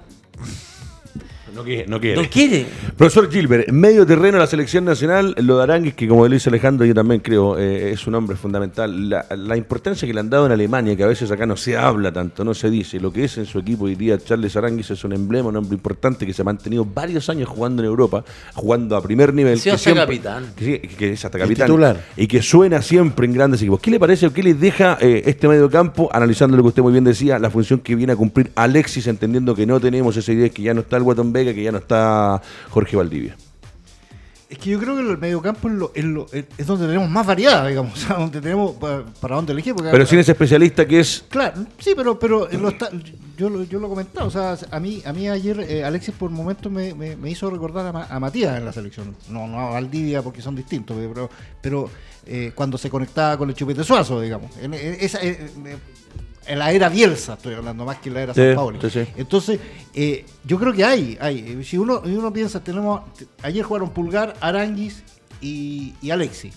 No 1.56 1.64
quiere. 1.64 1.88
No 1.88 2.00
quiere. 2.00 2.22
no 2.22 2.30
quiere. 2.30 2.66
Profesor 2.98 3.32
Gilbert, 3.32 3.70
medio 3.72 4.06
terreno 4.06 4.34
de 4.34 4.40
la 4.40 4.48
selección 4.48 4.86
nacional, 4.86 5.36
lo 5.38 5.58
de 5.58 5.64
Aranguis, 5.64 5.94
que 5.94 6.08
como 6.08 6.28
le 6.28 6.36
dice 6.36 6.50
Alejandro, 6.50 6.86
yo 6.86 6.94
también 6.94 7.22
creo, 7.22 7.58
eh, 7.58 7.92
es 7.92 8.08
un 8.08 8.16
hombre 8.16 8.36
fundamental. 8.36 9.10
La, 9.10 9.26
la 9.36 9.58
importancia 9.58 10.08
que 10.08 10.14
le 10.14 10.20
han 10.20 10.30
dado 10.30 10.46
en 10.46 10.52
Alemania, 10.52 10.96
que 10.96 11.04
a 11.04 11.08
veces 11.08 11.32
acá 11.32 11.46
no 11.46 11.58
se 11.58 11.78
habla 11.78 12.12
tanto, 12.12 12.44
no 12.44 12.54
se 12.54 12.70
dice, 12.70 13.00
lo 13.00 13.12
que 13.12 13.26
es 13.26 13.38
en 13.38 13.46
su 13.46 13.60
equipo 13.60 13.86
hoy 13.86 13.96
día, 13.96 14.18
Charles 14.18 14.56
Aranguis 14.56 14.92
es 14.92 15.04
un 15.04 15.14
emblema, 15.14 15.50
un 15.50 15.58
hombre 15.58 15.76
importante 15.76 16.26
que 16.26 16.34
se 16.34 16.42
ha 16.42 16.46
mantenido 16.46 16.86
varios 16.86 17.30
años 17.30 17.50
jugando 17.50 17.82
en 17.82 17.88
Europa, 17.88 18.24
jugando 18.54 18.96
a 18.96 19.02
primer 19.02 19.34
nivel. 19.34 19.58
Sí, 19.58 19.70
que 19.70 19.72
hasta 19.72 19.94
capitán. 19.94 20.46
Que, 20.56 20.66
sí, 20.66 20.96
que 20.96 21.12
es 21.14 21.26
hasta 21.26 21.38
capitán. 21.40 21.68
titular. 21.68 22.06
Y 22.18 22.28
que 22.28 22.42
suena 22.42 22.82
siempre 22.82 23.26
en 23.26 23.34
grandes 23.34 23.62
equipos. 23.62 23.80
¿Qué 23.80 23.92
le 23.92 24.00
parece 24.00 24.28
o 24.28 24.34
qué 24.34 24.44
le 24.44 24.54
deja 24.54 24.98
eh, 25.02 25.24
este 25.26 25.48
medio 25.48 25.70
campo, 25.70 26.10
analizando 26.12 26.58
lo 26.58 26.64
que 26.64 26.70
usted 26.70 26.82
muy 26.82 26.92
bien 26.92 27.04
decía, 27.04 27.40
la 27.40 27.50
función 27.50 27.80
que 27.80 27.96
viene 27.96 28.14
a 28.14 28.16
cumplir 28.16 28.52
Alexis, 28.56 29.08
entendiendo 29.08 29.56
que 29.56 29.66
no 29.66 29.80
tenemos 29.80 30.16
esa 30.18 30.32
idea, 30.32 30.50
que 30.50 30.62
ya 30.62 30.74
no 30.74 30.82
está 30.82 30.98
el 30.98 31.04
Guatón 31.04 31.32
Vega, 31.34 31.49
que 31.56 31.64
ya 31.64 31.72
no 31.72 31.78
está 31.80 32.42
Jorge 32.70 32.96
Valdivia? 32.98 33.36
Es 34.50 34.58
que 34.58 34.72
yo 34.72 34.80
creo 34.80 34.96
que 34.96 35.02
el 35.04 35.16
mediocampo 35.20 35.68
es, 35.68 35.74
lo, 35.76 35.92
es, 35.94 36.04
lo- 36.04 36.26
es 36.34 36.66
donde 36.66 36.88
tenemos 36.88 37.08
más 37.08 37.24
variedad, 37.28 37.68
digamos. 37.68 37.94
O 38.04 38.08
sea, 38.08 38.16
donde 38.18 38.42
tenemos 38.42 38.72
para, 38.78 39.06
para 39.06 39.36
dónde 39.36 39.54
elegir. 39.54 39.76
Porque 39.76 39.92
Pero 39.92 40.06
sin 40.08 40.18
ese 40.18 40.32
especialista 40.32 40.88
que 40.88 41.02
es. 41.02 41.24
Claro, 41.30 41.66
sí, 41.78 41.94
pero, 41.96 42.18
pero 42.18 42.48
lo 42.52 42.70
está- 42.70 42.90
yo, 43.38 43.48
lo, 43.50 43.64
yo 43.66 43.80
lo 43.80 43.88
comentaba, 43.90 44.26
o 44.26 44.32
sea, 44.32 44.58
a 44.72 44.80
mí, 44.80 45.04
a 45.06 45.14
mí 45.14 45.30
ayer 45.30 45.60
eh, 45.70 45.84
Alexis 45.86 46.16
por 46.16 46.32
momentos 46.32 46.72
me, 46.72 46.96
me- 46.96 47.16
me 47.16 47.30
hizo 47.30 47.48
recordar 47.52 47.86
a, 47.86 47.92
Ma- 47.94 48.08
a 48.10 48.20
Matías 48.20 48.58
en 48.58 48.66
la 48.66 48.74
selección, 48.74 49.16
no, 49.30 49.48
no 49.48 49.60
a 49.60 49.70
Valdivia 49.70 50.24
porque 50.24 50.42
son 50.42 50.56
distintos, 50.56 50.98
pero, 50.98 51.30
pero 51.62 51.90
eh, 52.26 52.52
cuando 52.56 52.78
se 52.80 52.90
conectaba 52.90 53.38
con 53.38 53.50
el 53.50 53.56
chupete 53.56 53.84
suazo, 53.84 54.20
digamos, 54.20 54.58
en, 54.58 54.74
en 54.74 54.98
esa, 55.00 55.20
eh, 55.22 55.48
la 56.58 56.72
era 56.72 56.90
Bielsa 56.90 57.34
estoy 57.34 57.54
hablando 57.54 57.86
más 57.86 57.98
que 58.00 58.10
en 58.10 58.16
la 58.16 58.22
era 58.24 58.34
Sí, 58.34 58.42
San 58.42 58.56
Paulo. 58.56 58.82
sí, 58.82 58.90
sí. 58.90 59.12
Entonces, 59.18 59.60
eh, 59.94 60.26
yo 60.46 60.58
creo 60.58 60.74
que 60.74 60.84
hay, 60.84 61.18
hay. 61.22 61.64
Si 61.64 61.78
uno, 61.78 62.02
uno 62.04 62.34
piensa, 62.34 62.64
tenemos, 62.64 63.02
ayer 63.44 63.64
jugaron 63.64 63.92
Pulgar, 63.92 64.36
Aranguis 64.42 65.04
y, 65.42 65.94
y 66.02 66.10
Alexis. 66.10 66.56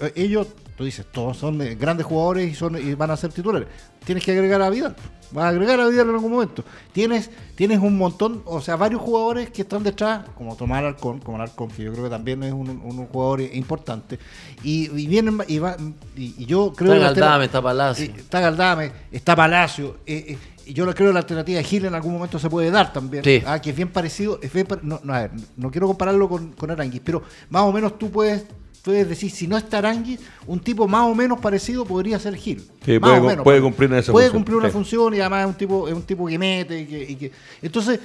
Eh, 0.00 0.12
Ellos, 0.16 0.46
tú 0.76 0.84
dices, 0.84 1.06
todos 1.12 1.36
son 1.36 1.60
eh, 1.62 1.74
grandes 1.74 2.06
jugadores 2.06 2.50
y, 2.50 2.54
son, 2.54 2.76
y 2.76 2.94
van 2.94 3.10
a 3.10 3.16
ser 3.16 3.32
titulares. 3.32 3.68
Tienes 4.04 4.22
que 4.24 4.32
agregar 4.32 4.60
a 4.60 4.68
Vidal. 4.70 4.94
Vas 5.30 5.44
a 5.46 5.48
agregar 5.48 5.80
a 5.80 5.86
Vidal 5.88 6.08
en 6.10 6.14
algún 6.16 6.32
momento. 6.32 6.62
Tienes, 6.92 7.30
tienes 7.54 7.78
un 7.80 7.96
montón, 7.96 8.42
o 8.44 8.60
sea, 8.60 8.76
varios 8.76 9.00
jugadores 9.00 9.50
que 9.50 9.62
están 9.62 9.82
detrás, 9.82 10.26
como 10.36 10.54
Tomás 10.56 10.78
Alarcón, 10.80 11.20
como 11.20 11.36
Alarcón, 11.38 11.68
que 11.70 11.82
yo 11.84 11.92
creo 11.92 12.04
que 12.04 12.10
también 12.10 12.42
es 12.42 12.52
un, 12.52 12.68
un 12.68 13.06
jugador 13.06 13.40
importante. 13.40 14.18
Y, 14.62 14.90
y 14.96 15.06
vienen, 15.06 15.38
y, 15.48 15.58
va- 15.58 15.76
y- 16.16 16.34
y 16.38 16.44
yo 16.46 16.72
creo 16.76 16.92
Está 16.92 17.00
que 17.02 17.08
altera- 17.08 17.26
Galdame, 17.26 17.44
está 17.46 17.62
Palacio. 17.62 18.04
eh, 18.04 18.14
está 18.18 18.40
Galdame, 18.40 18.92
está 19.10 19.36
Palacio. 19.36 19.96
eh, 20.06 20.24
eh, 20.28 20.38
y 20.66 20.72
yo 20.72 20.84
creo 20.84 21.08
que 21.08 21.12
la 21.12 21.18
alternativa 21.20 21.58
de 21.58 21.64
Gil 21.64 21.84
en 21.84 21.94
algún 21.94 22.12
momento 22.14 22.38
se 22.38 22.48
puede 22.48 22.70
dar 22.70 22.90
también. 22.92 23.22
Sí. 23.24 23.42
Ah, 23.46 23.60
que 23.60 23.70
es 23.70 23.76
bien 23.76 23.88
parecido. 23.88 24.38
es 24.42 24.52
bien 24.52 24.66
pa- 24.66 24.78
no, 24.82 25.00
no, 25.02 25.12
a 25.14 25.20
ver, 25.22 25.30
no 25.56 25.70
quiero 25.70 25.86
compararlo 25.86 26.28
con, 26.28 26.52
con 26.52 26.70
Aranguis, 26.70 27.02
pero 27.04 27.22
más 27.50 27.62
o 27.64 27.72
menos 27.72 27.98
tú 27.98 28.10
puedes, 28.10 28.44
puedes 28.84 29.08
decir, 29.08 29.30
si 29.30 29.48
no 29.48 29.56
está 29.56 29.78
Aranguis, 29.78 30.20
un 30.46 30.60
tipo 30.60 30.86
más 30.86 31.02
o 31.10 31.14
menos 31.14 31.40
parecido 31.40 31.84
podría 31.84 32.18
ser 32.18 32.36
Gil. 32.36 32.60
Sí, 32.84 32.98
Más 33.00 33.18
puede 33.18 33.32
o 33.32 33.36
cum- 33.36 33.44
puede 33.44 33.60
cumplir 33.62 33.92
esa 33.94 34.12
Puede 34.12 34.26
función, 34.26 34.32
cumplir 34.42 34.56
una 34.58 34.68
sí. 34.68 34.72
función 34.72 35.14
y 35.14 35.20
además 35.20 35.40
es 35.40 35.46
un 35.46 35.54
tipo, 35.54 35.88
es 35.88 35.94
un 35.94 36.02
tipo 36.02 36.26
que 36.26 36.38
mete. 36.38 36.80
Y 36.80 36.86
que, 36.86 37.02
y 37.10 37.16
que- 37.16 37.32
entonces, 37.62 37.98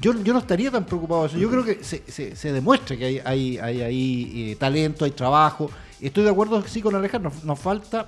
yo, 0.00 0.12
yo 0.22 0.32
no 0.32 0.40
estaría 0.40 0.70
tan 0.70 0.84
preocupado 0.84 1.22
de 1.22 1.28
eso. 1.28 1.38
Yo 1.38 1.48
creo 1.48 1.64
que 1.64 1.82
se, 1.82 2.02
se, 2.08 2.34
se 2.36 2.52
demuestra 2.52 2.96
que 2.96 3.22
hay, 3.24 3.58
hay, 3.58 4.52
eh, 4.52 4.56
talento, 4.58 5.04
hay 5.04 5.12
trabajo. 5.12 5.70
Estoy 6.00 6.24
de 6.24 6.30
acuerdo 6.30 6.62
sí 6.66 6.82
con 6.82 6.94
Alejandro, 6.94 7.30
nos, 7.32 7.44
nos 7.44 7.58
falta 7.58 8.04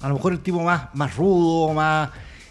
a 0.00 0.08
lo 0.08 0.14
mejor 0.16 0.32
el 0.32 0.40
tipo 0.40 0.60
más, 0.62 0.94
más 0.94 1.16
rudo, 1.16 1.72
más 1.72 2.10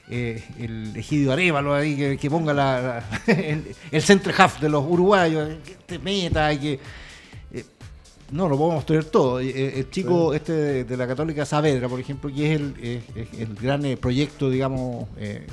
eh, 0.10 0.44
el 0.60 0.94
Egidio 0.96 1.32
Arevalo 1.34 1.74
ahí 1.74 1.96
que, 1.96 2.18
que 2.18 2.30
ponga 2.30 2.54
la, 2.54 2.82
la- 3.28 3.34
el, 3.34 3.76
el 3.92 4.02
centro 4.02 4.34
half 4.38 4.60
de 4.62 4.70
los 4.70 4.84
uruguayos, 4.86 5.50
que 5.66 5.76
te 5.86 6.00
meta 6.00 6.52
y 6.54 6.58
que 6.58 6.74
eh, 6.74 6.80
no 8.32 8.50
lo 8.50 8.58
podemos 8.58 8.86
tener 8.86 9.06
todo. 9.06 9.40
Eh, 9.40 9.80
El 9.80 9.90
chico 9.90 10.34
este 10.34 10.52
de, 10.54 10.84
de 10.84 10.98
la 10.98 11.08
Católica 11.08 11.46
Saavedra, 11.46 11.88
por 11.88 12.00
ejemplo, 12.00 12.30
que 12.34 12.54
es 12.54 12.60
el, 12.60 12.74
es- 12.82 13.04
es 13.34 13.40
el 13.40 13.56
gran 13.56 13.86
eh, 13.86 13.98
proyecto, 13.98 14.50
digamos, 14.50 15.08
eh, 15.18 15.46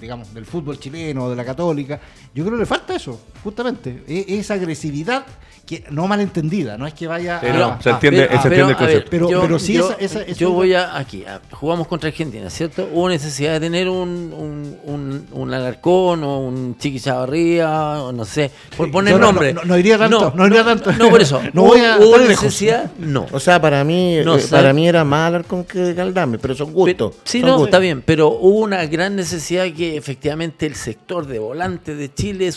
digamos, 0.00 0.32
del 0.32 0.46
fútbol 0.46 0.78
chileno, 0.78 1.28
de 1.28 1.36
la 1.36 1.44
Católica, 1.44 2.00
yo 2.34 2.42
creo 2.44 2.56
que 2.56 2.60
le 2.62 2.66
falta 2.66 2.94
eso, 2.94 3.20
justamente, 3.42 4.02
e- 4.08 4.24
esa 4.38 4.54
agresividad 4.54 5.26
que 5.70 5.84
no 5.90 6.06
malentendida, 6.08 6.76
no 6.76 6.86
es 6.86 6.94
que 6.94 7.06
vaya 7.06 7.38
Sí, 7.40 7.46
a, 7.46 7.52
no, 7.52 7.78
se 7.82 7.90
a- 7.90 7.92
entiende- 7.92 8.26
se 8.28 8.32
a 8.34 8.36
entiende 8.42 8.62
el 8.62 8.70
a 8.70 8.76
concepto. 8.76 9.10
Pero- 9.10 9.28
pero 9.40 9.58
sí 9.58 9.74
yo, 9.74 9.86
esa- 9.90 9.94
esa- 10.00 10.22
esa- 10.22 10.38
yo 10.38 10.50
voy 10.50 10.74
a 10.74 10.96
aquí, 10.96 11.24
a- 11.24 11.40
jugamos 11.52 11.86
contra 11.86 12.08
Argentina, 12.08 12.50
¿cierto? 12.50 12.88
Hubo 12.92 13.08
necesidad 13.08 13.52
de 13.52 13.60
tener 13.60 13.88
un, 13.88 14.08
un, 14.36 14.76
un, 14.84 15.26
un 15.30 15.54
Alarcón 15.54 16.24
o 16.24 16.40
un 16.40 16.76
Chiqui 16.78 16.98
Chavarría, 17.00 17.70
o 18.02 18.12
no 18.12 18.24
sé, 18.24 18.50
por 18.76 18.90
poner 18.90 19.12
No, 19.14 19.18
no, 19.20 19.26
nombre. 19.26 19.52
no, 19.54 19.62
no 19.64 19.78
iría 19.78 19.96
tanto, 19.96 20.32
no 20.34 20.46
iría 20.46 20.64
tanto. 20.64 20.92
No, 20.92 21.08
por 21.08 21.20
eso. 21.20 21.40
No 21.54 21.62
¿Hubo, 21.62 21.68
voy 21.70 21.80
a 21.80 21.96
hubo 21.98 22.12
tan 22.16 22.28
lejos. 22.28 22.44
necesidad? 22.44 22.90
No. 22.98 23.26
O 23.32 23.38
sea, 23.40 23.60
para 23.60 23.84
mí, 23.84 24.16
No, 24.24 24.36
eh, 24.36 24.42
para 24.50 24.72
mí 24.72 24.88
era 24.88 25.04
más 25.04 25.28
Alarcón 25.28 25.64
que 25.64 25.94
Galdame, 25.94 26.38
pero 26.38 26.54
son 26.54 26.72
gustos. 26.72 27.14
Sí, 27.24 27.40
son 27.40 27.48
no, 27.48 27.52
gustos. 27.54 27.68
está 27.68 27.78
bien, 27.78 28.02
pero 28.04 28.28
hubo 28.28 28.58
una 28.60 28.84
gran 28.86 29.14
necesidad 29.16 29.64
que 29.72 29.96
efectivamente 29.96 30.66
el 30.66 30.74
sector 30.74 31.26
de 31.26 31.38
volante 31.38 31.94
de 31.94 32.12
Chile 32.12 32.50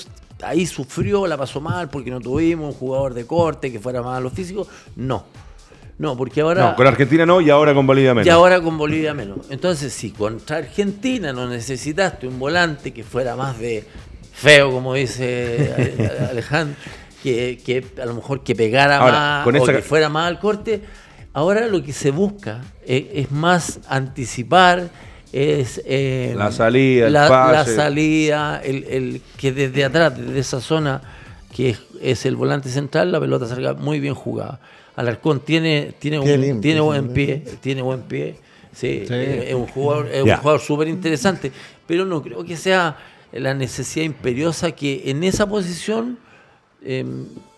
ahí 0.45 0.65
sufrió, 0.65 1.25
la 1.27 1.37
pasó 1.37 1.59
mal 1.61 1.89
porque 1.89 2.11
no 2.11 2.19
tuvimos 2.19 2.73
un 2.73 2.79
jugador 2.79 3.13
de 3.13 3.25
corte 3.25 3.71
que 3.71 3.79
fuera 3.79 4.01
más 4.01 4.17
a 4.17 4.21
lo 4.21 4.29
físico. 4.29 4.67
No. 4.95 5.25
No, 5.97 6.17
porque 6.17 6.41
ahora. 6.41 6.71
No, 6.71 6.75
con 6.75 6.87
Argentina 6.87 7.25
no 7.25 7.39
y 7.39 7.49
ahora 7.49 7.73
con 7.73 7.85
Bolivia 7.85 8.13
menos. 8.13 8.25
Y 8.27 8.29
ahora 8.29 8.59
con 8.61 8.77
Bolivia 8.77 9.13
menos. 9.13 9.39
Entonces, 9.49 9.93
si 9.93 10.09
contra 10.11 10.57
Argentina 10.57 11.31
no 11.31 11.47
necesitaste 11.47 12.27
un 12.27 12.39
volante 12.39 12.91
que 12.91 13.03
fuera 13.03 13.35
más 13.35 13.59
de 13.59 13.85
feo, 14.33 14.71
como 14.71 14.95
dice 14.95 15.73
Ale- 15.77 16.27
Alejandro, 16.31 16.75
que, 17.21 17.59
que 17.63 17.85
a 18.01 18.05
lo 18.05 18.15
mejor 18.15 18.43
que 18.43 18.55
pegara 18.55 18.97
Ahora, 18.97 19.11
más 19.13 19.43
con 19.43 19.55
o 19.55 19.65
que 19.65 19.81
fuera 19.83 20.09
más 20.09 20.27
al 20.27 20.39
corte, 20.39 20.81
ahora 21.31 21.67
lo 21.67 21.83
que 21.83 21.93
se 21.93 22.09
busca 22.11 22.61
es, 22.85 23.03
es 23.13 23.31
más 23.31 23.79
anticipar, 23.87 24.89
es 25.33 25.81
eh, 25.85 26.33
La 26.37 26.51
salida, 26.51 27.07
el 27.07 27.13
la, 27.13 27.27
pase. 27.27 27.71
la 27.75 27.83
salida, 27.83 28.61
el, 28.63 28.83
el- 28.85 29.21
que 29.37 29.51
desde 29.51 29.83
atrás, 29.83 30.15
desde 30.17 30.39
esa 30.39 30.61
zona 30.61 31.01
que 31.53 31.71
es, 31.71 31.81
es 32.01 32.25
el 32.25 32.35
volante 32.35 32.69
central, 32.69 33.11
la 33.11 33.19
pelota 33.19 33.47
salga 33.47 33.73
muy 33.73 33.99
bien 33.99 34.13
jugada. 34.15 34.59
Alarcón 34.95 35.39
tiene, 35.39 35.93
tiene, 35.99 36.19
un, 36.19 36.27
limpio, 36.27 36.61
tiene 36.61 36.79
buen 36.81 37.09
pie, 37.13 37.43
tiene 37.61 37.81
buen 37.81 38.01
pie. 38.03 38.35
Sí, 38.75 39.03
Sí. 39.07 39.13
eh, 39.13 39.45
es 39.49 39.55
un 39.55 39.67
jugador, 39.67 40.07
es 40.11 40.23
un 40.23 40.35
jugador 40.37 40.59
súper 40.61 40.87
interesante, 40.87 41.51
pero 41.87 42.05
no 42.05 42.21
creo 42.21 42.43
que 42.43 42.55
sea 42.57 42.97
la 43.31 43.53
necesidad 43.55 44.05
imperiosa 44.05 44.71
que 44.71 45.03
en 45.11 45.23
esa 45.23 45.47
posición 45.47 46.17
eh, 46.83 47.03
po- 47.03 47.52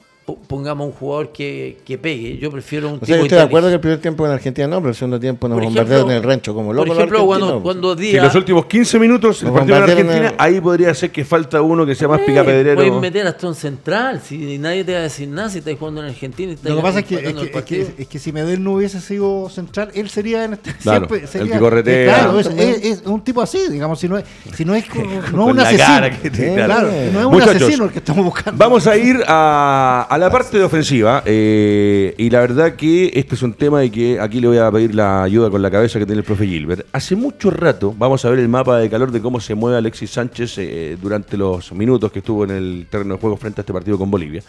pongamos 0.47 0.87
un 0.87 0.93
jugador 0.93 1.31
que, 1.31 1.77
que 1.85 1.97
pegue. 1.99 2.37
Yo 2.39 2.49
prefiero 2.49 2.87
un 2.89 2.93
O 2.95 2.97
tipo 2.97 3.05
sea, 3.05 3.17
yo 3.17 3.23
estoy 3.23 3.37
de 3.37 3.43
acuerdo 3.43 3.67
que 3.67 3.75
el 3.75 3.79
primer 3.79 3.99
tiempo 4.01 4.25
en 4.25 4.31
Argentina 4.31 4.67
no, 4.67 4.77
pero 4.77 4.89
el 4.89 4.95
segundo 4.95 5.19
tiempo 5.19 5.47
nos 5.47 5.55
Por 5.57 5.65
bombardearon 5.65 6.09
en 6.09 6.17
el 6.17 6.23
rancho 6.23 6.53
como 6.55 6.67
Por 6.69 6.75
loco. 6.77 6.87
los 6.87 6.97
ejemplo, 6.97 7.25
cuando, 7.27 7.61
cuando 7.61 7.95
Si 7.95 8.01
Díaz... 8.03 8.23
los 8.25 8.35
últimos 8.35 8.65
15 8.65 8.97
minutos 8.99 9.43
el 9.43 9.51
partido 9.51 9.75
bombardearon 9.75 10.07
Argentina, 10.09 10.29
el- 10.29 10.35
ahí 10.55 10.59
podría 10.61 10.93
ser 10.95 11.11
que 11.11 11.23
falta 11.25 11.61
uno 11.61 11.85
que 11.85 11.93
sea 11.93 12.07
más 12.07 12.21
Eh, 12.21 12.23
picapedrero. 12.25 12.75
Puedes 12.75 12.93
meter 13.01 13.27
hasta 13.27 13.47
un 13.47 13.53
central, 13.55 14.19
si 14.23 14.57
nadie 14.57 14.83
te 14.83 14.93
va 14.93 14.99
a 14.99 15.03
decir 15.03 15.27
nada 15.27 15.49
si 15.49 15.59
estás 15.59 15.75
jugando 15.77 16.01
en 16.01 16.07
Argentina. 16.09 16.51
y 16.51 16.55
estás 16.55 16.71
Lo 16.71 16.77
que 16.77 16.81
pasa 16.81 16.99
es 16.99 17.05
que, 17.05 17.15
es, 17.15 17.21
que, 17.35 17.57
es, 17.59 17.63
que, 17.65 17.93
es 17.99 18.07
que 18.07 18.17
si 18.19 18.31
Medel 18.31 18.63
no 18.63 18.73
hubiese 18.73 18.99
sido 19.01 19.47
central, 19.49 19.91
él 19.93 20.09
sería 20.09 20.43
en 20.45 20.53
este, 20.53 20.73
Claro, 20.73 21.07
siempre 21.07 21.19
el 21.19 21.27
sería, 21.27 21.59
corretea. 21.59 21.93
eh, 22.01 22.05
Claro, 22.05 22.39
es, 22.39 22.47
También. 22.47 22.69
es- 22.69 22.83
es 22.83 23.01
un 23.05 23.23
tipo 23.23 23.41
así, 23.43 23.59
digamos, 23.69 23.99
si 23.99 24.09
no 24.09 24.17
es, 24.17 24.25
si 24.55 24.65
no 24.65 24.73
es, 24.73 24.85
como- 24.85 25.05
no 25.33 25.45
un 25.45 25.59
asesino. 25.59 25.85
cara 25.85 26.09
que 26.19 26.29
tiene, 26.31 26.51
Eh, 26.51 26.55
claro. 26.55 26.73
claro, 26.89 27.11
no 27.13 27.19
es 27.19 27.25
un 27.27 27.31
Muchachos, 27.31 27.55
asesino 27.61 27.83
el 27.85 27.91
que 27.91 27.99
estamos 27.99 28.25
buscando. 28.25 28.57
Vamos 28.57 28.87
a 28.87 28.97
ir 28.97 29.23
a, 29.27 30.07
a 30.15 30.17
la 30.17 30.29
parte 30.29 30.57
de 30.57 30.63
ofensiva, 30.63 31.23
eh, 31.25 32.15
y 32.17 32.29
la 32.29 32.39
verdad 32.39 32.77
que 32.77 33.11
este 33.15 33.35
es 33.35 33.43
un 33.43 33.51
tema 33.51 33.83
y 33.83 33.89
que 33.89 34.17
aquí 34.17 34.39
le 34.39 34.47
voy 34.47 34.57
a 34.59 34.71
pedir 34.71 34.95
la 34.95 35.23
ayuda 35.23 35.49
con 35.49 35.61
la 35.61 35.69
cabeza 35.69 35.99
que 35.99 36.05
tiene 36.05 36.19
el 36.19 36.25
profe 36.25 36.47
Gilbert. 36.47 36.87
Hace 36.93 37.17
mucho 37.17 37.51
rato, 37.51 37.93
vamos 37.97 38.23
a 38.23 38.29
ver 38.29 38.39
el 38.39 38.47
mapa 38.47 38.77
de 38.77 38.89
calor 38.89 39.11
de 39.11 39.21
cómo 39.21 39.41
se 39.41 39.55
mueve 39.55 39.77
Alexis 39.77 40.11
Sánchez 40.11 40.57
eh, 40.59 40.97
durante 41.01 41.35
los 41.35 41.69
minutos 41.73 42.13
que 42.13 42.19
estuvo 42.19 42.45
en 42.45 42.51
el 42.51 42.87
terreno 42.89 43.15
de 43.15 43.19
juego 43.19 43.35
frente 43.35 43.59
a 43.59 43.63
este 43.63 43.73
partido 43.73 43.97
con 43.97 44.09
Bolivia. 44.09 44.41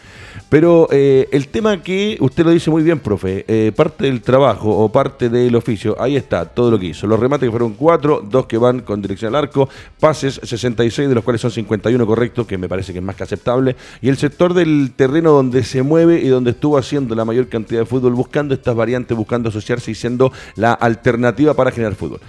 Pero 0.49 0.87
eh, 0.93 1.29
el 1.33 1.49
tema 1.49 1.83
que 1.83 2.17
usted 2.21 2.45
lo 2.45 2.53
dice 2.53 2.71
muy 2.71 2.85
bien, 2.85 3.01
profe, 3.01 3.73
parte 3.75 4.05
del 4.05 4.23
trabajo 4.23 4.71
o 4.71 4.93
parte 4.93 5.29
del 5.29 5.57
oficio, 5.57 6.01
ahí 6.01 6.15
está 6.15 6.45
todo 6.45 6.71
lo 6.71 6.79
que 6.79 6.87
hizo. 6.87 7.09
Los 7.09 7.19
remates 7.19 7.45
que 7.45 7.51
fueron 7.51 7.73
cuatro, 7.73 8.23
dos 8.25 8.47
que 8.47 8.57
van 8.57 8.83
con 8.83 9.03
dirección 9.03 9.35
al 9.35 9.43
arco, 9.43 9.69
pases 9.99 10.41
66, 10.45 11.09
de 11.09 11.15
los 11.17 11.25
cuales 11.25 11.41
son 11.41 11.51
51 11.51 12.07
correctos, 12.07 12.47
que 12.47 12.57
me 12.57 12.69
parece 12.69 12.93
que 12.93 13.01
es 13.01 13.05
más 13.05 13.17
que 13.17 13.25
aceptable, 13.25 13.75
y 14.01 14.09
el 14.09 14.17
sector 14.17 14.55
del 14.55 14.93
terreno 14.95 15.33
donde 15.33 15.56
se 15.63 15.83
mueve 15.83 16.21
y 16.21 16.29
donde 16.29 16.51
estuvo 16.51 16.79
haciendo 16.79 17.15
la 17.15 17.25
mayor 17.25 17.49
cantidad 17.49 17.81
de 17.81 17.87
fútbol, 17.87 18.15
buscando 18.15 18.55
estas 18.55 18.75
variantes, 18.75 19.17
buscando 19.17 19.49
asociarse 19.49 19.91
y 19.91 19.95
siendo 19.95 20.33
la 20.55 20.73
alternativa 20.73 21.55
para 21.55 21.71
generar 21.71 21.95
fútbol. 21.95 22.21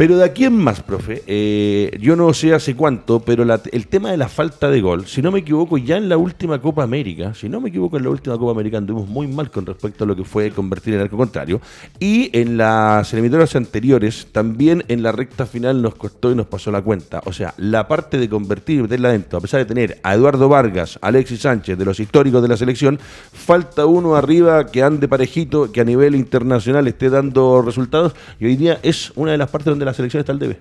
Pero 0.00 0.16
de 0.16 0.24
aquí 0.24 0.44
en 0.44 0.56
más, 0.56 0.82
profe, 0.82 1.22
eh, 1.26 1.98
yo 2.00 2.16
no 2.16 2.32
sé 2.32 2.54
hace 2.54 2.74
cuánto, 2.74 3.20
pero 3.20 3.44
el 3.70 3.86
tema 3.86 4.10
de 4.10 4.16
la 4.16 4.30
falta 4.30 4.70
de 4.70 4.80
gol, 4.80 5.06
si 5.06 5.20
no 5.20 5.30
me 5.30 5.40
equivoco, 5.40 5.76
ya 5.76 5.98
en 5.98 6.08
la 6.08 6.16
última 6.16 6.58
Copa 6.58 6.82
América, 6.82 7.34
si 7.34 7.50
no 7.50 7.60
me 7.60 7.68
equivoco, 7.68 7.98
en 7.98 8.04
la 8.04 8.08
última 8.08 8.38
Copa 8.38 8.52
América 8.52 8.78
anduvimos 8.78 9.10
muy 9.10 9.26
mal 9.26 9.50
con 9.50 9.66
respecto 9.66 10.04
a 10.04 10.06
lo 10.06 10.16
que 10.16 10.24
fue 10.24 10.52
convertir 10.52 10.94
en 10.94 11.00
arco 11.00 11.18
contrario. 11.18 11.60
Y 11.98 12.30
en 12.32 12.56
las 12.56 13.12
eliminatorias 13.12 13.54
anteriores, 13.56 14.28
también 14.32 14.84
en 14.88 15.02
la 15.02 15.12
recta 15.12 15.44
final 15.44 15.82
nos 15.82 15.96
costó 15.96 16.32
y 16.32 16.34
nos 16.34 16.46
pasó 16.46 16.70
la 16.70 16.80
cuenta. 16.80 17.20
O 17.26 17.34
sea, 17.34 17.52
la 17.58 17.86
parte 17.86 18.16
de 18.16 18.26
convertir 18.26 18.78
y 18.78 18.82
meterla 18.84 19.10
adentro, 19.10 19.36
a 19.36 19.42
pesar 19.42 19.60
de 19.60 19.66
tener 19.66 20.00
a 20.02 20.14
Eduardo 20.14 20.48
Vargas, 20.48 20.98
Alexis 21.02 21.42
Sánchez, 21.42 21.76
de 21.76 21.84
los 21.84 22.00
históricos 22.00 22.40
de 22.40 22.48
la 22.48 22.56
selección, 22.56 22.98
falta 23.34 23.84
uno 23.84 24.16
arriba 24.16 24.64
que 24.64 24.82
ande 24.82 25.08
parejito, 25.08 25.70
que 25.70 25.82
a 25.82 25.84
nivel 25.84 26.14
internacional 26.14 26.88
esté 26.88 27.10
dando 27.10 27.60
resultados. 27.60 28.14
Y 28.38 28.46
hoy 28.46 28.56
día 28.56 28.80
es 28.82 29.12
una 29.14 29.32
de 29.32 29.36
las 29.36 29.50
partes 29.50 29.66
donde 29.66 29.84
la 29.84 29.89
selección 29.94 30.20
está 30.20 30.32
al 30.32 30.38
debe. 30.38 30.60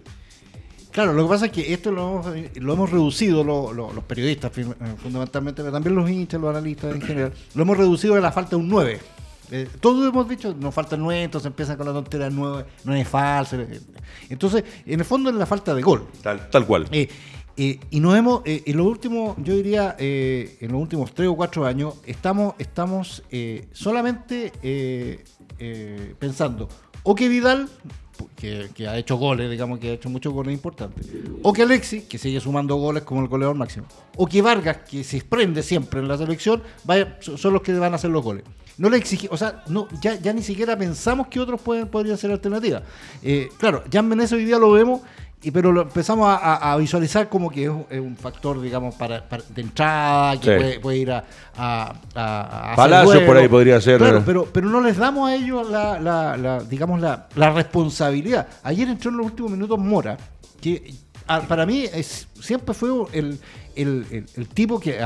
Claro, 0.91 1.13
lo 1.13 1.23
que 1.23 1.30
pasa 1.30 1.45
es 1.45 1.51
que 1.51 1.71
esto 1.73 1.91
lo 1.91 2.21
hemos, 2.55 2.89
reducido, 2.89 3.43
los 3.43 4.03
periodistas 4.05 4.51
eh, 4.57 4.65
fundamentalmente, 4.97 5.61
pero 5.61 5.71
también 5.71 5.95
los 5.95 6.09
hinchas, 6.09 6.41
los 6.41 6.49
analistas 6.49 6.95
en 6.95 7.01
general, 7.01 7.34
lo 7.53 7.61
hemos 7.61 7.77
reducido 7.77 8.15
a 8.15 8.19
la 8.19 8.32
falta 8.32 8.51
de 8.51 8.55
un 8.57 8.69
9. 8.69 8.99
Eh, 9.51 9.67
todos 9.80 10.07
hemos 10.07 10.27
dicho, 10.27 10.55
nos 10.59 10.73
falta 10.73 10.97
9, 10.97 11.23
entonces 11.23 11.47
empiezan 11.47 11.77
con 11.77 11.86
la 11.86 11.93
tontería 11.93 12.30
9, 12.30 12.65
no 12.86 12.95
es 12.95 13.07
falso. 13.07 13.55
Eh, 13.57 13.80
entonces, 14.30 14.63
en 14.86 14.99
el 14.99 15.05
fondo 15.05 15.30
es 15.30 15.36
la 15.36 15.45
falta 15.45 15.75
de 15.75 15.82
gol. 15.82 16.07
Tal, 16.23 16.49
tal 16.49 16.65
cual. 16.65 16.88
y 16.91 17.99
nos 17.99 18.17
hemos, 18.17 18.41
en 18.45 18.77
los 18.77 18.88
últimos, 18.88 19.38
yo 19.43 19.55
diría, 19.55 19.95
en 19.99 20.71
los 20.71 20.82
últimos 20.82 21.13
3 21.13 21.30
o 21.30 21.36
4 21.36 21.65
años, 21.67 21.95
estamos, 22.07 22.55
estamos 22.57 23.23
solamente 23.73 24.51
pensando, 26.17 26.67
o 27.03 27.13
que 27.13 27.30
Vidal 27.30 27.69
que, 28.36 28.88
ha 28.88 28.97
hecho 28.97 29.17
goles, 29.17 29.49
digamos 29.49 29.80
que 29.80 29.91
ha 29.91 29.93
hecho 29.93 30.09
muchos 30.09 30.34
goles 30.34 30.53
importantes. 30.53 31.07
O 31.43 31.53
que 31.53 31.63
Alexis, 31.63 32.03
que 32.03 32.17
sigue 32.17 32.39
sumando 32.39 32.76
goles 32.76 33.03
como 33.03 33.22
el 33.22 33.28
goleador 33.28 33.55
máximo. 33.55 33.88
O 34.15 34.26
que 34.28 34.41
Vargas, 34.41 34.78
que 34.89 35.03
se 35.03 35.22
prende 35.22 35.63
siempre 35.63 35.99
en 35.99 36.07
la 36.07 36.17
selección, 36.17 36.61
vaya, 36.84 37.17
son 37.20 37.53
los 37.53 37.61
que 37.61 37.74
van 37.74 37.93
a 37.93 37.95
hacer 37.95 38.09
los 38.09 38.24
goles. 38.24 38.43
No 38.78 38.89
le 38.89 38.97
exigimos, 38.97 39.34
o 39.34 39.38
sea, 39.38 39.63
no, 39.67 39.89
ya, 40.01 40.15
ya 40.15 40.32
ni 40.32 40.41
siquiera 40.41 40.78
pensamos 40.78 41.28
que 41.28 41.39
otros 41.39 41.59
pueden, 41.61 41.88
podrían 41.88 42.17
ser 42.17 42.32
alternativas. 42.32 42.84
Eh, 43.22 43.49
claro, 43.57 43.84
ya 43.89 43.99
en 43.99 44.07
Menezes 44.07 44.34
hoy 44.34 44.45
día 44.45 44.57
lo 44.57 44.72
vemos 44.72 45.01
y 45.41 45.51
pero 45.51 45.71
lo 45.71 45.83
empezamos 45.83 46.27
a, 46.29 46.75
visualizar 46.77 47.29
como 47.29 47.49
que 47.49 47.63
es, 47.63 47.99
un 47.99 48.17
factor, 48.17 48.59
digamos, 48.61 48.95
para, 48.95 49.23
de 49.49 49.61
entrada, 49.61 50.37
que 50.37 50.79
puede, 50.81 50.97
ir 50.97 51.11
a, 51.11 51.23
a, 51.55 52.73
Palacio 52.75 53.25
por 53.25 53.37
ahí 53.37 53.47
podría 53.47 53.79
ser. 53.79 53.99
Claro, 53.99 54.21
pero, 54.25 54.45
pero 54.51 54.67
no 54.67 54.81
les 54.81 54.97
damos 54.97 55.29
a 55.29 55.35
ellos 55.35 55.69
la, 55.69 55.97
la, 55.99 56.59
digamos, 56.63 56.99
la, 56.99 57.27
responsabilidad. 57.51 58.47
Ayer 58.63 58.89
entró 58.89 59.11
en 59.11 59.17
los 59.17 59.27
últimos 59.27 59.51
minutos 59.51 59.79
Mora, 59.79 60.17
que 60.59 60.93
para 61.47 61.65
mí 61.65 61.85
es, 61.85 62.27
siempre 62.41 62.73
fue 62.73 62.89
el, 63.13 63.39
el, 63.75 64.25
el, 64.35 64.47
tipo 64.49 64.77
que 64.77 64.99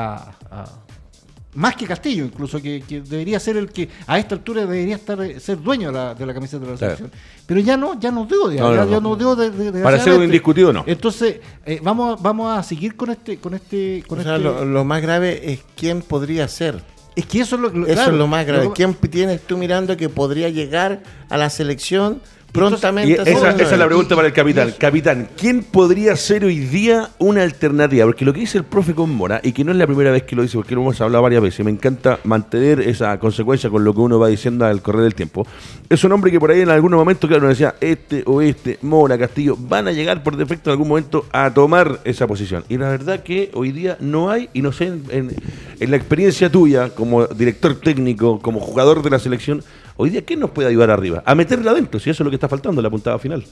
más 1.55 1.75
que 1.75 1.85
Castillo, 1.85 2.25
incluso, 2.25 2.61
que, 2.61 2.83
debería 2.87 3.39
ser 3.39 3.57
el 3.57 3.69
que 3.69 3.89
a 4.07 4.17
esta 4.17 4.35
altura 4.35 4.61
debería 4.61 4.95
estar 4.95 5.19
ser 5.39 5.61
dueño 5.61 5.87
de 5.87 5.93
la, 5.93 6.15
de 6.15 6.25
la 6.25 6.33
camiseta 6.33 6.65
de 6.65 6.71
la 6.71 6.77
selección. 6.77 7.11
Pero 7.45 7.59
ya 7.59 7.77
no, 7.77 7.99
ya 7.99 8.11
no 8.11 8.25
digo, 8.25 8.51
ya, 8.51 8.85
no, 8.99 9.15
digo 9.15 9.35
de, 9.35 9.83
Para 9.83 9.99
ser 9.99 10.13
un 10.13 10.23
indiscutido, 10.23 10.73
no. 10.73 10.83
Entonces, 10.87 11.39
eh, 11.65 11.79
vamos, 11.83 12.21
vamos 12.21 12.57
a 12.57 12.63
seguir 12.63 12.95
con 12.95 13.11
este, 13.11 13.37
con 13.37 13.53
este, 13.53 14.03
con 14.07 14.19
este... 14.19 14.39
Lo, 14.39 14.83
más 14.83 15.01
grave 15.01 15.53
es 15.53 15.63
quién 15.75 16.01
podría 16.01 16.47
ser. 16.47 16.81
Es 17.15 17.25
que 17.25 17.41
eso 17.41 17.55
es 17.57 17.61
lo, 17.61 17.87
eso 17.87 18.09
es 18.09 18.13
lo 18.13 18.27
más 18.27 18.45
grave. 18.45 18.71
¿Quién 18.73 18.95
tienes 18.95 19.41
tú 19.41 19.57
mirando 19.57 19.95
que 19.95 20.09
podría 20.09 20.49
llegar 20.49 21.03
a 21.29 21.37
la 21.37 21.49
selección 21.49 22.21
prontamente. 22.53 23.21
esa, 23.29 23.49
es 23.49 23.77
la 23.77 23.85
pregunta 23.85 24.15
para 24.15 24.27
el 24.27 24.33
capitán. 24.33 24.73
Capitán, 24.77 25.27
¿quién 25.35 25.63
podría 25.63 26.15
ser 26.15 26.45
hoy 26.45 26.59
día 26.59 27.09
una 27.17 27.41
alternativa? 27.41 28.05
Porque 28.05 28.23
lo 28.23 28.31
que 28.31 28.41
dice 28.41 28.59
el 28.59 28.63
profe 28.63 28.93
con 28.93 29.13
Mora, 29.13 29.41
y 29.43 29.51
que 29.51 29.63
no 29.63 29.71
es 29.71 29.77
la 29.77 29.87
primera 29.87 30.11
vez 30.11 30.23
que 30.23 30.35
lo 30.35 30.43
dice, 30.43 30.57
porque 30.57 30.75
lo 30.75 30.81
hemos 30.81 31.01
hablado 31.01 31.23
varias 31.23 31.41
veces, 31.41 31.65
me 31.65 31.71
encanta 31.71 32.19
mantener 32.23 32.79
esa 32.79 33.19
consecuencia 33.19 33.69
con 33.69 33.83
lo 33.83 33.93
que 33.93 33.99
uno 33.99 34.19
va 34.19 34.27
diciendo 34.27 34.65
al 34.65 34.81
correr 34.81 35.01
del 35.01 35.15
tiempo. 35.15 35.45
Es 35.89 36.03
un 36.03 36.11
hombre 36.11 36.31
que 36.31 36.39
por 36.39 36.51
ahí 36.51 36.61
en 36.61 36.69
algún 36.69 36.91
momento, 36.93 37.27
claro, 37.27 37.47
decía, 37.47 37.75
este 37.81 38.23
o 38.25 38.41
este, 38.41 38.77
Mora, 38.83 39.17
Castillo, 39.17 39.57
van 39.59 39.87
a 39.87 39.91
llegar 39.91 40.21
por 40.23 40.37
defecto 40.37 40.69
en 40.69 40.73
algún 40.73 40.87
momento 40.87 41.25
a 41.31 41.51
tomar 41.51 41.99
esa 42.05 42.27
posición. 42.27 42.63
Y 42.69 42.77
la 42.77 42.89
verdad 42.89 43.23
que 43.23 43.49
hoy 43.55 43.71
día 43.71 43.97
no 43.99 44.29
hay, 44.29 44.49
y 44.53 44.61
no 44.61 44.71
sé, 44.71 44.93
en 45.09 45.91
la 45.91 45.97
experiencia 45.97 46.51
tuya 46.51 46.89
como 46.89 47.25
director 47.25 47.75
técnico, 47.79 48.39
como 48.39 48.59
jugador 48.59 49.01
de 49.01 49.09
la 49.09 49.17
selección, 49.17 49.63
Hoy 49.95 50.09
día, 50.09 50.23
¿qué 50.23 50.35
nos 50.35 50.49
puede 50.49 50.69
ayudar 50.69 50.89
arriba? 50.89 51.23
A 51.25 51.35
meterla 51.35 51.71
adentro, 51.71 51.99
si 51.99 52.09
eso 52.09 52.23
es 52.23 52.25
lo 52.25 52.31
que 52.31 52.35
está 52.35 52.49
faltando 52.49 52.81
en 52.81 52.83
la 52.83 52.89
puntada 52.89 53.19
final. 53.19 53.43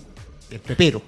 El 0.49 0.59
pepero. 0.59 1.01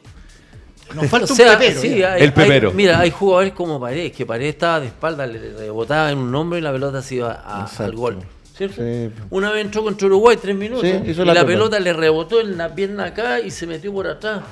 Nos 0.94 1.08
falta 1.10 1.32
un 1.32 1.38
pepero. 1.38 1.82
el 2.18 2.34
pepero. 2.34 2.72
mira, 2.72 3.00
hay 3.00 3.10
jugadores 3.12 3.54
como 3.54 3.80
Paredes, 3.80 4.12
que 4.12 4.26
Paredes 4.26 4.54
estaba 4.54 4.80
de 4.80 4.88
espalda, 4.88 5.26
le 5.26 5.54
rebotaba 5.58 6.12
en 6.12 6.20
un 6.20 6.34
hombro 6.36 6.58
y 6.58 6.62
la 6.62 6.72
pelota 6.72 7.02
se 7.02 7.16
iba 7.16 7.32
al 7.32 7.96
gol. 7.96 8.20
¿Cierto? 8.56 8.84
Una 9.32 9.52
vez 9.52 9.66
entró 9.66 9.84
contra 9.84 10.06
Uruguay 10.06 10.38
tres 10.40 10.56
minutos 10.56 10.86
y 10.86 11.14
la, 11.26 11.44
pelota 11.46 11.80
le 11.80 11.92
rebotó 11.92 12.40
en 12.40 12.56
la 12.56 12.74
pierna 12.76 13.06
acá 13.06 13.40
y 13.40 13.50
se 13.50 13.66
metió 13.66 13.92
por 13.92 14.06
atrás 14.06 14.44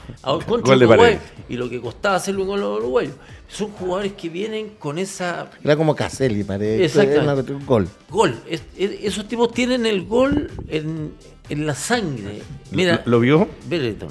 contra 0.47 0.76
Uruguay. 0.76 1.20
Y 1.47 1.56
lo 1.56 1.70
que 1.70 1.80
costaba 1.80 2.16
hacerlo 2.16 2.47
con 2.47 2.60
los 2.60 2.80
uruguayos 2.80 3.14
son 3.47 3.70
jugadores 3.72 4.14
que 4.14 4.30
vienen 4.30 4.70
con 4.80 4.97
esa. 4.97 5.52
Era 5.64 5.76
como 5.76 5.95
Caselli, 5.95 6.43
parece. 6.43 6.86
Exacto. 6.86 7.60
Gol. 7.66 7.88
Gol. 8.10 8.36
esos 8.78 9.28
tipos 9.28 9.54
tienen 9.54 9.86
el 9.86 10.06
gol 10.06 10.49
en, 10.68 11.14
en 11.49 11.68
la 11.68 11.76
sangre. 11.76 12.41
Mira. 12.72 13.04
¿Lo, 13.06 13.20
vio? 13.20 13.47
Brereton. 13.68 14.10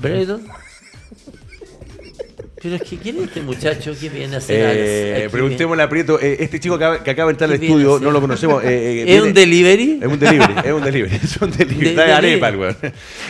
Brereton. 0.00 0.46
Pero 2.62 2.74
es 2.76 2.82
que 2.82 2.98
¿quién 2.98 3.16
es 3.16 3.22
este 3.24 3.40
muchacho 3.40 3.94
que 3.98 4.10
viene 4.10 4.34
a 4.34 4.38
hacer 4.38 4.76
eh, 4.76 5.28
Preguntémosle 5.30 5.82
a 5.82 5.88
Prieto, 5.88 6.20
eh, 6.20 6.36
este 6.40 6.60
chico 6.60 6.76
que, 6.76 6.84
acaba 6.84 7.26
de 7.26 7.30
entrar 7.30 7.48
al 7.48 7.54
estudio, 7.54 7.98
no 7.98 8.10
lo 8.10 8.20
conocemos. 8.20 8.62
Eh, 8.62 9.02
eh 9.02 9.04
¿Es 9.16 9.22
un 9.22 9.32
delivery? 9.32 9.98
Es 10.02 10.06
un 10.06 10.18
delivery, 10.18 10.54
es 10.62 10.72
un 10.72 10.84
delivery. 10.84 11.16
Es 11.16 11.36
un 11.40 11.50
delivery. 11.50 11.88
Está 11.88 12.04
de 12.04 12.12
arepa, 12.12 12.50
güey. 12.50 12.76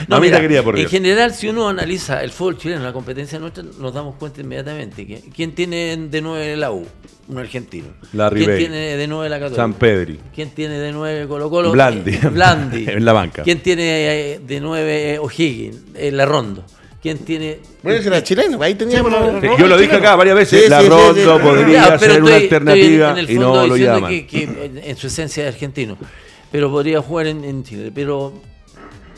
No, 0.09 0.20
mira, 0.20 0.41
quería 0.41 0.64
por 0.64 0.76
En 0.76 0.89
general, 0.89 1.33
si 1.33 1.49
uno 1.49 1.68
analiza 1.68 2.24
el 2.24 2.31
fútbol 2.33 2.59
chileno, 2.59 2.83
la 2.83 2.93
competencia 2.93 3.39
nuestra, 3.39 3.62
nos 3.62 3.95
damos 3.95 4.16
cuenta 4.16 4.41
inmediatamente 4.41 5.07
que 5.07 5.20
quién 5.35 5.53
tiene 5.53 5.97
de 5.97 6.20
nueve 6.20 6.57
la 6.57 6.72
U, 6.72 6.85
un 7.28 7.39
argentino. 7.39 7.87
La 8.12 8.31
¿Quién 8.31 8.57
tiene 8.57 8.97
de 8.97 9.07
nueve 9.07 9.28
la 9.28 9.39
Católica? 9.39 9.62
San 9.62 9.74
Pedri. 9.74 10.18
¿Quién 10.35 10.51
tiene 10.51 10.76
de 10.81 10.91
nueve 10.91 11.28
Colo 11.28 11.49
Colo? 11.49 11.70
Blandi. 11.70 12.16
Blandi. 12.16 12.85
en 12.89 13.05
la 13.05 13.12
banca. 13.12 13.45
¿Quién 13.45 13.61
tiene 13.61 14.41
de 14.45 14.61
nueve 14.61 15.20
O'Higgins? 15.20 15.76
La 16.12 16.26
Rondo. 16.26 16.64
¿Quién 17.03 17.18
tiene. 17.18 17.61
Bueno, 17.82 17.98
era 17.98 18.22
chileno, 18.22 18.61
ahí 18.62 18.74
teníamos. 18.74 19.12
yo 19.59 19.66
lo 19.66 19.78
dije 19.78 19.96
acá 19.96 20.16
varias 20.16 20.36
veces. 20.36 20.68
la 20.68 20.82
Rondo 20.82 21.40
podría 21.40 21.98
ser 21.98 22.22
una 22.22 22.36
alternativa 22.36 23.22
y 23.22 23.34
no 23.38 23.66
lo 23.66 23.76
llaman. 23.76 24.11
Que, 24.11 24.26
que 24.26 24.82
en 24.84 24.96
su 24.96 25.07
esencia 25.07 25.48
es 25.48 25.55
argentino. 25.55 25.96
Pero 26.53 26.70
podría 26.70 27.01
jugar 27.01 27.28
en, 27.28 27.62
Chile. 27.62 27.90
Pero 27.94 28.34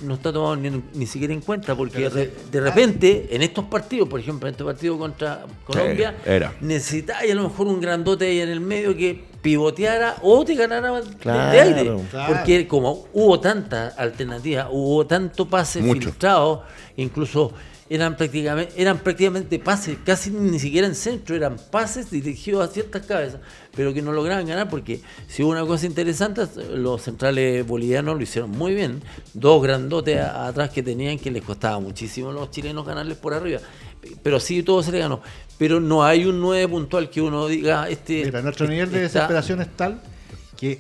no 0.02 0.14
está 0.14 0.32
tomado 0.32 0.56
ni, 0.56 1.06
siquiera 1.06 1.32
en 1.32 1.40
cuenta 1.40 1.74
porque 1.74 2.08
de 2.08 2.60
repente 2.60 3.28
en 3.30 3.42
estos 3.42 3.64
partidos, 3.64 4.08
por 4.08 4.20
ejemplo, 4.20 4.48
en 4.48 4.52
este 4.52 4.64
partido 4.64 4.98
contra 4.98 5.44
Colombia, 5.64 6.14
necesitáis 6.60 7.32
a 7.32 7.34
lo 7.34 7.48
mejor 7.48 7.66
un 7.66 7.80
grandote 7.80 8.26
ahí 8.26 8.40
en 8.40 8.48
el 8.48 8.60
medio 8.60 8.96
que 8.96 9.31
pivoteara 9.42 10.16
o 10.22 10.44
te 10.44 10.54
ganara 10.54 11.02
de 11.02 11.60
aire. 11.60 11.92
Porque 12.28 12.66
como 12.66 13.06
hubo 13.12 13.40
tanta 13.40 13.88
alternativa, 13.88 14.68
hubo 14.70 15.06
tanto 15.06 15.48
pase 15.48 15.82
filtrado, 15.82 16.64
incluso 16.96 17.52
eran 17.90 18.16
prácticamente, 18.16 18.72
eran 18.80 18.98
prácticamente 19.00 19.58
pases, 19.58 19.98
casi 20.02 20.30
ni 20.30 20.58
siquiera 20.58 20.86
en 20.86 20.94
centro, 20.94 21.36
eran 21.36 21.56
pases 21.70 22.10
dirigidos 22.10 22.66
a 22.66 22.72
ciertas 22.72 23.04
cabezas, 23.04 23.40
pero 23.76 23.92
que 23.92 24.00
no 24.00 24.12
lograban 24.12 24.46
ganar 24.46 24.70
porque 24.70 25.02
si 25.28 25.42
hubo 25.42 25.50
una 25.50 25.66
cosa 25.66 25.84
interesante, 25.84 26.46
los 26.74 27.02
centrales 27.02 27.66
bolivianos 27.66 28.16
lo 28.16 28.22
hicieron 28.22 28.50
muy 28.50 28.74
bien, 28.74 29.02
dos 29.34 29.62
grandotes 29.62 30.18
atrás 30.20 30.70
que 30.70 30.82
tenían 30.82 31.18
que 31.18 31.30
les 31.30 31.42
costaba 31.42 31.80
muchísimo 31.80 32.30
a 32.30 32.32
los 32.32 32.50
chilenos 32.50 32.86
ganarles 32.86 33.18
por 33.18 33.34
arriba, 33.34 33.60
pero 34.22 34.40
sí 34.40 34.62
todo 34.62 34.82
se 34.82 34.92
le 34.92 34.98
ganó, 34.98 35.20
pero 35.58 35.80
no 35.80 36.02
hay 36.04 36.24
un 36.24 36.40
9 36.40 36.68
puntual 36.68 37.08
que 37.10 37.20
uno 37.20 37.46
diga, 37.46 37.88
este... 37.88 38.24
Mira, 38.24 38.42
nuestro 38.42 38.66
nivel 38.66 38.90
de 38.90 39.00
desesperación 39.00 39.60
es 39.60 39.68
tal 39.76 40.00
que 40.56 40.78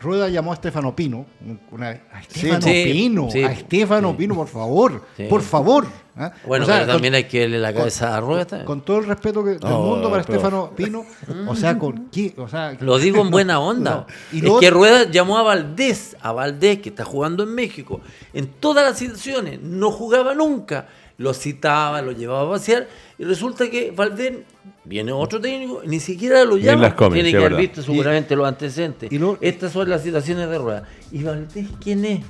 Rueda 0.00 0.28
llamó 0.28 0.52
a 0.52 0.54
Estefano 0.54 0.94
Pino, 0.94 1.26
una, 1.72 1.88
a 2.12 2.20
Estefano 2.20 2.62
Sí, 2.62 2.84
Pino, 2.84 3.28
sí, 3.32 3.42
a 3.42 3.50
Estefano 3.50 4.10
sí. 4.12 4.16
Pino, 4.18 4.34
por 4.36 4.46
favor, 4.46 5.02
Sí. 5.16 5.24
por 5.28 5.42
favor. 5.42 5.86
¿ah? 6.16 6.30
Bueno, 6.46 6.64
O 6.64 6.66
sea, 6.68 6.76
pero 6.76 6.86
con- 6.86 6.94
también 6.94 7.14
hay 7.14 7.24
que 7.24 7.40
darle 7.40 7.58
la 7.58 7.74
cabeza 7.74 8.16
a 8.16 8.20
Rueda. 8.20 8.44
también. 8.44 8.66
con 8.66 8.82
todo 8.82 8.98
el 8.98 9.06
respeto 9.06 9.42
que, 9.42 9.50
del 9.50 9.60
mundo 9.60 10.08
para 10.08 10.22
pero- 10.22 10.34
Estefano 10.38 10.70
Pino, 10.76 11.04
o 11.48 11.56
sea, 11.56 11.76
con 11.76 12.10
qué, 12.10 12.32
o 12.36 12.46
sea, 12.48 12.76
Lo 12.80 12.96
digo 12.98 13.22
en 13.22 13.30
buena 13.30 13.58
onda. 13.58 14.06
Y 14.32 14.38
es 14.38 14.44
lo 14.44 14.60
que 14.60 14.70
Rueda 14.70 15.10
llamó 15.10 15.36
a 15.36 15.42
Valdés, 15.42 16.16
a 16.20 16.30
Valdés 16.30 16.78
que 16.78 16.90
está 16.90 17.04
jugando 17.04 17.42
en 17.42 17.52
México. 17.56 18.00
En 18.32 18.46
todas 18.46 18.84
las 18.84 18.96
situaciones, 18.98 19.60
no 19.62 19.90
jugaba 19.90 20.32
nunca. 20.32 20.86
Lo 21.18 21.34
citaba, 21.34 22.00
lo 22.00 22.12
llevaba 22.12 22.48
a 22.48 22.52
pasear. 22.58 22.88
Y 23.18 23.24
resulta 23.24 23.68
que 23.68 23.90
Valdés, 23.90 24.38
viene 24.84 25.10
otro 25.12 25.40
técnico, 25.40 25.82
ni 25.84 25.98
siquiera 26.00 26.44
lo 26.44 26.56
llama. 26.56 26.94
Tiene 27.12 27.30
que 27.30 27.36
haber 27.36 27.50
verdad. 27.50 27.58
visto 27.58 27.82
seguramente 27.82 28.36
los 28.36 28.46
antecedentes. 28.46 29.10
y 29.12 29.18
lo- 29.18 29.36
Estas 29.40 29.72
son 29.72 29.90
las 29.90 30.02
situaciones 30.02 30.48
de 30.48 30.58
Rueda. 30.58 30.84
¿Y 31.10 31.22
Valdés 31.24 31.66
quién 31.82 32.04
es? 32.04 32.20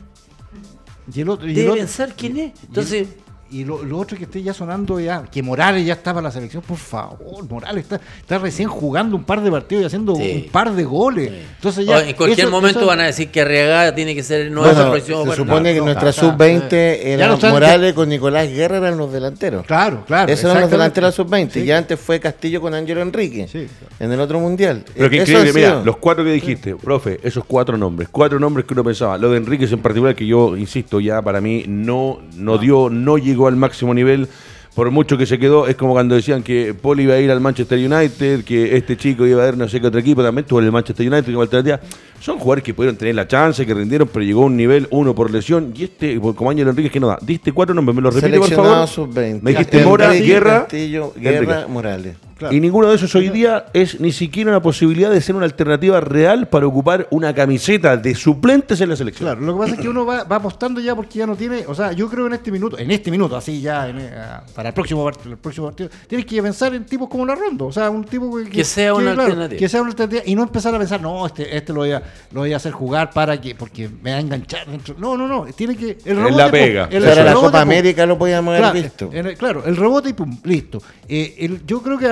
y 1.15 1.21
el 1.21 1.29
otro, 1.29 1.47
y 1.47 1.51
el 1.51 1.57
Debe 1.57 1.69
otro- 1.69 1.79
pensar 1.81 2.15
quién 2.17 2.37
es. 2.39 2.53
Entonces, 2.67 3.09
Y 3.51 3.65
lo, 3.65 3.83
lo 3.83 3.99
otro 3.99 4.17
que 4.19 4.25
esté 4.25 4.43
ya 4.43 4.53
sonando 4.53 5.01
ya, 5.01 5.23
que 5.23 5.43
Morales 5.43 5.87
ya 5.87 5.95
estaba 5.95 6.21
en 6.21 6.25
la 6.25 6.31
selección, 6.31 6.63
por 6.63 6.77
favor, 6.77 7.49
Morales 7.49 7.85
está, 7.85 7.99
está 8.21 8.39
recién 8.39 8.69
jugando 8.69 9.17
un 9.17 9.25
par 9.25 9.41
de 9.41 9.51
partidos 9.51 9.85
y 9.85 9.87
haciendo 9.87 10.15
Sí. 10.17 10.43
un 10.45 10.53
par 10.53 10.73
de 10.75 10.85
goles. 10.85 11.33
Entonces 11.57 11.87
o 11.89 11.91
ya, 11.91 12.07
en 12.07 12.15
cualquier 12.15 12.41
eso- 12.47 12.51
momento 12.51 12.81
eso- 12.81 12.87
van 12.89 13.01
a 13.01 13.05
decir 13.07 13.29
que 13.31 13.41
Arriagada 13.41 13.95
tiene 13.95 14.15
que 14.15 14.23
ser 14.23 14.43
el 14.43 14.53
nuevo 14.53 14.71
Bueno, 14.75 14.91
próximo 14.91 15.25
se 15.25 15.37
supone 15.37 15.73
que 15.73 15.79
no, 15.79 15.87
nuestra 15.87 16.11
está- 16.11 16.21
sub-20 16.23 16.71
ya 16.71 17.25
era 17.25 17.37
saben 17.39 17.55
Morales 17.55 17.93
con 17.95 18.09
Nicolás 18.11 18.49
Guerra 18.51 18.77
eran 18.79 18.99
los 18.99 19.11
delanteros. 19.13 19.65
Claro, 19.65 20.05
claro. 20.07 20.31
Esos 20.31 20.51
eran 20.51 20.63
los 20.63 20.71
delanteros 20.71 21.17
de 21.17 21.23
la 21.23 21.25
sub-20. 21.25 21.51
Sí. 21.55 21.61
Y 21.67 21.71
antes 21.71 21.99
fue 21.99 22.21
Castillo 22.21 22.61
con 22.61 22.75
Ángelo 22.75 23.01
Enrique. 23.01 23.49
Sí. 23.51 23.67
En 23.99 24.13
el 24.13 24.21
otro 24.21 24.41
mundial. 24.41 24.85
Pero 24.95 25.09
qué 25.09 25.23
Eso 25.23 25.33
increíble, 25.33 25.53
mira, 25.55 25.83
los 25.83 25.97
cuatro 25.97 26.23
que 26.23 26.33
dijiste, 26.33 26.77
profe, 26.77 27.19
esos 27.23 27.45
cuatro 27.47 27.79
nombres, 27.79 28.11
cuatro 28.13 28.39
nombres 28.39 28.67
que 28.67 28.75
uno 28.75 28.85
pensaba, 28.85 29.17
lo 29.17 29.31
de 29.31 29.39
Enríquez 29.39 29.73
en 29.73 29.81
particular, 29.81 30.15
que 30.15 30.27
yo 30.27 30.55
insisto, 30.55 31.01
ya 31.01 31.23
para 31.23 31.41
mí 31.41 31.65
no, 31.67 32.19
no 32.37 32.59
dio, 32.59 32.91
no 32.91 33.17
llegó 33.17 33.38
al 33.47 33.57
máximo 33.57 33.95
nivel, 33.95 34.29
por 34.75 34.91
mucho 34.91 35.17
que 35.19 35.27
se 35.27 35.39
quedó, 35.39 35.67
es 35.67 35.77
como 35.77 35.93
cuando 35.93 36.15
decían 36.15 36.43
que 36.43 36.75
Paul 36.75 37.01
iba 37.01 37.15
a 37.15 37.19
ir 37.19 37.31
al 37.31 37.41
Manchester 37.41 37.79
United, 37.79 38.45
que 38.45 38.77
este 38.77 38.97
chico 38.97 39.27
iba 39.27 39.45
a 39.45 39.49
ir 39.49 39.57
no 39.57 39.69
sé 39.69 39.81
qué 39.81 39.87
otro 39.87 40.01
equipo, 40.01 40.23
también 40.23 40.47
tuvo 40.47 40.61
el 40.61 40.71
Manchester 40.71 41.07
United 41.07 41.27
como 41.27 41.43
alternativa. 41.43 41.81
Son 42.21 42.37
jugadores 42.39 42.65
que 42.65 42.75
pudieron 42.75 42.97
tener 42.97 43.15
la 43.15 43.27
chance, 43.29 43.65
que 43.65 43.73
rindieron, 43.75 44.09
pero 44.13 44.25
llegó 44.25 44.43
a 44.43 44.47
un 44.47 44.57
nivel, 44.57 44.89
uno 44.91 45.15
por 45.15 45.31
lesión, 45.31 45.73
y 45.77 45.85
este, 45.85 46.19
como 46.21 46.51
Ángel 46.51 46.69
Enríquez, 46.69 46.91
que 46.93 47.01
no 47.01 47.07
da. 47.09 47.19
Diste 47.23 47.53
cuatro 47.53 47.75
nombres, 47.75 47.95
me 47.95 48.03
los 48.03 48.15
repite, 48.15 48.39
por 48.39 48.51
favor. 48.51 48.89
sub-20. 48.89 49.41
Me 49.43 49.51
dijiste 49.53 49.77
Enrique, 49.79 49.89
Mora, 49.89 50.13
Guerra, 50.13 50.59
Castillo, 50.61 51.13
Enrique. 51.17 51.31
Guerra, 51.47 51.67
Morales. 51.69 52.17
Claro. 52.39 52.55
Y 52.55 52.61
ninguno 52.61 52.89
de 52.89 52.95
esos 52.95 53.13
hoy 53.17 53.31
día 53.31 53.67
es 53.73 53.99
ni 53.99 54.13
siquiera 54.13 54.51
una 54.51 54.63
posibilidad 54.63 55.11
de 55.11 55.21
ser 55.21 55.35
una 55.35 55.45
alternativa 55.45 56.01
real 56.01 56.47
para 56.49 56.69
ocupar 56.69 57.09
una 57.11 57.35
camiseta 57.35 57.97
de 57.97 58.15
suplentes 58.15 58.81
en 58.81 58.91
la 58.91 58.95
selección. 58.95 59.27
Claro, 59.27 59.41
lo 59.41 59.55
que 59.55 59.59
pasa 59.59 59.75
es 59.75 59.81
que 59.81 59.89
uno 59.89 60.07
va, 60.07 60.23
va 60.23 60.37
apostando 60.37 60.81
ya 60.81 60.95
porque 60.95 61.19
ya 61.19 61.27
no 61.27 61.35
tiene, 61.35 61.65
o 61.67 61.75
sea, 61.75 61.91
yo 61.91 62.09
creo 62.09 62.29
en 62.29 62.35
este 62.35 62.53
minuto, 62.53 62.79
en 62.79 62.93
este 62.93 63.11
minuto, 63.11 63.37
así 63.37 63.61
ya, 63.61 63.89
en, 63.89 63.99
eh, 63.99 64.11
para 64.55 64.69
el 64.69 64.75
próximo, 64.75 65.05
part- 65.05 65.27
el 65.27 65.37
próximo 65.37 65.67
partido, 65.67 65.91
tienes 66.07 66.27
que 66.27 66.41
pensar 66.41 66.73
en 66.77 66.87
tipos 66.87 67.09
como 67.09 67.27
la 67.27 67.35
Rondo, 67.35 67.67
o 67.67 67.73
sea, 67.73 67.91
un 67.91 68.05
tipo 68.05 68.33
que, 68.37 68.49
Que 68.49 68.63
sea 68.63 68.95
una 68.95 69.11
alternativa. 69.11 69.59
Que 69.59 69.69
sea 69.69 69.81
una 69.81 69.91
alternativa 69.91 70.23
y 70.25 70.37
no 70.37 70.45
empezar 70.45 70.73
a 70.73 70.79
pensar, 70.79 71.03
no, 71.03 71.27
este, 71.27 71.57
este 71.57 71.73
lo 71.73 71.81
voy 71.81 71.91
a, 71.91 72.01
lo 72.33 72.41
voy 72.41 72.53
a 72.53 72.57
hacer 72.57 72.73
jugar 72.73 73.11
para 73.11 73.41
que, 73.41 73.55
porque 73.55 73.89
me 74.03 74.11
va 74.13 74.17
a 74.19 74.21
enganchar 74.21 74.67
dentro. 74.67 74.95
No, 74.99 75.17
no, 75.17 75.27
no, 75.29 75.47
tiene 75.55 75.77
que. 75.77 75.99
El 76.05 76.17
En 76.19 76.25
rebote, 76.25 76.37
la 76.37 76.45
pum, 76.45 76.53
pega. 76.53 76.89
el- 76.91 77.03
la 77.05 77.15
rebote, 77.15 77.35
Copa 77.35 77.51
pum. 77.51 77.61
América 77.61 78.07
lo 78.07 78.19
podíamos 78.19 78.51
haber 78.53 78.61
Claro, 78.63 78.81
visto. 78.83 79.11
en 79.13 79.27
el, 79.27 79.37
claro, 79.37 79.65
el 79.67 79.77
rebote 79.77 80.09
y 80.11 80.13
pum, 80.13 80.39
listo. 80.45 80.83
Eh, 81.09 81.35
el- 81.39 81.65
yo 81.67 81.83
creo 81.83 81.99
que, 81.99 82.09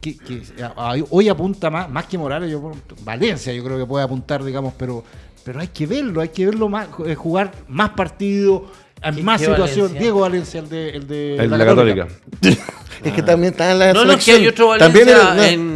que, 0.00 0.16
que 0.18 0.42
a- 0.62 0.92
a- 0.92 0.94
hoy 1.10 1.28
apunta 1.28 1.70
más, 1.70 1.90
más 1.90 2.06
que 2.06 2.18
Morales, 2.18 2.50
yo, 2.50 2.72
Valencia 3.04 3.52
yo 3.52 3.62
creo 3.64 3.78
que 3.78 3.86
puede 3.86 4.04
apuntar, 4.04 4.42
digamos, 4.44 4.74
pero, 4.78 5.02
pero 5.44 5.60
hay 5.60 5.68
que 5.68 5.86
verlo, 5.86 6.20
hay 6.20 6.28
que 6.30 6.46
verlo 6.46 6.68
más, 6.68 6.88
eh, 7.06 7.14
jugar 7.14 7.52
más 7.68 7.90
partidos, 7.90 8.62
en 9.02 9.14
¿Qué- 9.16 9.22
más 9.22 9.40
situación. 9.40 9.78
Valencia? 9.88 10.00
Diego 10.00 10.20
Valencia, 10.20 10.60
el 10.60 10.68
de, 10.68 10.88
el 10.90 11.06
de 11.06 11.36
El 11.36 11.50
de 11.50 11.58
la 11.58 11.64
Católica. 11.66 12.08
Es 13.04 13.12
que 13.12 13.22
también 13.22 13.52
está 13.52 13.70
en 13.70 13.78
la 13.78 13.92
No, 13.92 14.06
no, 14.06 14.12
es 14.14 14.24
que 14.24 14.32
hay 14.32 14.46
otro 14.46 14.68
Valencia 14.68 15.04
También 15.04 15.36
no, 15.36 15.42
en, 15.42 15.75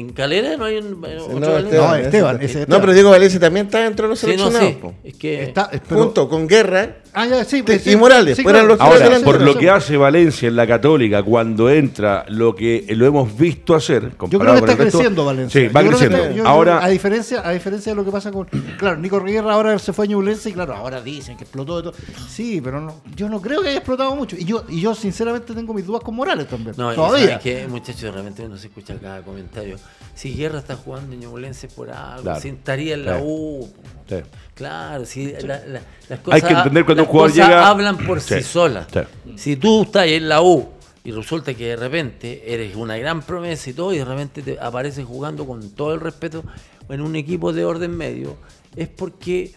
en 0.00 0.10
Calera, 0.10 0.56
no 0.56 0.64
hay 0.64 0.78
un, 0.78 0.94
otro 0.94 1.38
no, 1.38 1.52
Valencia. 1.52 1.78
No, 1.78 1.94
Esteban, 1.94 2.00
Esteban, 2.04 2.36
ese- 2.36 2.44
ese 2.44 2.54
No, 2.54 2.60
Esteban. 2.62 2.80
pero 2.80 2.92
Diego 2.94 3.10
Valencia 3.10 3.40
también 3.40 3.66
está 3.66 3.78
dentro 3.80 4.06
de 4.06 4.08
los 4.10 4.18
Sí, 4.18 4.26
no, 4.26 4.32
seleccionados. 4.50 4.68
sí. 4.72 4.78
po. 4.80 4.94
Es 5.04 5.14
que 5.14 5.42
Está, 5.44 5.70
eh, 5.72 5.80
pero- 5.88 6.02
Junto 6.02 6.28
con 6.28 6.46
Guerra. 6.48 6.96
Ah, 7.12 7.26
ya, 7.26 7.44
sí, 7.44 7.62
Te- 7.62 7.78
sí, 7.78 7.92
y 7.92 7.96
Morales, 7.96 8.36
sí, 8.36 8.42
fueron 8.42 8.66
claro. 8.66 8.76
los 8.76 8.78
tres 9.00 9.02
Ahora, 9.12 9.24
por 9.24 9.40
lo 9.40 9.56
que 9.58 9.68
hace 9.68 9.96
Valencia 9.96 10.46
en 10.48 10.54
la 10.56 10.66
Católica 10.66 11.22
cuando 11.22 11.68
entra, 11.68 12.24
lo 12.28 12.54
que 12.54 12.84
lo 12.90 13.04
hemos 13.06 13.36
visto 13.36 13.74
hacer, 13.74 14.12
Yo 14.28 14.38
creo 14.38 14.38
que 14.38 14.38
con 14.38 14.46
está 14.56 14.66
resto, 14.66 14.76
creciendo 14.98 15.24
Valencia. 15.24 15.60
Sí, 15.60 15.68
va 15.68 15.82
que 15.82 15.88
creciendo. 15.88 16.16
está- 16.18 16.30
yo- 16.30 16.36
yo- 16.36 16.46
Ahora, 16.48 16.84
a 16.84 16.88
diferencia, 16.88 17.42
a 17.46 17.50
diferencia 17.52 17.92
de 17.92 17.96
lo 17.96 18.04
que 18.04 18.12
pasa 18.12 18.30
con, 18.30 18.46
claro, 18.78 18.96
Nico 18.98 19.18
Riguerra 19.18 19.54
ahora 19.54 19.78
se 19.78 19.92
fue 19.92 20.04
a 20.04 20.08
Ñublense 20.08 20.50
y 20.50 20.52
claro, 20.52 20.74
ahora 20.74 21.00
dicen 21.02 21.36
que 21.36 21.44
explotó 21.44 21.76
de 21.78 21.82
todo. 21.90 21.94
Sí, 22.28 22.60
pero 22.62 22.80
no, 22.80 23.02
yo 23.16 23.28
no 23.28 23.40
creo 23.40 23.60
que 23.62 23.68
haya 23.70 23.78
explotado 23.78 24.14
mucho. 24.14 24.36
Y 24.38 24.44
yo, 24.44 24.64
y 24.68 24.80
yo 24.80 24.94
sinceramente 24.94 25.52
tengo 25.52 25.74
mis 25.74 25.84
dudas 25.86 26.02
con 26.04 26.14
Morales 26.14 26.46
también. 26.46 26.74
No, 26.78 26.94
todavía. 26.94 27.26
¿sabes 27.26 27.40
qué, 27.42 27.66
muchachos? 27.68 28.02
De 28.02 28.12
repente 28.12 28.42
uno 28.44 28.56
se 28.56 28.68
escucha 28.68 28.94
cada 29.00 29.22
comentario. 29.22 29.76
Si 30.14 30.34
Guerra 30.34 30.58
está 30.60 30.76
jugando 30.76 31.12
en 31.14 31.20
Ñublense 31.20 31.66
por 31.68 31.90
algo, 31.90 32.22
Claro. 32.22 32.40
si 32.40 32.48
estaría 32.50 32.94
en 32.94 33.04
la. 33.04 33.18
U. 33.22 33.68
Sí. 34.08 34.16
Claro, 34.60 35.04
la- 35.42 35.64
la- 35.66 35.80
las 36.08 36.10
Hay 36.10 36.18
cosas, 36.18 36.42
que 36.44 36.52
entender 36.54 36.84
cuando 36.84 37.02
las 37.02 37.08
un 37.08 37.12
jugador 37.12 37.30
cosas 37.32 37.48
llega- 37.48 37.68
hablan 37.68 37.96
por 37.98 38.20
sí, 38.20 38.34
Sí, 38.36 38.42
solas. 38.42 38.86
sí. 38.92 39.00
Si 39.36 39.56
tú 39.56 39.82
estás 39.82 40.06
en 40.06 40.28
la 40.28 40.42
U 40.42 40.68
y 41.02 41.12
resulta 41.12 41.54
que 41.54 41.68
de 41.68 41.76
repente 41.76 42.42
eres 42.52 42.76
una 42.76 42.96
gran 42.98 43.22
promesa 43.22 43.70
y 43.70 43.72
todo, 43.72 43.92
y 43.94 43.98
de 43.98 44.04
repente 44.04 44.42
te 44.42 44.58
apareces 44.60 45.04
jugando 45.06 45.46
con 45.46 45.70
todo 45.70 45.94
el 45.94 46.00
respeto 46.00 46.44
en 46.90 47.00
un 47.00 47.16
equipo 47.16 47.52
de 47.54 47.64
orden 47.64 47.96
medio, 47.96 48.36
es 48.76 48.88
porque 48.88 49.52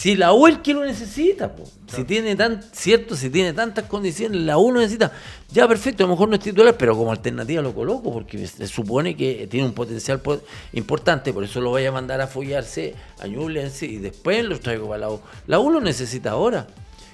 si 0.00 0.16
la 0.16 0.32
U 0.32 0.46
es 0.46 0.54
el 0.56 0.62
que 0.62 0.72
lo 0.72 0.82
necesita, 0.84 1.54
po. 1.54 1.64
si 1.94 2.04
tiene 2.04 2.34
tan 2.34 2.62
cierto, 2.72 3.14
si 3.16 3.28
tiene 3.28 3.52
tantas 3.52 3.84
condiciones, 3.84 4.40
la 4.40 4.56
U 4.56 4.72
lo 4.72 4.80
necesita. 4.80 5.12
Ya 5.52 5.68
perfecto, 5.68 6.04
a 6.04 6.06
lo 6.06 6.14
mejor 6.14 6.28
no 6.30 6.36
es 6.36 6.40
titular, 6.40 6.74
pero 6.78 6.96
como 6.96 7.12
alternativa 7.12 7.60
lo 7.60 7.74
coloco, 7.74 8.10
porque 8.12 8.46
se 8.46 8.66
supone 8.66 9.14
que 9.14 9.46
tiene 9.50 9.66
un 9.66 9.74
potencial 9.74 10.20
po- 10.20 10.40
importante, 10.72 11.32
por 11.34 11.44
eso 11.44 11.60
lo 11.60 11.68
voy 11.70 11.84
a 11.84 11.92
mandar 11.92 12.20
a 12.22 12.26
follarse 12.26 12.94
a 13.20 13.26
Ñublense 13.26 13.84
y 13.86 13.98
después 13.98 14.42
los 14.44 14.60
traigo 14.60 14.88
para 14.88 15.00
la 15.00 15.10
U. 15.10 15.20
La 15.46 15.58
U 15.58 15.70
lo 15.70 15.80
necesita 15.82 16.30
ahora. 16.30 16.66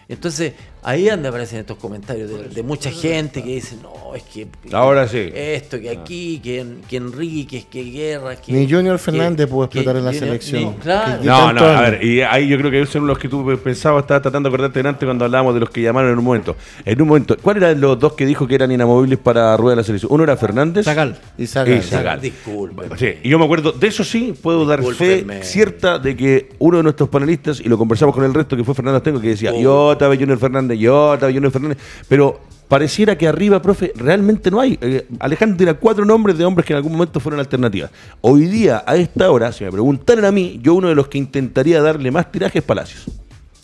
Entonces, 0.09 0.53
ahí 0.85 1.09
donde 1.09 1.29
aparecen 1.29 1.59
estos 1.59 1.79
comentarios 1.79 2.31
de, 2.31 2.49
de 2.49 2.63
mucha 2.63 2.93
gente 2.93 3.43
que 3.43 3.57
dice, 3.57 3.77
no, 3.83 4.15
es 4.15 4.23
que 4.23 4.47
Ahora 4.73 5.09
sí. 5.09 5.31
esto, 5.35 5.81
que 5.81 5.91
aquí, 5.91 6.39
que, 6.39 6.65
que 6.89 6.97
Enrique, 6.99 7.65
que 7.69 7.83
Guerra, 7.83 8.37
que... 8.37 8.53
Ni 8.53 8.71
Junior 8.71 8.97
que- 8.97 9.03
Fernández 9.03 9.49
pudo 9.49 9.69
que 9.69 9.81
explotar 9.81 9.97
en 9.99 10.05
la 10.05 10.13
Junior- 10.13 10.29
selección. 10.29 10.63
ni- 10.63 10.75
claro. 10.77 11.21
Que- 11.23 11.27
No, 11.27 11.53
no, 11.53 11.61
a 11.65 11.81
ver, 11.91 12.05
y 12.05 12.21
ahí 12.23 12.47
yo 12.47 12.57
creo 12.57 12.71
que 12.71 12.83
esos 12.83 12.93
son 12.93 13.07
los 13.09 13.19
que 13.19 13.29
tú 13.29 13.45
pensabas, 13.65 14.03
estabas 14.05 14.23
tratando 14.23 14.49
de 14.49 14.55
acordarte 14.55 14.79
delante 14.79 15.05
cuando 15.05 15.25
hablábamos 15.25 15.55
de 15.55 15.61
los 15.61 15.71
que 15.71 15.83
llamaron 15.83 16.13
en 16.13 16.19
un 16.19 16.25
momento. 16.25 16.55
En 16.85 17.03
un 17.03 17.09
momento, 17.09 17.37
¿cuáles 17.43 17.65
eran 17.65 17.81
los 17.81 17.99
dos 17.99 18.13
que 18.13 18.25
dijo 18.25 18.47
que 18.47 18.55
eran 18.55 18.71
inamovibles 18.71 19.19
para 19.19 19.57
rueda 19.57 19.73
de 19.73 19.77
la 19.81 19.85
selección? 19.85 20.13
Uno 20.13 20.23
era 20.23 20.37
Fernández. 20.37 20.85
Zagal. 20.85 21.19
Y 21.37 21.49
Zagal. 21.49 21.79
Y 21.79 21.83
Zagal. 21.83 22.21
Sí, 22.97 23.15
y 23.25 23.29
yo 23.29 23.41
me 23.41 23.45
acuerdo, 23.45 23.73
de 23.73 23.89
eso 23.89 24.05
sí 24.05 24.35
puedo 24.41 24.65
dar 24.67 24.85
fe 24.85 25.27
cierta 25.43 25.99
de 25.99 26.17
que 26.17 26.51
uno 26.61 26.77
de 26.77 26.85
nuestros 26.85 27.09
panelistas, 27.09 27.59
y 27.61 27.65
lo 27.69 27.77
conversamos 27.77 28.15
con 28.15 28.23
el 28.25 28.33
resto, 28.33 28.57
que 28.57 28.63
fue 28.63 28.73
Fernando 28.73 29.03
Tengo, 29.03 29.21
que 29.21 29.31
decía, 29.31 29.51
Oh. 29.53 29.61
yo 29.61 29.96
estaba 29.97 30.15
Junior 30.15 30.39
Fernández, 30.39 30.79
yo 30.79 31.15
estaba 31.15 31.33
Junior 31.33 31.53
Fernández, 31.53 31.79
pero 32.09 32.41
pareciera 32.69 33.17
que 33.17 33.29
arriba, 33.29 33.61
profe, 33.61 33.93
realmente 33.97 34.51
no 34.51 34.61
hay. 34.61 34.79
Eh, 34.81 35.07
Alejandro 35.19 35.57
tira 35.57 35.75
cuatro 35.75 36.05
nombres 36.05 36.39
de 36.39 36.45
hombres 36.45 36.67
que 36.67 36.73
en 36.73 36.79
algún 36.79 36.93
momento 36.93 37.21
fueron 37.21 37.41
alternativas. 37.41 37.91
Hoy 38.21 38.47
día, 38.47 38.85
a 38.87 38.97
esta 38.97 39.31
hora, 39.31 39.53
si 39.53 39.65
me 39.65 39.73
preguntaran 39.73 40.25
a 40.25 40.33
mí, 40.33 40.59
yo 40.63 40.75
uno 40.75 40.89
de 40.89 40.95
los 40.95 41.09
que 41.09 41.19
intentaría 41.19 41.81
darle 41.81 42.11
más 42.11 42.31
tiraje 42.31 42.59
es 42.59 42.65
Palacios. 42.65 43.07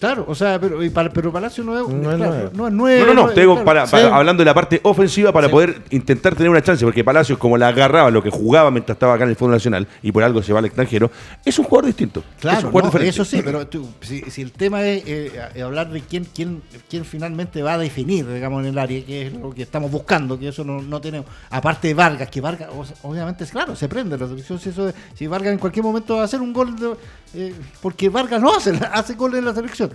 Claro, 0.02 0.24
o 0.26 0.34
sea, 0.34 0.58
pero, 0.58 0.82
y 0.82 0.90
para- 0.90 1.10
pero 1.10 1.30
Palacio 1.30 1.62
no 1.62 1.78
es, 1.78 1.88
No 1.88 2.10
es 2.10 2.16
claro, 2.16 2.32
nueve. 2.34 2.50
no 2.54 2.66
es 2.66 2.72
nueve. 2.72 3.00
No, 3.02 3.06
no, 3.06 3.22
no, 3.22 3.28
es- 3.28 3.34
te 3.36 3.40
digo 3.42 3.52
claro. 3.52 3.64
para, 3.64 3.86
para- 3.86 4.02
Sí. 4.02 4.10
hablando 4.12 4.40
de 4.40 4.44
la 4.44 4.52
parte 4.54 4.80
ofensiva 4.82 5.30
para 5.32 5.46
Sí. 5.46 5.52
poder 5.52 5.80
intentar 5.90 6.34
tener 6.34 6.50
una 6.50 6.60
chance, 6.60 6.84
porque 6.84 7.04
Palacios, 7.04 7.38
como 7.38 7.56
la 7.56 7.68
agarraba, 7.68 8.10
lo 8.10 8.20
que 8.20 8.28
jugaba 8.30 8.72
mientras 8.72 8.96
estaba 8.96 9.14
acá 9.14 9.22
en 9.22 9.30
el 9.30 9.36
Fútbol 9.36 9.52
Nacional 9.52 9.86
y 10.02 10.10
por 10.10 10.24
algo 10.24 10.42
se 10.42 10.52
va 10.52 10.58
al 10.58 10.64
extranjero, 10.64 11.08
es 11.44 11.56
un 11.56 11.64
jugador 11.66 11.86
distinto. 11.86 12.18
es 12.18 12.26
un 12.34 12.40
Claro, 12.40 12.56
jugador 12.62 12.82
no, 12.82 12.86
diferente. 12.88 13.10
eso 13.10 13.24
sí, 13.24 13.42
pero 13.44 13.64
tú, 13.68 13.88
si, 14.00 14.22
si 14.22 14.42
el 14.42 14.50
tema 14.50 14.82
es 14.84 15.04
eh, 15.06 15.32
a- 15.40 15.64
hablar 15.64 15.88
de 15.90 16.00
quién, 16.00 16.26
quién, 16.34 16.62
quién 16.90 17.04
finalmente 17.04 17.62
va 17.62 17.74
a 17.74 17.78
definir, 17.78 18.26
digamos, 18.26 18.62
en 18.64 18.70
el 18.70 18.78
área, 18.80 19.04
que 19.04 19.28
es 19.28 19.32
lo 19.32 19.50
que 19.54 19.62
estamos 19.62 19.88
buscando, 19.92 20.36
que 20.36 20.48
eso 20.48 20.64
no, 20.64 20.82
no 20.82 21.00
tenemos. 21.00 21.28
Aparte 21.48 21.86
de 21.86 21.94
Vargas, 21.94 22.28
que 22.28 22.40
Vargas, 22.40 22.70
o 22.76 22.84
sea, 22.84 22.96
obviamente, 23.02 23.44
es 23.44 23.52
claro, 23.52 23.76
se 23.76 23.88
prende 23.88 24.18
la 24.18 24.26
selección. 24.26 24.58
Si, 24.58 24.70
eso, 24.70 24.92
si 25.14 25.28
Vargas 25.28 25.52
en 25.52 25.60
cualquier 25.60 25.84
momento 25.84 26.16
va 26.16 26.22
a 26.22 26.24
hacer 26.24 26.40
un 26.40 26.52
gol, 26.52 26.74
de- 26.74 26.96
eh, 27.34 27.54
porque 27.80 28.08
Vargas 28.08 28.40
no 28.40 28.54
hace, 28.54 28.72
hace 28.92 29.14
gol 29.14 29.34
en 29.36 29.44
la 29.44 29.54
selección. 29.54 29.90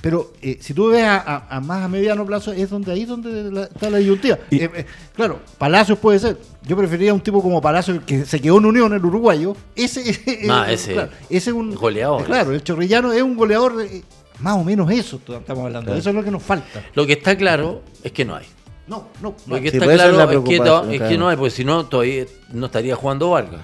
Pero 0.00 0.32
eh, 0.42 0.58
si 0.60 0.74
tú 0.74 0.90
ves 0.90 1.02
a, 1.02 1.16
a- 1.16 1.56
a 1.56 1.60
más 1.60 1.82
a 1.82 1.88
mediano 1.88 2.24
plazo, 2.24 2.52
es 2.52 2.70
donde 2.70 2.92
ahí 2.92 3.04
donde 3.04 3.50
la- 3.50 3.64
está 3.64 3.90
la 3.90 3.98
disyuntiva. 3.98 4.38
Y- 4.48 4.60
Eh, 4.62 4.70
eh, 4.72 4.86
claro, 5.16 5.40
Palacios 5.58 5.98
puede 5.98 6.20
ser. 6.20 6.38
Yo 6.62 6.76
preferiría 6.76 7.12
un 7.12 7.20
tipo 7.20 7.42
como 7.42 7.60
Palacios 7.60 7.98
que 8.06 8.24
se 8.24 8.40
quedó 8.40 8.58
en 8.58 8.66
Unión, 8.66 8.92
el 8.92 9.04
uruguayo. 9.04 9.56
Ese, 9.74 10.08
ese- 10.08 10.46
claro, 10.92 11.10
ese 11.28 11.50
es 11.50 11.56
un 11.56 11.74
goleador. 11.74 12.24
Claro, 12.24 12.52
el 12.52 12.62
chorrillano 12.62 13.12
es 13.12 13.22
un 13.22 13.36
goleador, 13.36 13.82
eh, 13.82 14.02
más 14.38 14.56
o 14.56 14.62
menos 14.62 14.88
eso 14.92 15.16
estamos 15.26 15.64
hablando. 15.64 15.92
Eso 15.94 16.10
es 16.10 16.14
lo 16.14 16.22
que 16.22 16.30
nos 16.30 16.44
falta. 16.44 16.80
Lo 16.94 17.04
que 17.04 17.14
está 17.14 17.36
claro 17.36 17.82
es 18.04 18.12
que 18.12 18.24
no 18.24 18.36
hay. 18.36 18.46
No, 18.86 19.08
no. 19.20 19.34
Lo 19.48 19.60
que 19.60 19.68
está 19.68 19.84
claro 19.96 20.10
es 20.30 20.38
que, 20.48 20.58
to- 20.58 20.90
es 20.92 21.00
que 21.08 21.18
no 21.18 21.28
hay, 21.28 21.36
porque 21.36 21.50
si 21.50 21.64
no, 21.64 21.84
todavía 21.86 22.24
no 22.52 22.66
estaría 22.66 22.94
jugando 22.94 23.30
Vargas. 23.30 23.62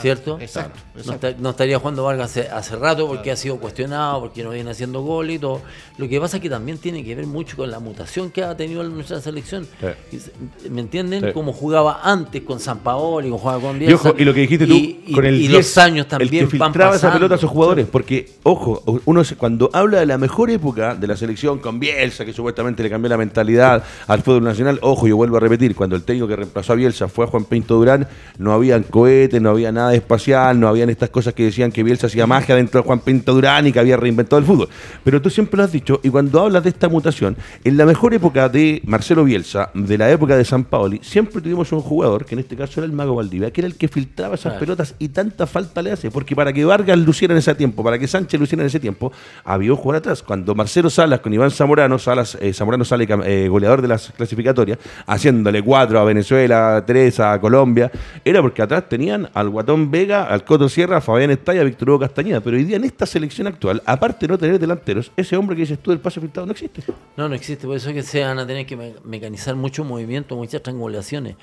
¿Cierto? 0.00 0.38
Exacto, 0.40 0.78
No, 0.94 1.00
exacto. 1.00 1.26
esta- 1.28 1.42
no 1.42 1.50
estaría 1.50 1.78
jugando 1.78 2.04
Vargas 2.04 2.30
hace, 2.30 2.48
hace 2.48 2.76
rato 2.76 3.06
porque 3.06 3.30
ha 3.30 3.36
sido 3.36 3.58
cuestionado, 3.58 4.20
porque 4.20 4.42
no 4.42 4.50
viene 4.50 4.70
haciendo 4.70 5.02
gol 5.02 5.30
y 5.30 5.38
todo. 5.38 5.60
Lo 5.98 6.08
que 6.08 6.20
pasa 6.20 6.36
es 6.38 6.42
que 6.42 6.48
también 6.50 6.78
tiene 6.78 7.04
que 7.04 7.14
ver 7.14 7.26
mucho 7.26 7.56
con 7.56 7.70
la 7.70 7.78
mutación 7.80 8.30
que 8.30 8.42
ha 8.42 8.56
tenido 8.56 8.82
nuestra 8.84 9.20
selección. 9.20 9.66
Sí. 10.10 10.18
Y 10.64 10.68
¿Me 10.70 10.80
entienden? 10.80 11.24
Sí. 11.26 11.32
Como 11.32 11.52
jugaba 11.52 12.00
antes 12.02 12.42
con 12.42 12.58
San 12.60 12.78
Paolo 12.78 13.26
y 13.26 13.30
con 13.30 13.38
jugaba 13.38 13.60
con 13.60 13.76
Y, 13.76 13.80
Bielsa. 13.80 14.10
ojo, 14.10 14.18
y 14.18 14.24
lo 14.24 14.32
que 14.34 14.40
dijiste 14.40 14.66
tú, 14.66 14.74
Y- 14.74 15.02
y- 15.06 15.12
con 15.12 15.24
el 15.26 15.34
y 15.36 15.48
10, 15.48 15.52
los 15.52 15.78
años 15.78 16.08
también 16.08 16.44
el 16.44 16.50
que 16.50 16.56
van 16.58 16.70
filtraba 16.70 16.96
esa 16.96 17.12
pelota 17.12 17.34
a 17.34 17.38
esos 17.38 17.50
jugadores, 17.50 17.86
porque, 17.90 18.30
ojo, 18.44 18.82
uno 19.04 19.24
se- 19.24 19.36
cuando 19.36 19.70
habla 19.72 20.00
de 20.00 20.06
la 20.06 20.18
mejor 20.18 20.50
época 20.50 20.94
de 20.94 21.06
la 21.06 21.16
selección 21.16 21.58
con 21.58 21.78
Bielsa, 21.80 22.24
que 22.24 22.32
supuestamente 22.32 22.82
le 22.82 22.90
cambió 22.90 23.08
la 23.08 23.16
mentalidad 23.16 23.82
al 24.06 24.22
fútbol 24.22 24.44
nacional, 24.44 24.78
ojo, 24.82 25.06
yo 25.06 25.16
vuelvo 25.16 25.36
a 25.36 25.40
repetir, 25.40 25.74
cuando 25.74 25.96
el 25.96 26.02
técnico 26.04 26.28
que 26.28 26.36
reemplazó 26.36 26.72
a 26.72 26.76
Bielsa 26.76 27.08
fue 27.08 27.24
a 27.24 27.28
Juan 27.28 27.44
Pinto 27.44 27.74
Durán, 27.76 28.06
no 28.38 28.52
habían 28.52 28.82
cohetes, 28.84 29.40
no 29.42 29.50
había 29.50 29.72
nada 29.72 29.81
espacial, 29.90 30.58
no 30.60 30.68
habían 30.68 30.90
estas 30.90 31.10
cosas 31.10 31.34
que 31.34 31.44
decían 31.44 31.72
que 31.72 31.82
Bielsa 31.82 32.06
hacía 32.06 32.26
magia 32.26 32.54
dentro 32.56 32.80
de 32.80 32.86
Juan 32.86 33.00
Pinto 33.00 33.34
Durán 33.34 33.66
y 33.66 33.72
que 33.72 33.80
había 33.80 33.96
reinventado 33.96 34.38
el 34.38 34.44
fútbol. 34.44 34.68
Pero 35.04 35.20
tú 35.22 35.30
siempre 35.30 35.56
lo 35.58 35.64
has 35.64 35.72
dicho, 35.72 36.00
y 36.02 36.10
cuando 36.10 36.40
hablas 36.40 36.62
de 36.62 36.68
esta 36.70 36.88
mutación, 36.88 37.36
en 37.64 37.76
la 37.76 37.86
mejor 37.86 38.14
época 38.14 38.48
de 38.48 38.80
Marcelo 38.84 39.24
Bielsa, 39.24 39.70
de 39.74 39.98
la 39.98 40.10
época 40.10 40.36
de 40.36 40.44
San 40.44 40.64
Paoli, 40.64 41.00
siempre 41.02 41.40
tuvimos 41.40 41.72
un 41.72 41.80
jugador, 41.80 42.24
que 42.24 42.34
en 42.34 42.40
este 42.40 42.56
caso 42.56 42.80
era 42.80 42.86
el 42.86 42.92
Mago 42.92 43.14
Valdivia, 43.14 43.50
que 43.50 43.60
era 43.62 43.68
el 43.68 43.76
que 43.76 43.88
filtraba 43.88 44.34
esas 44.34 44.52
Claro. 44.52 44.60
pelotas 44.60 44.94
y 44.98 45.08
tanta 45.08 45.46
falta 45.46 45.80
le 45.82 45.92
hace, 45.92 46.10
porque 46.10 46.36
para 46.36 46.52
que 46.52 46.64
Vargas 46.64 46.98
luciera 46.98 47.32
en 47.32 47.38
ese 47.38 47.54
tiempo, 47.54 47.82
para 47.82 47.98
que 47.98 48.06
Sánchez 48.06 48.38
luciera 48.38 48.62
en 48.62 48.66
ese 48.66 48.80
tiempo, 48.80 49.10
había 49.44 49.70
un 49.70 49.76
jugador 49.76 50.00
atrás. 50.00 50.22
Cuando 50.22 50.54
Marcelo 50.54 50.90
Salas 50.90 51.20
con 51.20 51.32
Iván 51.32 51.50
Zamorano, 51.50 51.98
Salas, 51.98 52.36
eh, 52.40 52.52
Zamorano 52.52 52.84
sale 52.84 53.06
eh, 53.24 53.48
goleador 53.48 53.80
de 53.80 53.88
las 53.88 54.10
clasificatorias, 54.16 54.78
haciéndole 55.06 55.62
cuatro 55.62 55.98
a 56.00 56.04
Venezuela, 56.04 56.82
tres 56.86 57.18
a 57.20 57.40
Colombia, 57.40 57.90
era 58.24 58.42
porque 58.42 58.60
atrás 58.62 58.88
tenían 58.88 59.28
al 59.32 59.48
Guatón 59.48 59.71
Vega, 59.76 60.24
al 60.24 60.44
Coto 60.44 60.68
Sierra, 60.68 61.00
Fabián 61.00 61.30
Estalla, 61.30 61.60
a 61.62 61.64
Víctor 61.64 61.90
Hugo 61.90 61.98
Castañeda. 62.00 62.40
Pero 62.40 62.56
hoy 62.56 62.64
día 62.64 62.76
en 62.76 62.84
esta 62.84 63.06
selección 63.06 63.46
actual, 63.46 63.82
aparte 63.86 64.26
de 64.26 64.32
no 64.32 64.38
tener 64.38 64.58
delanteros, 64.58 65.10
ese 65.16 65.36
hombre 65.36 65.56
que 65.56 65.62
dices 65.62 65.78
tú 65.78 65.90
del 65.90 66.00
pase 66.00 66.20
filtrado 66.20 66.46
no 66.46 66.52
existe. 66.52 66.82
No, 67.16 67.28
no 67.28 67.34
existe, 67.34 67.66
por 67.66 67.76
eso 67.76 67.88
es 67.90 67.94
que 67.94 68.02
se 68.02 68.22
van 68.24 68.38
a 68.38 68.46
tener 68.46 68.66
que 68.66 68.76
me- 68.76 68.94
mecanizar 69.04 69.54
muchos 69.56 69.86
movimientos, 69.86 70.36
muchas 70.36 70.62
triangulaciones, 70.62 71.36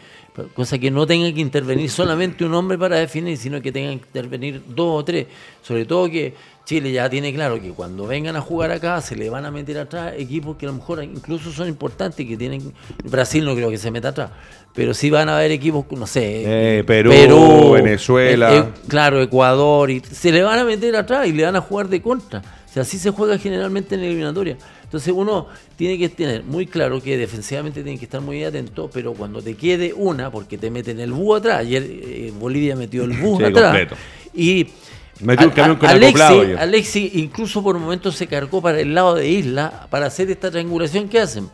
cosa 0.56 0.78
que 0.78 0.90
no 0.92 1.06
tenga 1.08 1.32
que 1.34 1.42
intervenir 1.42 1.90
solamente 1.90 2.46
un 2.46 2.54
hombre 2.54 2.78
para 2.78 2.96
definir, 2.98 3.38
sino 3.38 3.62
que 3.62 3.72
tengan 3.72 4.00
que 4.00 4.06
intervenir 4.06 4.62
dos 4.68 5.02
o 5.02 5.04
tres. 5.04 5.28
Sobre 5.62 5.86
todo 5.86 6.10
que 6.10 6.34
Chile 6.70 6.92
ya 6.92 7.10
tiene 7.10 7.34
claro 7.34 7.60
que 7.60 7.72
cuando 7.72 8.06
vengan 8.06 8.36
a 8.36 8.42
jugar 8.42 8.70
acá 8.70 9.02
se 9.02 9.16
le 9.16 9.28
van 9.28 9.44
a 9.44 9.50
meter 9.50 9.80
atrás 9.80 10.14
equipos 10.16 10.56
que 10.56 10.68
a 10.68 10.70
lo 10.70 10.76
mejor 10.76 11.04
incluso 11.04 11.52
son 11.52 11.68
importantes, 11.68 12.28
que 12.28 12.38
tienen 12.38 12.72
Brasil 13.06 13.44
no 13.44 13.56
creo 13.56 13.72
que 13.72 13.80
se 13.80 13.90
meta 13.90 14.10
atrás, 14.10 14.30
pero 14.76 14.94
sí 14.94 15.10
van 15.10 15.30
a 15.30 15.38
haber 15.40 15.50
equipos, 15.50 15.84
no 15.98 16.06
sé, 16.06 16.78
Eh, 16.78 16.84
Perú, 16.84 17.72
Venezuela. 17.72 18.54
eh, 18.56 18.60
eh, 18.60 18.64
claro, 18.88 19.20
Ecuador, 19.20 19.90
y 19.90 20.00
se 20.00 20.32
le 20.32 20.44
van 20.44 20.60
a 20.60 20.64
meter 20.64 20.96
atrás 20.96 21.26
y 21.28 21.32
le 21.34 21.44
van 21.44 21.56
a 21.56 21.62
jugar 21.62 21.88
de 21.90 22.04
contra. 22.04 22.38
O 22.40 22.72
sea, 22.72 22.84
así 22.84 23.00
se 23.00 23.10
juega 23.10 23.40
generalmente 23.40 23.96
en 23.96 24.02
eliminatoria. 24.04 24.56
Entonces 24.84 25.12
uno 25.16 25.48
tiene 25.76 25.98
que 25.98 26.08
tener 26.10 26.44
muy 26.44 26.68
claro 26.68 27.02
que 27.02 27.18
defensivamente 27.18 27.82
tiene 27.82 27.98
que 27.98 28.06
estar 28.06 28.22
muy 28.22 28.44
atento, 28.44 28.92
pero 28.94 29.14
cuando 29.14 29.42
te 29.42 29.56
quede 29.56 29.92
una, 29.92 30.30
porque 30.30 30.60
te 30.60 30.70
meten 30.70 31.00
el 31.00 31.12
búho 31.14 31.34
atrás, 31.38 31.62
ayer 31.62 31.84
eh, 31.84 32.32
Bolivia 32.40 32.76
metió 32.76 33.06
el 33.06 33.14
búho 33.14 33.38
Sí, 33.40 33.44
atrás, 33.46 33.64
completo. 33.64 33.96
y 34.36 34.68
Metió 35.20 35.48
a- 35.48 35.54
camión 35.54 35.76
a- 35.78 35.80
con 35.80 35.90
Alexis, 35.90 36.08
acoplado 36.22 36.42
ayer. 36.42 36.58
Alexis 36.60 37.16
incluso 37.16 37.62
por 37.64 37.78
momentos 37.78 38.16
se 38.16 38.28
cargó 38.28 38.62
para 38.62 38.80
el 38.80 38.94
lado 38.94 39.16
de 39.16 39.28
Isla 39.30 39.88
para 39.90 40.06
hacer 40.08 40.30
esta 40.32 40.50
triangulación 40.52 41.10
que 41.10 41.20
hacen. 41.20 41.50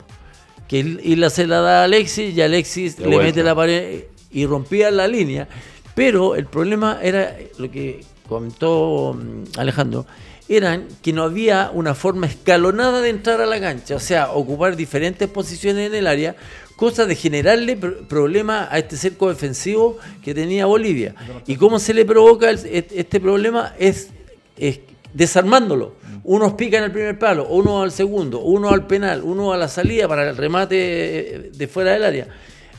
Que 0.68 0.80
Isla 1.04 1.30
se 1.30 1.46
la 1.48 1.62
da 1.62 1.82
a 1.82 1.84
Alexis 1.86 2.36
y 2.36 2.42
Alexis 2.42 2.98
le 3.00 3.06
vuelta. 3.08 3.24
mete 3.24 3.44
la 3.44 3.56
pared 3.56 4.04
y 4.32 4.46
rompía 4.46 4.90
la 4.92 5.08
línea. 5.08 5.48
Pero 5.96 6.36
el 6.36 6.46
problema 6.46 7.00
era 7.02 7.36
lo 7.58 7.72
que 7.72 8.04
comentó 8.28 9.14
mm, 9.20 9.58
Alejandro, 9.60 10.06
eran 10.50 10.88
que 11.02 11.14
no 11.14 11.24
había 11.24 11.72
una 11.74 11.96
forma 11.96 12.28
escalonada 12.28 13.02
de 13.02 13.10
entrar 13.10 13.42
a 13.42 13.46
la 13.46 13.60
cancha, 13.60 13.96
o 13.96 14.00
sea, 14.00 14.30
ocupar 14.32 14.76
diferentes 14.76 15.28
posiciones 15.30 15.88
en 15.88 15.96
el 15.96 16.06
área, 16.08 16.36
cosa 16.76 17.06
de 17.06 17.16
generarle 17.16 17.80
pr- 17.80 18.06
problema 18.08 18.68
a 18.70 18.78
este 18.80 18.98
cerco 18.98 19.30
defensivo 19.30 19.98
que 20.24 20.34
tenía 20.34 20.66
Bolivia. 20.66 21.16
¿Y 21.48 21.56
cómo 21.56 21.80
se 21.80 21.94
le 21.94 22.06
provoca 22.06 22.50
el- 22.50 22.60
este 22.66 23.20
problema? 23.20 23.74
Es, 23.80 24.10
es 24.58 24.80
desarmándolo. 25.14 25.94
Unos 26.24 26.54
pican 26.54 26.84
el 26.84 26.92
primer 26.92 27.18
palo, 27.20 27.48
uno 27.48 27.84
al 27.84 27.92
segundo, 27.92 28.40
uno 28.40 28.70
al 28.70 28.88
penal, 28.88 29.22
uno 29.24 29.54
a 29.54 29.58
la 29.58 29.68
salida 29.68 30.08
para 30.08 30.28
el 30.30 30.36
remate 30.36 31.52
de 31.54 31.68
fuera 31.68 31.92
del 31.94 32.04
área. 32.04 32.28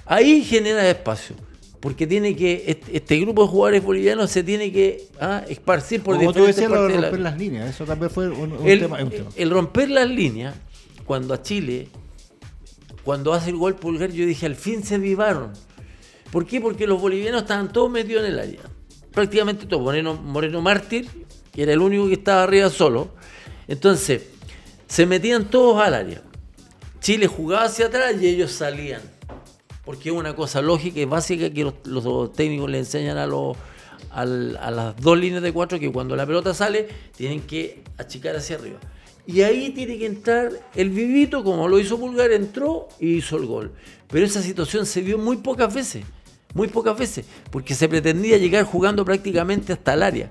Ahí 0.05 0.42
genera 0.44 0.88
espacio. 0.88 1.36
Porque 1.78 2.07
tiene 2.07 2.34
que, 2.34 2.80
este, 2.92 3.18
grupo 3.20 3.42
de 3.42 3.49
jugadores 3.49 3.84
bolivianos 3.84 4.30
se 4.30 4.42
tiene 4.42 4.72
que 4.72 5.05
ah, 5.20 5.42
esparcir 5.49 6.03
por 6.03 6.16
Como 6.16 6.32
tú 6.32 6.40
diferentes 6.47 6.57
decías, 6.57 6.70
lo 6.70 6.82
de 6.88 6.94
romper 6.94 7.09
área. 7.11 7.20
las 7.30 7.38
líneas, 7.38 7.70
eso 7.70 7.84
también 7.84 8.11
fue 8.11 8.28
un, 8.28 8.53
un 8.53 8.66
el, 8.66 8.80
tema. 8.80 9.03
un 9.03 9.11
tema. 9.11 9.30
el 9.36 9.51
romper 9.51 9.90
las 9.90 10.09
líneas, 10.09 10.55
cuando 11.05 11.32
a 11.34 11.42
Chile, 11.42 11.86
cuando 13.07 13.32
hace 13.32 13.50
el 13.50 13.57
gol 13.57 13.76
pulgar, 13.76 14.11
yo 14.11 14.26
dije, 14.26 14.46
al 14.46 14.57
fin 14.57 14.82
se 14.82 14.98
vivaron. 14.98 15.52
¿Por 16.32 16.44
qué? 16.44 16.61
Porque 16.61 16.88
los 16.88 17.00
bolivianos 17.00 17.42
estaban 17.42 17.72
todos 17.72 17.88
metidos 17.88 18.24
en 18.24 18.32
el 18.32 18.38
área. 18.40 18.61
Prácticamente 19.12 19.64
todos. 19.64 19.80
Moreno, 19.80 20.14
Moreno 20.14 20.61
Mártir, 20.61 21.09
que 21.52 21.62
era 21.62 21.72
el 21.72 21.78
único 21.78 22.09
que 22.09 22.14
estaba 22.14 22.42
arriba 22.42 22.68
solo. 22.68 23.11
Entonces, 23.68 24.24
se 24.88 25.07
metían 25.07 25.48
todos 25.50 25.80
al 25.80 25.94
área. 25.94 26.20
Chile 26.98 27.28
jugaba 27.28 27.66
hacia 27.66 27.86
atrás 27.86 28.16
y 28.20 28.26
ellos 28.26 28.50
salían. 28.50 29.02
Porque 29.84 30.09
es 30.09 30.14
una 30.16 30.34
cosa 30.34 30.61
lógica 30.61 30.98
y 30.98 31.04
básica 31.04 31.48
que 31.50 31.72
los, 31.84 32.32
técnicos 32.32 32.68
le 32.68 32.78
enseñan 32.78 33.18
a, 33.18 33.26
los, 33.28 33.57
a 34.11 34.24
las 34.24 34.96
dos 34.96 35.16
líneas 35.16 35.44
de 35.44 35.52
cuatro 35.52 35.78
que 35.78 35.92
cuando 35.92 36.16
la 36.16 36.26
pelota 36.26 36.52
sale 36.54 36.88
tienen 37.16 37.42
que 37.42 37.84
achicar 37.98 38.34
hacia 38.34 38.57
arriba. 38.57 38.80
Y 39.26 39.42
ahí 39.42 39.70
tiene 39.70 39.98
que 39.98 40.06
entrar 40.06 40.52
el 40.74 40.90
vivito, 40.90 41.42
como 41.42 41.66
lo 41.66 41.80
hizo 41.80 41.98
Pulgar, 41.98 42.30
entró 42.30 42.88
y 43.00 43.16
hizo 43.16 43.36
el 43.36 43.46
gol. 43.46 43.72
Pero 44.08 44.24
esa 44.24 44.40
situación 44.40 44.86
se 44.86 45.00
vio 45.00 45.18
muy 45.18 45.38
pocas 45.38 45.74
veces, 45.74 46.04
muy 46.54 46.68
pocas 46.68 46.96
veces, 46.96 47.26
porque 47.50 47.74
se 47.74 47.88
pretendía 47.88 48.38
llegar 48.38 48.64
jugando 48.64 49.04
prácticamente 49.04 49.72
hasta 49.72 49.94
el 49.94 50.02
área. 50.04 50.30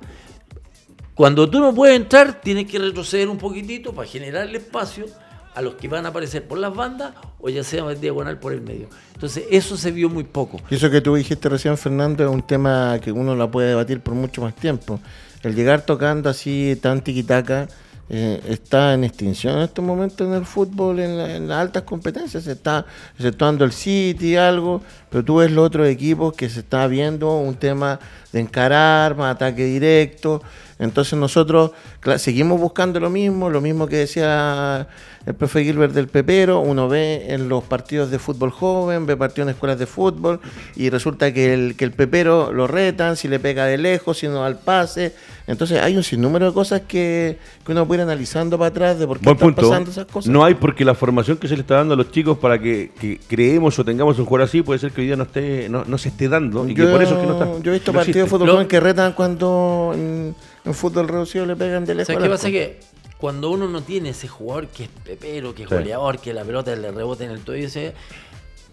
Cuando 1.14 1.50
tú 1.50 1.60
no 1.60 1.74
puedes 1.74 1.96
entrar, 1.96 2.40
tienes 2.42 2.68
que 2.68 2.80
retroceder 2.80 3.28
un 3.28 3.38
poquitito 3.38 3.94
para 3.94 4.08
generarle 4.08 4.58
espacio 4.60 5.06
a 5.54 5.62
los 5.62 5.76
que 5.76 5.88
van 5.88 6.06
a 6.06 6.10
aparecer 6.10 6.46
por 6.46 6.58
las 6.58 6.76
bandas 6.76 7.16
o 7.40 7.50
ya 7.50 7.64
sea 7.64 7.90
en 7.90 8.02
diagonal 8.02 8.40
por 8.40 8.54
el 8.54 8.62
medio. 8.62 8.90
Entonces, 9.14 9.46
eso 9.50 9.78
se 9.78 9.92
vio 9.92 10.10
muy 10.10 10.26
poco. 10.26 10.60
Y 10.70 10.76
eso 10.76 10.90
que 10.90 11.00
tú 11.02 11.16
dijiste 11.16 11.48
recién, 11.48 11.78
Fernando, 11.78 12.24
es 12.24 12.30
un 12.30 12.42
tema 12.42 13.00
que 13.02 13.12
uno 13.12 13.36
la 13.36 13.50
puede 13.50 13.70
debatir 13.70 14.02
por 14.02 14.14
mucho 14.14 14.42
más 14.42 14.56
tiempo. 14.56 15.00
El 15.42 15.56
llegar 15.56 15.86
tocando 15.86 16.30
así 16.30 16.78
tan 16.82 17.02
tiquitaca 17.02 17.70
eh, 18.10 18.42
está 18.48 18.94
en 18.94 19.04
extinción 19.04 19.58
en 19.58 19.64
estos 19.64 19.84
momentos 19.84 20.28
en 20.28 20.34
el 20.34 20.46
fútbol, 20.46 21.00
en, 21.00 21.18
la- 21.18 21.40
las 21.40 21.58
altas 21.60 21.84
competencias. 21.84 22.44
Se 22.44 22.52
está 22.52 22.86
exceptuando 23.18 23.66
el 23.66 23.72
City, 23.72 24.36
algo, 24.36 24.82
pero 25.10 25.24
tú 25.26 25.38
ves 25.38 25.52
los 25.52 25.66
otros 25.66 25.88
equipos 25.88 26.34
que 26.34 26.50
se 26.50 26.60
está 26.60 26.86
viendo 26.88 27.36
un 27.38 27.56
tema 27.56 28.00
de 28.32 28.42
encarar, 28.42 29.16
más 29.16 29.36
ataque 29.36 29.66
directo. 29.66 30.42
Entonces 30.78 31.18
nosotros 31.18 31.72
seguimos 32.18 32.60
buscando 32.60 33.00
lo 33.00 33.10
mismo, 33.10 33.50
lo 33.50 33.62
mismo 33.62 33.88
que 33.88 33.98
decía 33.98 34.88
el 35.26 35.34
profe 35.34 35.64
Gilbert 35.64 35.94
del 35.94 36.08
Pepero, 36.08 36.60
uno 36.60 36.88
ve 36.88 37.34
en 37.34 37.50
los 37.50 37.64
partidos 37.64 38.12
de 38.12 38.20
fútbol 38.20 38.52
joven, 38.52 39.06
ve 39.06 39.18
partidos 39.18 39.48
en 39.48 39.56
escuelas 39.56 39.80
de 39.80 39.88
fútbol 39.88 40.40
y 40.76 40.90
resulta 40.90 41.34
que 41.34 41.54
el, 41.54 41.76
que 41.76 41.86
el 41.86 41.92
Pepero 41.92 42.52
lo 42.52 42.68
retan, 42.68 43.16
si 43.16 43.28
le 43.28 43.40
pega 43.40 43.66
de 43.66 43.78
lejos, 43.78 44.20
si 44.20 44.28
no 44.28 44.44
al 44.44 44.60
pase. 44.60 45.16
Entonces 45.48 45.82
hay 45.82 45.96
un 45.96 46.04
sinnúmero 46.04 46.48
de 46.48 46.54
cosas 46.54 46.82
que, 46.82 47.40
que 47.66 47.72
uno 47.72 47.88
puede 47.88 48.02
ir 48.02 48.04
analizando 48.04 48.58
para 48.58 48.70
atrás 48.70 49.00
de 49.00 49.08
por 49.08 49.20
qué 49.20 49.26
Buen 49.26 49.36
están 49.38 49.54
punto. 49.54 49.70
pasando 49.70 49.92
esas 49.92 50.06
cosas. 50.06 50.32
No 50.32 50.44
hay 50.44 50.56
porque 50.56 50.84
la 50.84 50.94
formación 50.94 51.38
que 51.38 51.48
se 51.48 51.56
le 51.56 51.62
está 51.62 51.76
dando 51.76 51.94
a 51.94 51.98
los 51.98 52.12
chicos 52.12 52.38
para 52.38 52.60
que, 52.60 52.92
que 53.00 53.20
creemos 53.28 53.80
o 53.80 53.86
tengamos 53.86 54.20
un 54.20 54.26
jugador 54.26 54.48
así 54.48 54.62
puede 54.62 54.80
ser 54.80 54.92
que 54.92 55.02
hoy 55.02 55.08
día 55.08 55.16
no 55.16 55.24
esté 55.24 55.70
no, 55.70 55.86
no 55.86 55.98
se 55.98 56.10
esté 56.10 56.28
dando 56.28 56.68
y 56.68 56.76
que 56.76 56.82
yo, 56.82 56.92
por 56.92 57.02
eso 57.02 57.16
es 57.16 57.22
que 57.22 57.28
no 57.28 57.34
está. 57.34 57.64
yo 57.64 57.72
he 57.72 57.76
visto 57.76 57.92
no 57.94 58.00
partidos 58.00 58.26
de 58.26 58.30
fútbol 58.30 58.50
joven 58.50 58.68
que 58.68 58.80
retan 58.80 59.14
cuando 59.14 59.92
en, 59.94 60.36
en 60.66 60.74
fútbol 60.74 61.08
reducido 61.08 61.46
le 61.46 61.56
pegan 61.56 61.86
de 61.86 61.96
lejos. 61.96 62.08
¿Sabes 62.08 62.18
al 62.18 62.24
qué 62.24 62.30
pasa? 62.32 62.50
Que 62.50 62.80
cuando 63.18 63.50
uno 63.52 63.68
no 63.68 63.82
tiene 63.82 64.10
ese 64.10 64.28
jugador 64.28 64.68
que 64.68 64.84
es 64.86 64.90
pepero, 65.04 65.54
que 65.56 65.64
es 65.64 65.70
Sí. 65.70 65.76
goleador, 65.76 66.20
que 66.20 66.34
la 66.34 66.44
pelota 66.44 66.76
le 66.76 66.92
rebota 66.92 67.24
en 67.24 67.32
el 67.32 67.40
tobillo, 67.42 67.68
ese, 67.68 67.94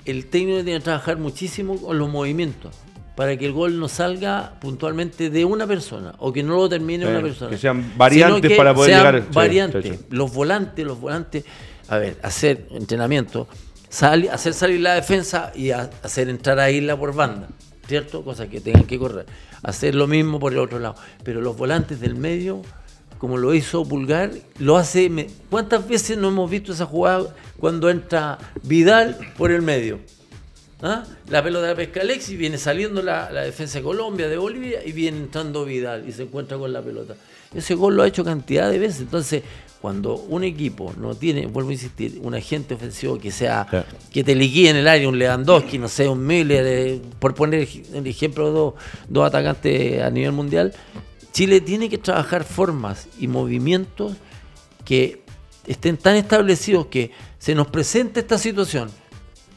el 0.05 0.27
técnico 0.27 0.63
tiene 0.65 0.79
que 0.79 0.85
trabajar 0.85 1.17
muchísimo 1.19 1.81
con 1.81 1.99
los 1.99 2.09
movimientos 2.11 2.75
para 3.15 3.37
que 3.37 3.45
el 3.47 3.53
gol 3.53 3.79
no 3.79 3.89
salga 3.89 4.55
puntualmente 4.61 5.29
de 5.31 5.45
una 5.45 5.67
persona 5.67 6.15
o 6.19 6.33
que 6.33 6.43
no 6.43 6.57
lo 6.57 6.69
termine 6.69 7.05
Sí, 7.05 7.11
una 7.11 7.21
persona. 7.21 7.51
que 7.51 7.59
sean 7.59 7.93
variantes 7.97 8.51
que 8.51 8.57
para 8.57 8.75
poder 8.75 8.91
sean 8.95 9.05
llegar- 9.05 9.23
sí, 9.23 9.29
variantes. 9.35 9.85
sí, 9.85 9.91
sí. 9.93 10.07
Los 10.11 10.33
volantes, 10.33 10.85
los 10.87 10.99
volantes, 10.99 11.45
a 11.89 11.99
ver, 11.99 12.17
hacer 12.23 12.67
entrenamiento, 12.71 13.47
sal- 13.91 14.29
hacer 14.33 14.55
salir 14.55 14.81
la 14.81 14.95
defensa 14.95 15.53
y 15.55 15.71
a- 15.71 15.91
hacer 16.03 16.31
entrar 16.31 16.59
a 16.59 16.71
Isla 16.71 16.97
por 16.97 17.15
banda, 17.15 17.49
¿cierto? 17.87 18.25
Cosas 18.25 18.49
que 18.49 18.61
tengan 18.61 18.85
que 18.85 18.99
correr. 18.99 19.27
Hacer 19.63 19.95
lo 19.95 20.07
mismo 20.07 20.39
por 20.41 20.53
el 20.53 20.59
otro 20.59 20.79
lado. 20.79 20.97
Pero 21.25 21.41
los 21.41 21.57
volantes 21.57 22.01
del 22.01 22.15
medio, 22.15 22.63
como 23.19 23.37
lo 23.37 23.55
hizo 23.55 23.85
Pulgar, 23.87 24.33
lo 24.59 24.77
hace. 24.77 25.29
¿Cuántas 25.51 25.87
veces 25.87 26.19
no 26.19 26.29
hemos 26.29 26.51
visto 26.51 26.73
esa 26.73 26.87
jugada 26.87 27.35
cuando 27.59 27.91
entra 27.91 28.39
Vidal 28.63 29.19
por 29.37 29.51
el 29.51 29.63
medio? 29.63 30.01
¿Ah? 30.83 31.05
La 31.29 31.45
pelota 31.45 31.69
la 31.69 31.77
pesca 31.77 32.01
Alexis, 32.01 32.37
viene 32.37 32.59
saliendo 32.59 33.03
la, 33.03 33.31
la, 33.31 33.43
defensa 33.43 33.79
de 33.79 33.85
Colombia, 33.85 34.29
de 34.29 34.37
Bolivia, 34.37 34.85
y 34.85 34.91
viene 34.91 35.19
entrando 35.19 35.65
Vidal 35.65 36.09
y 36.09 36.13
se 36.13 36.25
encuentra 36.25 36.59
con 36.59 36.73
la 36.73 36.83
pelota. 36.83 37.15
Ese 37.55 37.77
gol 37.77 37.95
lo 37.95 38.03
ha 38.03 38.09
hecho 38.09 38.25
cantidad 38.25 38.69
de 38.69 38.81
veces. 38.81 39.03
Entonces, 39.03 39.45
cuando 39.83 40.15
un 40.15 40.45
equipo 40.45 40.95
no 40.97 41.15
tiene, 41.15 41.47
vuelvo 41.47 41.71
a 41.71 41.73
insistir, 41.73 42.21
un 42.23 42.35
agente 42.35 42.75
ofensivo 42.75 43.19
que 43.19 43.31
sea, 43.31 43.67
que 44.11 44.25
te 44.25 44.35
liquide 44.35 44.71
en 44.71 44.77
el 44.77 44.89
área, 44.89 45.09
un 45.09 45.19
Lewandowski, 45.19 45.77
no 45.77 45.89
sé, 45.89 46.09
un 46.09 46.25
Miller, 46.25 46.65
eh, 46.67 47.03
por 47.19 47.35
poner 47.35 47.69
el 47.93 48.07
ejemplo 48.07 48.47
de 48.47 48.53
dos, 48.53 48.75
dos 49.09 49.27
atacantes 49.27 50.01
a 50.01 50.09
nivel 50.09 50.33
mundial, 50.33 50.73
Chile 51.33 51.61
tiene 51.61 51.91
que 51.91 51.99
trabajar 51.99 52.45
formas 52.45 53.09
y 53.19 53.27
movimientos 53.27 54.15
que 54.85 55.23
estén 55.67 55.97
tan 55.97 56.17
establecidos 56.17 56.87
que 56.87 57.11
se 57.39 57.55
nos 57.55 57.67
presente 57.67 58.21
esta 58.21 58.39
situación 58.39 58.89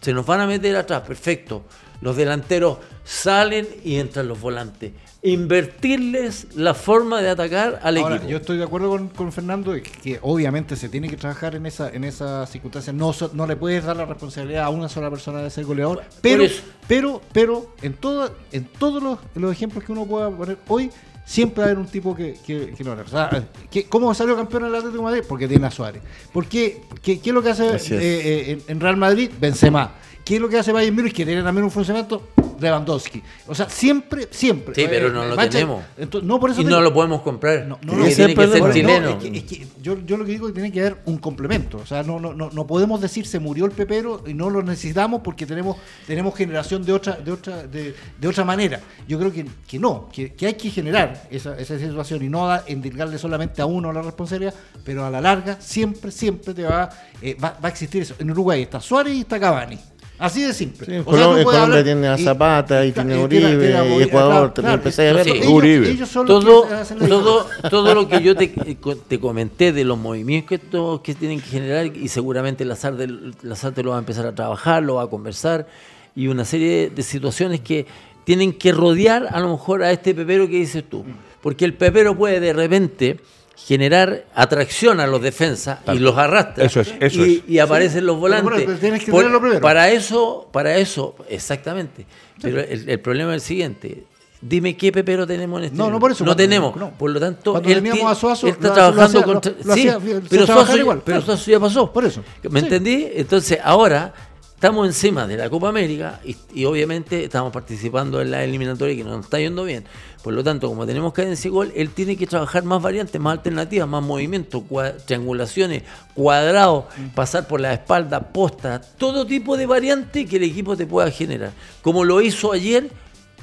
se 0.05 0.13
nos 0.13 0.23
van 0.23 0.39
a 0.39 0.45
meter 0.45 0.75
atrás, 0.75 1.01
perfecto. 1.01 1.65
Los 1.99 2.15
delanteros 2.15 2.77
salen 3.03 3.67
y 3.83 3.95
entran 3.95 4.27
los 4.27 4.39
volantes. 4.39 4.91
Invertirles 5.25 6.55
la 6.55 6.73
forma 6.73 7.21
de 7.21 7.29
atacar 7.29 7.79
al 7.83 7.97
Ahora, 7.97 8.15
equipo. 8.15 8.31
Yo 8.31 8.37
estoy 8.37 8.57
de 8.57 8.63
acuerdo 8.63 9.09
con, 9.15 9.31
Fernando 9.31 9.73
que, 9.73 9.81
que, 9.81 10.19
obviamente 10.21 10.75
se 10.75 10.87
tiene 10.87 11.09
que 11.09 11.17
trabajar 11.17 11.55
en 11.55 11.65
esa 11.65 11.89
en 11.89 12.03
esa 12.03 12.45
circunstancia. 12.45 12.93
No, 12.93 13.13
no 13.33 13.47
le 13.47 13.55
puedes 13.55 13.83
dar 13.83 13.97
la 13.97 14.05
responsabilidad 14.05 14.65
a 14.65 14.69
una 14.69 14.87
sola 14.87 15.09
persona 15.09 15.41
de 15.41 15.49
ser 15.49 15.65
goleador. 15.65 16.03
Pero, 16.21 16.45
pero, 16.87 17.21
pero, 17.33 17.73
en, 17.81 17.93
todo, 17.93 18.35
en 18.51 18.65
todos 18.65 19.01
los, 19.01 19.19
los 19.35 19.51
ejemplos 19.51 19.83
que 19.83 19.91
uno 19.91 20.05
pueda 20.05 20.29
poner 20.29 20.57
hoy, 20.67 20.91
siempre 21.25 21.61
va 21.61 21.63
a 21.63 21.71
haber 21.71 21.79
un 21.79 21.87
tipo 21.87 22.15
que, 22.15 22.35
que, 22.45 22.73
que 22.73 22.83
lo 22.83 22.93
o 22.93 23.07
sea, 23.07 23.47
que, 23.69 23.85
¿Cómo 23.85 24.13
salió 24.13 24.35
campeón 24.35 24.63
en 24.63 24.69
el 24.69 24.75
Atlético 24.75 24.97
de 24.97 25.03
Madrid? 25.03 25.23
Porque 25.27 25.47
tiene 25.47 25.65
a 25.65 25.71
Suárez. 25.71 26.01
¿Por 26.31 26.45
qué? 26.45 26.81
¿Qué, 27.01 27.19
qué 27.19 27.29
es 27.29 27.33
lo 27.33 27.41
que 27.41 27.49
hace 27.49 27.75
eh, 27.75 27.79
eh, 27.91 28.61
en, 28.67 28.79
Real 28.79 28.95
Madrid? 28.95 29.31
Benzema. 29.39 29.91
¿Qué 30.25 30.35
es 30.35 30.41
lo 30.41 30.49
que 30.49 30.57
hace 30.57 30.71
Bayern 30.71 30.95
Múnich? 30.95 31.13
Que 31.13 31.23
tiene 31.23 31.43
también 31.43 31.63
un 31.65 31.71
funcionamiento 31.71 32.29
Lewandowski. 32.59 33.21
O 33.47 33.55
sea, 33.55 33.69
siempre, 33.69 34.27
siempre. 34.31 34.73
Sí, 34.73 34.85
pero 34.89 35.11
no 35.11 35.25
lo 35.25 35.37
tenemos. 35.37 35.83
Entonces, 35.97 36.27
no, 36.27 36.39
por 36.39 36.49
eso 36.49 36.61
y 36.61 36.65
no 36.65 36.81
lo 36.81 36.93
podemos 36.93 37.21
comprar. 37.21 37.65
No, 37.65 37.77
no, 37.83 37.93
no 37.93 38.05
tiene 38.05 38.33
que 38.33 38.47
ser 38.47 38.73
chileno. 38.73 39.09
No, 39.11 39.17
es 39.17 39.23
que, 39.23 39.37
es 39.37 39.43
que 39.43 39.67
yo, 39.81 39.97
yo, 40.05 40.17
lo 40.17 40.25
que 40.25 40.31
digo 40.31 40.47
es 40.47 40.53
que 40.53 40.61
tiene 40.61 40.71
que 40.71 40.79
haber 40.79 40.97
un 41.05 41.17
complemento. 41.17 41.77
O 41.77 41.85
sea, 41.85 42.03
no, 42.03 42.19
no, 42.19 42.33
no, 42.33 42.49
no 42.51 42.67
podemos 42.67 43.01
decir 43.01 43.27
se 43.27 43.39
murió 43.39 43.65
el 43.65 43.71
pepero 43.71 44.23
y 44.25 44.33
no 44.33 44.49
lo 44.49 44.63
necesitamos 44.63 45.21
porque 45.21 45.45
tenemos, 45.45 45.77
tenemos 46.07 46.35
generación 46.35 46.83
de 46.83 46.93
otra, 46.93 47.17
de 47.17 47.31
otra, 47.31 47.67
de, 47.67 47.95
de 48.19 48.27
otra 48.27 48.43
manera. 48.43 48.79
Yo 49.07 49.19
creo 49.19 49.31
que, 49.31 49.45
que 49.67 49.79
no, 49.79 50.09
que, 50.11 50.33
que, 50.33 50.47
hay 50.47 50.53
que 50.55 50.69
generar 50.69 51.27
esa, 51.29 51.57
esa 51.57 51.77
situación 51.77 52.23
y 52.23 52.29
no 52.29 52.51
endilgarle 52.65 53.17
solamente 53.17 53.61
a 53.61 53.65
uno 53.65 53.91
la 53.93 54.01
responsabilidad, 54.01 54.53
pero 54.83 55.05
a 55.05 55.09
la 55.09 55.21
larga 55.21 55.57
siempre, 55.59 56.11
siempre 56.11 56.53
te 56.53 56.63
va, 56.63 56.89
eh, 57.21 57.35
va, 57.35 57.57
va 57.63 57.67
a 57.67 57.71
existir 57.71 58.01
eso. 58.01 58.15
En 58.17 58.31
Uruguay 58.31 58.63
está 58.63 58.79
Suárez 58.79 59.13
y 59.13 59.21
está 59.21 59.39
Cavani. 59.39 59.77
Así 60.17 60.43
de 60.43 60.53
simple. 60.53 60.85
Sí, 60.85 60.93
en, 60.93 61.03
Colombia, 61.03 61.43
sea, 61.43 61.43
Colombia 61.43 61.83
tiene 61.83 62.07
a 62.07 62.17
Zapata 62.17 62.85
y, 62.85 62.89
y 62.89 62.91
tiene 62.93 63.17
Uribe, 63.17 63.57
tiene, 63.57 63.97
y 63.97 64.03
Ecuador 64.03 64.53
claro, 64.53 64.81
claro, 64.81 64.91
sí, 65.23 65.31
ellos, 65.31 65.47
Uribe. 65.47 65.89
Ellos 65.89 66.09
todo, 66.09 66.67
todo, 67.07 67.47
todo 67.69 67.93
lo 67.93 68.07
que 68.07 68.21
yo 68.21 68.35
te, 68.35 68.47
te, 68.47 69.19
comenté 69.19 69.73
de 69.73 69.83
los 69.83 69.97
movimientos 69.97 71.01
que, 71.01 71.13
tienen 71.15 71.41
que 71.41 71.47
generar 71.47 71.85
y 71.85 72.07
seguramente 72.07 72.63
Lazar, 72.63 72.95
de, 72.95 73.33
Lazar 73.41 73.73
te 73.73 73.83
lo 73.83 73.91
va 73.91 73.97
a 73.97 73.99
empezar 73.99 74.25
a 74.25 74.33
trabajar, 74.33 74.83
lo 74.83 74.95
va 74.95 75.03
a 75.03 75.07
conversar 75.07 75.67
y 76.15 76.27
una 76.27 76.45
serie 76.45 76.89
de 76.89 77.03
situaciones 77.03 77.59
que 77.59 77.85
tienen 78.23 78.53
que 78.53 78.71
rodear 78.71 79.27
a 79.31 79.39
lo 79.39 79.49
mejor 79.51 79.83
a 79.83 79.91
este 79.91 80.15
pepero 80.15 80.47
que 80.47 80.55
dices 80.55 80.83
tú. 80.89 81.03
Porque 81.41 81.65
el 81.65 81.73
pepero 81.73 82.17
puede 82.17 82.39
de 82.39 82.53
repente 82.53 83.19
generar 83.55 84.25
atracción 84.33 84.99
a 84.99 85.07
los 85.07 85.21
defensas 85.21 85.79
claro. 85.83 85.99
y 85.99 86.01
los 86.01 86.17
arrastra. 86.17 86.65
Eso 86.65 86.81
es, 86.81 86.93
eso 86.99 87.25
y, 87.25 87.35
es. 87.35 87.49
y 87.49 87.59
aparecen 87.59 88.01
sí. 88.01 88.05
los 88.05 88.19
volantes. 88.19 88.51
Pero, 88.53 88.65
pero 88.65 88.77
tienes 88.79 89.03
que 89.03 89.11
Por, 89.11 89.61
para 89.61 89.89
eso, 89.89 90.47
para 90.51 90.77
eso, 90.77 91.15
exactamente. 91.29 92.05
Pero 92.41 92.59
el, 92.59 92.89
el, 92.89 92.99
problema 92.99 93.31
es 93.35 93.41
el 93.41 93.47
siguiente. 93.47 94.03
Dime 94.41 94.75
qué 94.75 94.91
pepero 94.91 95.25
tenemos 95.25 95.59
en 95.59 95.65
este 95.65 95.77
No, 95.77 95.89
no 95.89 95.99
por 95.99 96.11
eso. 96.11 96.23
No 96.25 96.35
tenemos. 96.35 96.75
No. 96.75 96.91
Por 96.91 97.09
lo 97.09 97.19
tanto, 97.19 97.53
cuando 97.53 97.69
él 97.69 97.75
teníamos 97.75 97.99
tiene, 97.99 98.11
a 98.11 98.15
Suazo, 98.15 98.47
él 98.47 98.53
está 98.53 98.73
trabajando 98.73 99.23
contra. 99.23 99.53
Sí, 99.73 99.89
pero, 100.29 100.45
Suazo, 100.45 100.77
igual, 100.77 101.01
pero. 101.03 101.21
Suazo 101.21 101.49
ya 101.49 101.59
pasó. 101.59 101.91
Por 101.91 102.05
eso. 102.05 102.23
¿Me 102.43 102.59
sí. 102.59 102.65
entendí? 102.65 103.07
Entonces, 103.15 103.59
ahora 103.63 104.13
estamos 104.55 104.87
encima 104.87 105.27
de 105.27 105.37
la 105.37 105.49
Copa 105.49 105.69
América 105.69 106.19
y, 106.23 106.35
y, 106.53 106.65
obviamente 106.65 107.25
estamos 107.25 107.51
participando 107.51 108.21
en 108.21 108.31
la 108.31 108.43
eliminatoria 108.43 108.95
que 108.95 109.03
nos 109.03 109.25
está 109.25 109.39
yendo 109.39 109.63
bien. 109.63 109.85
Por 110.23 110.33
lo 110.33 110.43
tanto, 110.43 110.67
como 110.69 110.87
tenemos 110.87 111.13
cadencia 111.13 111.49
y 111.49 111.51
gol, 111.51 111.71
él 111.75 111.91
tiene 111.91 112.17
que 112.17 112.25
trabajar 112.25 112.63
más 112.63 112.81
variantes, 112.81 113.21
más 113.21 113.37
alternativas, 113.37 113.87
más 113.87 114.01
movimientos, 114.01 114.63
triangulaciones, 115.05 115.83
cuadrados, 116.15 116.85
pasar 117.13 117.47
por 117.47 117.61
la 117.61 117.73
espalda, 117.73 118.21
posta, 118.31 118.81
todo 118.81 119.27
tipo 119.27 119.55
de 119.55 119.67
variante 119.67 120.25
que 120.25 120.37
el 120.37 120.43
equipo 120.43 120.75
te 120.75 120.87
pueda 120.87 121.11
generar. 121.11 121.51
Como 121.83 122.03
lo 122.03 122.21
hizo 122.21 122.51
ayer, 122.51 122.89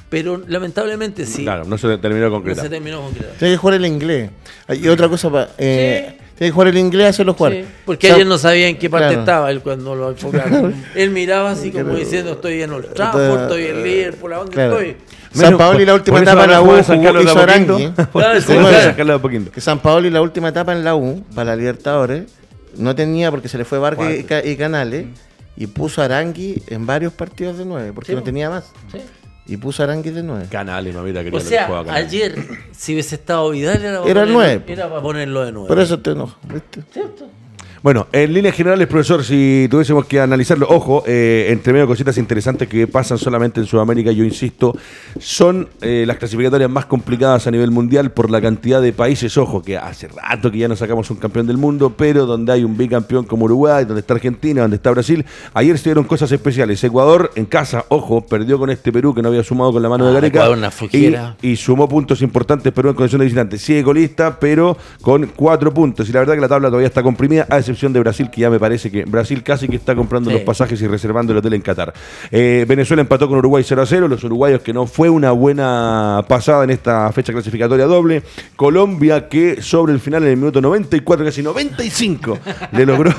pero 0.09 0.43
lamentablemente 0.49 1.25
sí. 1.25 1.45
Claro, 1.45 1.65
no 1.65 1.79
se 1.79 1.97
terminó 1.99 2.31
concretar. 2.31 2.65
No 2.65 2.69
se 2.69 2.75
terminó 2.75 3.01
concretar. 3.01 3.37
Tiene 3.39 3.55
que 3.55 3.59
jugar 3.59 3.77
el 3.77 3.87
inglés. 3.87 4.31
Y 4.69 4.89
otra 4.89 5.09
cosa, 5.09 5.31
para, 5.31 5.51
eh, 5.59 6.17
sí. 6.19 6.22
Tiene 6.43 6.51
que 6.51 6.55
jugar 6.55 6.69
el 6.69 6.79
inglés, 6.79 7.11
hacerlo 7.11 7.35
jugar. 7.35 7.53
Sí, 7.53 7.65
porque 7.85 8.09
o 8.09 8.09
sea, 8.09 8.17
ayer 8.17 8.27
no 8.27 8.37
sabía 8.37 8.67
en 8.67 8.77
qué 8.77 8.91
parte 8.91 9.07
claro. 9.07 9.21
estaba 9.21 9.51
él 9.53 9.61
cuando 9.61 9.95
lo 9.95 10.11
enfocaron. 10.11 10.75
él 10.97 11.11
miraba 11.11 11.53
así 11.53 11.71
como 11.71 11.95
diciendo, 11.95 12.33
estoy 12.33 12.63
en 12.63 12.73
Old 12.73 12.93
Trafford, 12.95 13.43
estoy 13.43 13.67
en 13.67 13.85
Liverpool, 13.85 14.33
¿a 14.33 14.37
dónde 14.39 14.53
claro. 14.53 14.81
estoy? 14.81 14.97
San 15.33 15.57
Paoli 15.57 15.85
la 15.85 15.95
última 15.95 16.19
etapa 16.19 16.43
en 16.43 16.51
la 16.51 16.61
U 16.61 16.77
hizo 16.77 17.39
Arangui. 17.39 17.93
Que 19.55 19.61
San 19.61 19.79
Paoli 19.79 20.11
la 20.11 20.21
última 20.21 20.49
etapa 20.49 20.73
en 20.73 20.83
la 20.83 20.97
U, 20.97 21.23
para 21.33 21.51
la 21.51 21.57
Libertadores, 21.57 22.25
no 22.77 22.97
tenía 22.97 23.31
porque 23.31 23.49
se 23.49 23.57
le 23.57 23.65
fue 23.65 23.79
Vargas 23.79 24.13
y, 24.13 24.49
y, 24.51 24.57
Canales, 24.57 25.07
y 25.57 25.69
puso 25.69 26.03
a 26.03 26.07
Arangui 26.07 26.61
en 26.67 26.87
varios 26.87 27.13
partidos 27.13 27.57
de 27.57 27.65
nueve, 27.65 27.93
porque 27.95 28.11
sí, 28.11 28.17
no 28.17 28.25
tenía 28.25 28.51
más. 28.51 28.65
Sí. 28.91 28.99
Y 29.47 29.57
puso 29.57 29.83
a 29.83 29.87
Arangui 29.87 30.11
de 30.11 30.23
nueve. 30.23 30.47
Canales, 30.51 30.95
mamita, 30.95 31.21
O 31.33 31.41
sea, 31.41 31.69
ayer, 31.91 32.35
si 32.73 32.93
hubiese 32.93 33.17
estado 33.17 33.51
Vidal, 33.51 33.83
era, 33.83 34.03
era 34.05 34.23
el 34.23 34.33
nueve. 34.33 34.65
Era 34.69 34.89
para 34.89 35.03
ponerlo 35.03 35.45
de 35.45 35.53
nueve. 35.53 35.69
Por 35.69 35.81
eso 35.81 35.99
te 36.01 36.13
enojo, 36.13 36.39
¿viste? 36.45 36.83
¿Cierto? 36.93 37.29
Bueno, 37.83 38.07
en 38.13 38.33
líneas 38.33 38.55
generales, 38.55 38.87
profesor, 38.87 39.25
si 39.25 39.67
tuviésemos 39.69 40.07
que 40.07 40.21
analizarlo, 40.21 40.69
ojo, 40.71 41.03
eh, 41.05 41.49
entre 41.49 41.73
medio 41.73 41.89
cositas 41.89 42.17
interesantes 42.17 42.69
que 42.69 42.87
pasan 42.87 43.19
solamente 43.19 43.59
en 43.59 43.67
Sudamérica, 43.67 44.13
yo 44.13 44.23
insisto, 44.23 44.77
son 45.19 45.69
eh, 45.81 46.05
las 46.07 46.19
clasificatorias 46.19 46.71
más 46.71 46.87
complicadas 46.87 47.49
a 47.49 47.51
nivel 47.51 47.73
mundial 47.73 48.13
por 48.13 48.31
la 48.31 48.41
cantidad 48.41 48.81
de 48.81 48.93
países, 48.93 49.37
ojo, 49.37 49.63
que 49.63 49.77
hace 49.77 50.07
rato 50.07 50.53
que 50.53 50.59
ya 50.59 50.69
no 50.69 50.77
sacamos 50.77 51.11
un 51.11 51.17
campeón 51.17 51.49
del 51.49 51.57
mundo, 51.57 51.93
pero 51.97 52.25
donde 52.25 52.53
hay 52.53 52.63
un 52.63 52.77
bicampeón 52.77 53.25
como 53.25 53.47
Uruguay, 53.47 53.85
donde 53.85 54.03
está 54.03 54.15
Argentina, 54.15 54.63
donde 54.63 54.77
está 54.77 54.93
Brasil, 54.93 55.27
ayer 55.53 55.77
se 55.77 55.91
dieron 55.91 56.05
cosas 56.05 56.31
especiales. 56.31 56.85
Ecuador, 56.85 57.33
en 57.35 57.47
casa, 57.47 57.85
ojo, 57.89 58.25
perdió 58.25 58.61
con 58.61 58.71
este 58.71 58.93
Perú 58.93 59.13
que 59.13 59.23
no 59.23 59.29
había 59.29 59.43
sumado 59.43 59.73
con 59.73 59.83
la 59.83 59.89
mano 59.89 60.05
ah, 60.05 60.09
de 60.09 60.15
Gareca. 60.15 60.39
Ecuador, 60.39 60.57
una 60.57 60.71
y, 61.43 61.51
y, 61.51 61.57
sumó 61.57 61.89
puntos 61.89 62.23
importantes 62.23 62.73
Perú 62.73 62.91
en 62.91 62.95
condición 62.95 63.19
de 63.19 63.25
visitante. 63.25 63.59
Sigue 63.59 63.83
colista, 63.83 64.39
pero 64.39 64.77
con 65.01 65.27
cuatro 65.35 65.75
puntos. 65.75 66.09
Y 66.09 66.13
la 66.13 66.21
verdad 66.21 66.35
que 66.35 66.41
la 66.43 66.49
tabla 66.49 66.69
todavía 66.69 66.87
está 66.87 67.03
comprimida, 67.03 67.45
a 67.51 67.72
excepción 67.73 67.93
de 67.93 68.01
Brasil, 68.01 68.31
que 68.31 68.41
ya 68.41 68.51
me 68.51 68.59
parece 68.59 68.91
que 68.91 69.05
Brasil 69.05 69.43
casi 69.43 69.69
que 69.69 69.77
está 69.77 69.95
comprando 69.95 70.31
sí. 70.31 70.37
los 70.37 70.45
pasajes 70.45 70.81
y 70.83 70.87
reservando 70.87 71.33
el 71.33 71.39
hotel 71.39 71.55
en 71.55 71.63
Qatar. 71.63 71.93
Eh, 72.31 72.65
Venezuela 72.69 73.01
empató 73.01 73.29
con 73.29 73.39
Uruguay 73.39 73.65
0 73.67 73.83
a 73.83 73.87
0, 73.87 74.09
los 74.09 74.25
uruguayos 74.25 74.63
que 74.63 74.73
no 74.73 74.87
fue 74.87 75.09
una 75.09 75.33
buena 75.33 76.25
pasada 76.29 76.65
en 76.65 76.71
esta 76.71 77.11
fecha 77.13 77.33
clasificatoria 77.33 77.87
doble. 77.87 78.23
Colombia 78.57 79.29
que 79.29 79.63
sobre 79.63 79.93
el 79.93 80.01
final 80.01 80.23
en 80.25 80.31
el 80.31 80.37
minuto 80.37 80.61
94, 80.61 81.25
casi 81.25 81.43
95, 81.43 82.39
le 82.73 82.87
logró 82.87 83.13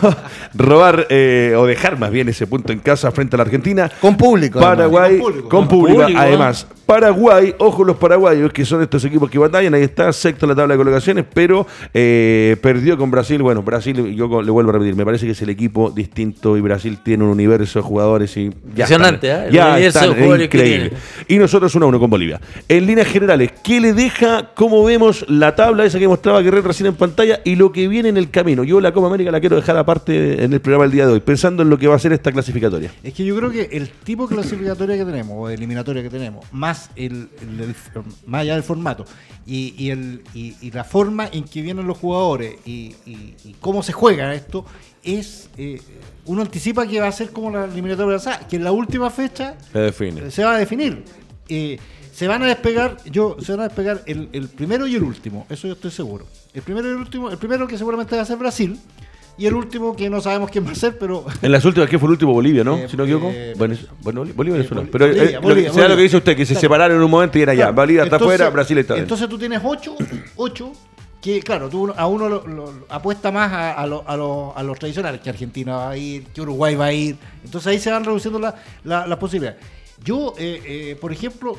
robar 0.54 1.08
eh, 1.10 1.54
o 1.58 1.66
dejar 1.66 1.98
más 1.98 2.12
bien 2.12 2.30
ese 2.30 2.48
punto 2.48 2.72
en 2.72 2.80
casa 2.80 3.12
frente 3.12 3.36
a 3.36 3.38
la 3.38 3.44
Argentina. 3.44 3.92
Con 4.00 4.16
público. 4.18 4.60
Paraguay, 4.60 5.18
con 5.18 5.28
público, 5.28 5.50
con 5.50 5.68
público, 5.68 6.00
público 6.02 6.20
además. 6.20 6.68
Paraguay, 6.86 7.56
ojo 7.60 7.84
los 7.86 7.96
paraguayos, 7.96 8.52
que 8.52 8.66
son 8.66 8.82
estos 8.82 9.04
equipos 9.06 9.30
que 9.30 9.40
batallan, 9.40 9.74
ahí 9.74 9.84
está, 9.84 10.12
sexto 10.12 10.46
en 10.46 10.50
la 10.50 10.56
tabla 10.56 10.74
de 10.74 10.78
colocaciones, 10.78 11.26
pero 11.34 11.66
eh, 11.94 12.58
perdió 12.62 12.98
con 12.98 13.10
Brasil. 13.10 13.42
Bueno, 13.42 13.64
Brasil, 13.64 14.14
yo 14.14 14.28
le 14.44 14.52
vuelvo 14.52 14.70
a 14.70 14.74
repetir, 14.74 14.96
me 14.96 15.06
parece 15.06 15.26
que 15.26 15.32
es 15.32 15.42
el 15.42 15.50
equipo 15.50 15.92
distinto 15.92 16.58
y 16.58 16.62
Brasil 16.62 17.00
tiene 17.04 17.24
un 17.24 17.30
universo 17.30 17.80
de 17.80 17.84
jugadores 17.84 18.36
y 18.38 18.50
ya 18.76 18.84
Impresionante, 18.84 19.28
¿eh? 19.28 19.48
El 19.48 19.54
ya 19.54 19.72
universo 19.72 20.00
están, 20.00 20.10
de 20.10 20.16
jugadores 20.16 20.46
increíble. 20.46 20.90
que 21.28 21.34
Y 21.34 21.38
nosotros 21.38 21.74
1 21.76 21.86
a 21.86 21.90
1 21.90 22.00
con 22.00 22.10
Bolivia. 22.10 22.40
En 22.68 22.86
líneas 22.86 23.08
generales, 23.08 23.52
¿qué 23.64 23.80
le 23.80 23.94
deja, 23.94 24.52
cómo 24.54 24.84
vemos 24.84 25.26
la 25.30 25.56
tabla 25.56 25.86
esa 25.86 26.00
que 26.00 26.08
mostraba 26.08 26.42
Guerrero 26.42 26.68
recién 26.68 26.88
en 26.88 26.96
pantalla 26.96 27.42
y 27.44 27.56
lo 27.56 27.72
que 27.72 27.88
viene 27.88 28.10
en 28.10 28.18
el 28.18 28.30
camino? 28.30 28.64
Yo 28.64 28.80
la 28.82 28.92
Copa 28.92 29.08
América 29.08 29.32
la 29.32 29.40
quiero 29.40 29.56
dejar 29.56 29.78
aparte 29.78 30.44
en 30.44 30.54
el 30.54 30.62
programa 30.62 30.84
del 30.86 30.92
día 30.92 31.08
de 31.08 31.14
hoy, 31.14 31.20
pensando 31.20 31.64
en 31.64 31.70
lo 31.70 31.78
que 31.78 31.88
va 31.88 31.96
a 31.96 32.00
ser 32.00 32.14
esta 32.14 32.32
clasificatoria. 32.32 32.92
Es 33.04 33.14
que 33.14 33.26
yo 33.26 33.36
creo 33.36 33.52
que 33.52 33.70
el 33.72 33.90
tipo 33.90 34.28
de 34.28 34.36
clasificatoria 34.36 34.98
que 34.98 35.06
tenemos, 35.06 35.36
o 35.38 35.48
de 35.48 35.56
eliminatoria 35.56 36.04
que 36.04 36.10
tenemos, 36.10 36.46
más 36.52 36.90
el, 36.96 37.30
el, 37.42 37.62
el 37.62 37.76
más 38.26 38.42
allá 38.42 38.54
del 38.56 38.64
formato, 38.64 39.06
y, 39.46 39.74
y, 39.78 39.90
el, 39.90 40.22
y, 40.34 40.56
y, 40.62 40.72
la 40.72 40.86
forma 40.86 41.28
en 41.32 41.44
que 41.44 41.62
vienen 41.62 41.86
los 41.86 41.98
jugadores 41.98 42.56
y, 42.66 42.96
y 43.06 43.56
cómo 43.60 43.84
se 43.84 43.92
juega 43.92 44.33
esto, 44.34 44.66
es 45.04 45.50
eh, 45.58 45.82
uno 46.26 46.42
anticipa 46.42 46.88
que 46.88 47.00
va 47.00 47.08
a 47.08 47.12
ser 47.12 47.30
como 47.32 47.50
la 47.52 47.66
eliminatoria 47.66 48.18
pasada, 48.18 48.48
que 48.48 48.56
en 48.56 48.64
la 48.64 48.72
última 48.72 49.10
fecha 49.10 49.56
se, 49.72 49.80
define. 49.80 50.32
se 50.32 50.44
va 50.44 50.56
a 50.56 50.58
definir. 50.58 51.04
Eh, 51.50 51.78
se 52.14 52.28
van 52.28 52.44
a 52.44 52.48
despegar, 52.48 52.98
yo, 53.06 53.38
se 53.42 53.52
van 53.54 53.62
a 53.62 53.64
despegar 53.64 54.02
el, 54.06 54.30
el, 54.34 54.48
primero 54.48 54.86
y 54.88 54.96
el 54.96 55.04
último, 55.04 55.46
eso 55.50 55.68
yo 55.68 55.74
estoy 55.74 55.92
seguro. 55.92 56.26
El 56.54 56.62
primero 56.62 56.88
y 56.88 56.92
el 56.92 56.98
último, 56.98 57.30
el 57.32 57.38
primero 57.38 57.68
que 57.68 57.78
seguramente 57.78 58.16
va 58.16 58.22
a 58.22 58.26
ser 58.26 58.38
Brasil, 58.38 58.78
Y 59.36 59.48
el 59.48 59.56
último, 59.56 59.96
que 59.96 60.12
no 60.12 60.22
sabemos 60.22 60.52
quién 60.52 60.64
va 60.64 60.72
a 60.74 60.76
ser, 60.76 60.96
pero 61.00 61.26
En 61.42 61.52
las 61.52 61.66
últimas, 61.66 61.90
¿qué 61.90 61.98
fue 61.98 62.06
el 62.08 62.12
último? 62.12 62.34
Bolivia, 62.34 62.64
¿no? 62.64 62.78
Eh, 62.78 62.88
si 62.88 62.96
no 62.96 63.04
me 63.04 63.10
equivoco. 63.10 63.32
eh, 63.36 63.56
bueno, 63.58 63.76
bueno, 64.04 64.20
Bolivia, 64.36 64.58
Venezuela. 64.60 64.84
Bol- 64.84 64.90
Pero 64.92 65.06
eh, 65.08 65.10
Bolivia, 65.10 65.26
lo 65.26 65.42
que- 65.42 65.48
Bolivia, 65.48 65.74
sea 65.74 65.88
lo 65.88 65.96
que 65.96 66.02
dice 66.04 66.18
usted, 66.18 66.38
que 66.38 66.46
se 66.46 66.54
Claro. 66.54 66.62
separaron 66.62 66.98
en 66.98 67.04
un 67.04 67.10
momento 67.10 67.40
y 67.40 67.42
era 67.42 67.54
ya. 67.56 67.64
Claro. 67.64 67.74
Bolivia 67.78 68.04
está 68.04 68.16
afuera, 68.18 68.50
Brasil 68.52 68.78
está 68.78 68.94
dentro. 68.94 69.06
Entonces 69.16 69.28
tú 69.28 69.40
tienes 69.40 69.60
ocho, 69.64 69.96
ocho 70.36 70.72
que, 71.24 71.40
claro, 71.42 71.70
tú 71.70 71.92
a 71.96 72.06
uno 72.06 72.28
lo- 72.28 72.46
lo- 72.46 72.74
apuesta 72.90 73.32
más 73.32 73.52
a, 73.52 73.74
a 73.74 73.88
lo- 73.88 74.04
a 74.06 74.18
lo- 74.18 74.54
a 74.56 74.62
los 74.62 74.78
tradicionales, 74.78 75.22
que 75.22 75.30
Argentina 75.30 75.78
va 75.78 75.90
a 75.92 75.98
ir, 75.98 76.26
que 76.28 76.42
Uruguay 76.42 76.76
va 76.76 76.86
a 76.88 76.94
ir. 76.94 77.16
Entonces 77.46 77.68
ahí 77.68 77.80
se 77.80 77.90
van 77.90 78.04
reduciendo 78.04 78.38
la- 78.40 78.54
la- 78.84 79.08
las 79.08 79.18
posibilidades. 79.18 79.60
Yo, 80.04 80.34
eh, 80.38 80.62
eh, 80.66 80.98
por 81.00 81.14
ejemplo, 81.14 81.56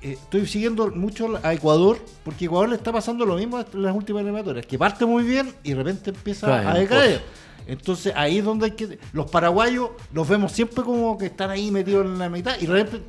eh, 0.00 0.12
estoy 0.14 0.46
siguiendo 0.46 0.88
mucho 0.90 1.38
a 1.42 1.52
Ecuador, 1.52 1.98
porque 2.24 2.46
Ecuador 2.46 2.70
le 2.70 2.76
está 2.76 2.90
pasando 2.90 3.26
lo 3.26 3.36
mismo 3.36 3.60
en 3.60 3.82
las 3.82 3.94
últimas 3.94 4.22
eliminatorias, 4.22 4.64
que 4.64 4.78
parte 4.78 5.04
muy 5.04 5.24
bien 5.24 5.52
y 5.62 5.70
de 5.70 5.76
repente 5.76 6.08
empieza 6.10 6.46
a 6.70 6.74
decaer. 6.78 7.22
Entonces 7.66 8.12
ahí 8.16 8.38
es 8.38 8.44
donde 8.44 8.64
hay 8.64 8.70
que... 8.72 8.98
Los 9.12 9.30
paraguayos 9.30 9.90
los 10.12 10.26
vemos 10.26 10.50
siempre 10.52 10.82
como 10.82 11.16
que 11.18 11.26
están 11.26 11.50
ahí 11.50 11.70
metidos 11.70 12.06
en 12.06 12.18
la 12.18 12.28
mitad 12.30 12.54
y 12.60 12.66
de 12.66 12.72
repente 12.72 13.02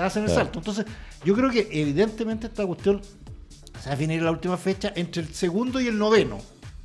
hacen 0.00 0.24
el 0.24 0.30
salto. 0.30 0.58
Entonces 0.60 0.86
yo 1.24 1.34
creo 1.34 1.50
que 1.50 1.68
evidentemente 1.70 2.46
esta 2.46 2.66
cuestión 2.66 3.00
se 3.78 3.88
va 3.88 3.94
a 3.94 3.96
definir 3.96 4.18
en 4.18 4.24
la 4.24 4.30
última 4.30 4.56
fecha 4.56 4.92
entre 4.96 5.22
el 5.22 5.34
segundo 5.34 5.80
y 5.80 5.86
el 5.88 5.98
noveno 5.98 6.38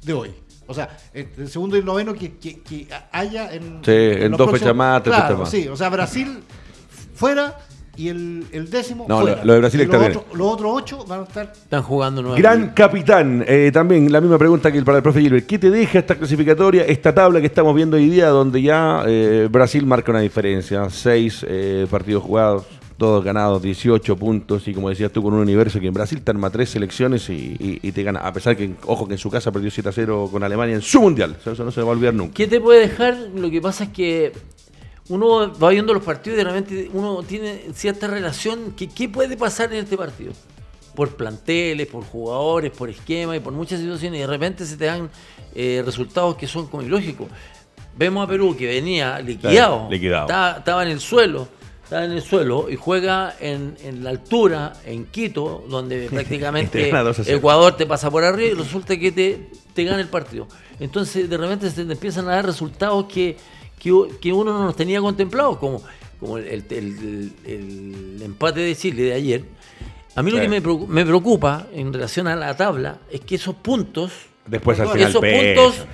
de 0.03 0.13
hoy. 0.13 0.31
O 0.67 0.73
sea, 0.73 0.97
entre 1.13 1.43
el 1.43 1.49
segundo 1.49 1.75
y 1.75 1.79
el 1.79 1.85
noveno 1.85 2.13
que, 2.13 2.37
que- 2.37 2.59
que 2.61 2.87
haya 3.11 3.53
en... 3.53 3.79
Sí, 3.85 3.91
en 3.91 4.31
dos 4.31 4.49
fechas 4.51 4.75
más, 4.75 5.03
tres 5.03 5.15
Claro, 5.15 5.27
fechas 5.27 5.39
más. 5.39 5.49
Sí, 5.49 5.67
o 5.67 5.75
sea, 5.77 5.89
Brasil 5.89 6.39
fuera 7.13 7.59
y 7.97 8.09
el, 8.09 8.45
el 8.51 8.69
décimo 8.69 9.05
No, 9.07 9.21
fuera. 9.21 9.37
lo- 9.37 9.45
lo 9.45 9.53
de 9.53 9.59
Brasil 9.59 9.79
Y 9.79 9.83
está 9.83 9.97
los 9.97 10.05
bien. 10.07 10.17
otros- 10.17 10.37
Los 10.37 10.47
otros 10.53 10.71
ocho 10.75 11.05
van 11.05 11.19
a 11.21 11.23
estar... 11.23 11.51
Están 11.53 11.83
jugando 11.83 12.21
nueve. 12.23 12.41
Gran 12.41 12.69
capitán, 12.69 13.45
eh, 13.47 13.69
también 13.73 14.11
la 14.11 14.19
misma 14.21 14.37
pregunta 14.37 14.71
que 14.71 14.81
para 14.81 14.97
el 14.97 15.03
profe 15.03 15.21
Gilbert. 15.21 15.45
¿Qué 15.45 15.59
te 15.59 15.69
deja 15.69 15.99
esta 15.99 16.15
clasificatoria, 16.15 16.83
esta 16.83 17.13
tabla 17.13 17.39
que 17.39 17.47
estamos 17.47 17.73
viendo 17.75 17.95
hoy 17.97 18.09
día, 18.09 18.27
donde 18.29 18.61
ya 18.61 19.03
eh, 19.07 19.47
Brasil 19.51 19.85
marca 19.85 20.11
una 20.11 20.21
diferencia? 20.21 20.89
Seis 20.89 21.45
eh, 21.47 21.85
partidos 21.89 22.23
jugados, 22.23 22.65
todos 22.97 23.23
ganados, 23.23 23.61
18 23.61 24.15
puntos, 24.15 24.67
y 24.67 24.73
como 24.73 24.89
decías 24.89 25.11
tú, 25.11 25.21
con 25.21 25.33
un 25.33 25.41
universo 25.41 25.79
que 25.79 25.87
en 25.87 25.93
Brasil 25.93 26.21
te 26.21 26.31
arma 26.31 26.49
tres 26.49 26.69
selecciones 26.69 27.29
y, 27.29 27.33
y- 27.59 27.79
y 27.81 27.91
te 27.91 28.03
gana. 28.03 28.19
A 28.21 28.31
pesar 28.31 28.55
que, 28.55 28.73
ojo, 28.85 29.05
que 29.07 29.15
en 29.15 29.17
su 29.17 29.29
casa 29.29 29.51
perdió 29.51 29.69
7 29.69 29.89
a 29.89 29.91
0 29.91 30.29
con 30.31 30.43
Alemania 30.43 30.75
en 30.75 30.81
su 30.81 31.01
mundial. 31.01 31.35
Eso 31.45 31.63
no 31.63 31.71
se 31.71 31.81
va 31.81 31.87
a 31.89 31.91
olvidar 31.91 32.13
nunca. 32.13 32.33
¿Qué 32.33 32.47
te 32.47 32.61
puede 32.61 32.79
dejar? 32.81 33.15
Lo 33.35 33.49
que 33.51 33.61
pasa 33.61 33.83
es 33.85 33.89
que 33.89 34.31
uno 35.09 35.53
va 35.59 35.69
viendo 35.69 35.93
los 35.93 36.03
partidos 36.03 36.35
y 36.35 36.43
de 36.43 36.49
repente 36.49 36.89
uno 36.93 37.21
tiene 37.23 37.61
cierta 37.73 38.07
relación. 38.07 38.71
Que, 38.77 38.87
¿Qué 38.87 39.09
puede 39.09 39.35
pasar 39.37 39.71
en 39.73 39.83
este 39.83 39.97
partido? 39.97 40.31
Por 40.95 41.15
planteles, 41.17 41.87
por 41.87 42.03
jugadores, 42.05 42.71
por 42.71 42.89
esquema 42.89 43.35
y 43.35 43.39
por 43.41 43.51
muchas 43.53 43.79
situaciones. 43.81 44.17
Y 44.19 44.21
de 44.21 44.27
repente 44.27 44.65
se 44.65 44.77
te 44.77 44.85
dan 44.85 45.09
eh, 45.53 45.83
resultados 45.85 46.35
que 46.37 46.47
son 46.47 46.67
como 46.67 46.81
ilógicos. 46.81 47.27
Vemos 47.97 48.23
a 48.25 48.27
Perú 48.29 48.55
que 48.57 48.67
venía 48.67 49.19
liquidado. 49.19 49.53
Claro, 49.55 49.87
liquidado. 49.91 50.25
Estaba, 50.27 50.57
estaba 50.59 50.83
en 50.83 50.89
el 50.91 50.99
suelo. 51.01 51.47
Estaba 51.85 52.03
en 52.03 52.11
el 52.11 52.21
suelo 52.21 52.67
y 52.69 52.75
juega 52.75 53.35
en, 53.39 53.77
en 53.83 54.03
la 54.03 54.09
altura, 54.09 54.73
en 54.85 55.05
Quito, 55.05 55.63
donde 55.69 56.07
prácticamente 56.11 56.81
Te 56.83 56.87
gana 56.89 57.03
2 57.03 57.19
a 57.19 57.23
0. 57.23 57.37
Ecuador 57.37 57.77
te 57.77 57.85
pasa 57.85 58.09
por 58.11 58.23
arriba 58.23 58.49
y 58.49 58.53
resulta 58.55 58.97
que 58.97 59.11
te, 59.11 59.49
te 59.73 59.83
gana 59.85 60.01
el 60.01 60.07
partido. 60.09 60.47
Entonces, 60.79 61.29
de 61.29 61.37
repente 61.37 61.69
se 61.69 61.85
te 61.85 61.91
empiezan 61.93 62.27
a 62.27 62.31
dar 62.35 62.45
resultados 62.45 63.05
que, 63.05 63.37
que, 63.79 63.93
que 64.19 64.33
uno 64.33 64.51
no 64.57 64.65
los 64.65 64.75
tenía 64.75 64.99
contemplados, 64.99 65.57
como, 65.57 65.81
como 66.19 66.37
el, 66.39 66.47
el- 66.47 66.65
el- 66.71 67.33
el 67.45 68.21
empate 68.23 68.59
de 68.61 68.75
Chile 68.75 69.03
de 69.03 69.13
ayer. 69.13 69.45
A 70.15 70.23
mí 70.23 70.31
lo 70.31 70.37
que 70.39 70.49
me 70.49 70.63
preocu- 70.63 70.87
me 70.87 71.05
preocupa 71.05 71.67
en 71.73 71.93
relación 71.93 72.27
a 72.27 72.35
la 72.35 72.55
tabla 72.57 72.97
es 73.11 73.21
que 73.21 73.35
esos 73.35 73.53
puntos, 73.55 74.11
Después 74.47 74.79
al 74.79 74.87
final 74.89 75.09
esos 75.09 75.21
puntos 75.21 75.85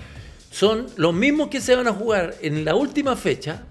son 0.51 0.87
los 0.95 1.13
mismos 1.13 1.47
que 1.49 1.59
se 1.59 1.75
van 1.75 1.87
a 1.87 1.91
jugar 1.93 2.35
en 2.41 2.63
la 2.63 2.75
última 2.75 3.15
fecha 3.15 3.63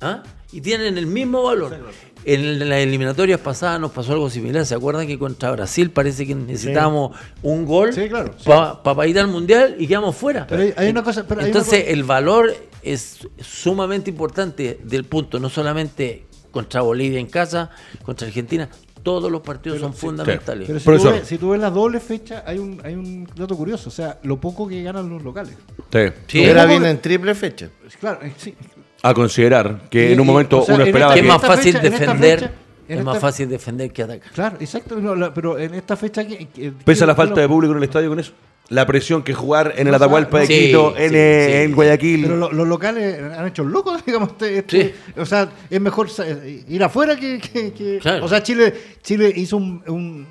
¿ah? 0.00 0.22
Y 0.52 0.60
tienen 0.60 0.96
el 0.98 1.06
mismo 1.06 1.42
valor. 1.42 1.78
En 2.24 2.68
las 2.68 2.78
eliminatorias 2.80 3.40
pasadas 3.40 3.80
nos 3.80 3.90
pasó 3.92 4.12
algo 4.12 4.28
similar. 4.28 4.66
¿Se 4.66 4.74
acuerdan 4.74 5.06
que 5.06 5.18
contra 5.18 5.50
Brasil 5.52 5.90
parece 5.90 6.26
que 6.26 6.34
necesitábamos 6.34 7.16
un 7.42 7.64
gol 7.64 7.92
Sí, 7.92 8.08
claro, 8.08 8.34
sí. 8.38 8.50
para 8.82 9.06
ir 9.06 9.18
al 9.18 9.28
mundial 9.28 9.76
y 9.78 9.86
quedamos 9.86 10.16
fuera? 10.16 10.46
Pero 10.46 10.62
hay- 10.62 10.74
hay 10.76 10.90
una 10.90 11.02
cosa- 11.02 11.26
pero 11.26 11.40
hay 11.40 11.44
una 11.46 11.48
Entonces, 11.58 11.80
cosa- 11.80 11.92
el 11.92 12.04
valor 12.04 12.54
es 12.82 13.18
sumamente 13.40 14.10
importante 14.10 14.80
del 14.82 15.04
punto, 15.04 15.38
no 15.38 15.48
solamente 15.48 16.24
contra 16.50 16.80
Bolivia 16.82 17.20
en 17.20 17.26
casa, 17.28 17.70
contra 18.02 18.26
Argentina. 18.26 18.68
Todos 19.02 19.30
los 19.30 19.40
partidos 19.42 19.80
son 19.80 19.94
fundamentales. 19.94 20.66
Pero 20.84 20.98
si 20.98 21.04
tú, 21.04 21.10
ves, 21.12 21.26
si 21.28 21.38
tú 21.38 21.50
ves 21.50 21.60
las 21.60 21.72
dobles 21.72 22.02
fechas, 22.02 22.42
hay 22.44 22.58
un, 22.58 22.80
hay 22.84 22.94
un 22.94 23.26
dato 23.36 23.56
curioso. 23.56 23.88
O 23.88 23.92
sea, 23.92 24.18
lo 24.24 24.38
poco 24.40 24.66
que 24.68 24.82
ganan 24.82 25.08
los 25.08 25.22
locales. 25.22 25.54
Sí. 25.92 25.98
Sí. 26.26 26.46
Ahora 26.46 26.62
¿Cómo 26.62 26.68
viene 26.72 26.84
que- 26.86 26.90
en 26.90 27.00
triple 27.00 27.34
fecha. 27.34 27.70
Claro, 28.00 28.20
eh, 28.22 28.32
sí. 28.36 28.54
A 29.02 29.14
considerar 29.14 29.82
que 29.90 30.10
Y- 30.10 30.12
en 30.12 30.20
un 30.20 30.26
y, 30.26 30.30
momento 30.30 30.60
o 30.60 30.64
sea, 30.64 30.74
uno 30.74 30.84
esperaba 30.84 31.14
que 31.14 31.20
que... 31.20 31.26
es 31.26 31.32
más 31.32 31.42
fácil 31.42 31.72
fecha- 31.76 31.88
defender, 31.90 32.38
fecha- 32.40 32.52
es 32.88 33.04
más 33.04 33.18
fácil 33.18 33.48
defender 33.48 33.92
que 33.92 34.02
atacar. 34.02 34.32
Claro, 34.32 34.56
exacto. 34.60 34.96
no, 35.00 35.14
la- 35.14 35.32
pero 35.32 35.58
en 35.58 35.74
esta 35.74 35.96
fecha. 35.96 36.26
Que, 36.26 36.46
que- 36.48 36.72
¿Pesa 36.84 37.06
la 37.06 37.14
falta 37.14 37.36
lo- 37.36 37.40
de 37.42 37.48
público 37.48 37.72
en 37.72 37.78
el 37.78 37.84
estadio 37.84 38.08
con 38.08 38.18
eso? 38.18 38.32
La 38.70 38.86
presión 38.86 39.22
que 39.22 39.32
jugar 39.32 39.72
en 39.78 39.88
el 39.88 39.94
Atahualpa 39.94 40.40
de 40.40 40.46
sí, 40.46 40.66
Quito, 40.66 40.92
sí, 40.94 41.02
en, 41.04 41.08
sí, 41.10 41.16
eh, 41.16 41.46
sí. 41.48 41.56
en 41.64 41.74
Guayaquil. 41.74 42.22
Pero 42.22 42.36
lo- 42.36 42.52
los 42.52 42.68
locales 42.68 43.18
han 43.38 43.46
hecho 43.46 43.64
locos, 43.64 44.02
digamos. 44.06 44.30
Este, 44.32 44.58
este- 44.58 44.94
O 45.16 45.24
sea, 45.24 45.48
es 45.70 45.80
mejor 45.80 46.10
sa- 46.10 46.26
ir 46.28 46.82
afuera 46.84 47.16
que. 47.16 47.38
que- 47.38 47.72
que- 47.72 47.98
Claro. 48.02 48.24
O 48.26 48.28
sea, 48.28 48.42
Chile 48.42 48.74
Chile 49.02 49.32
hizo 49.34 49.56
un, 49.56 49.82
un- 49.86 50.26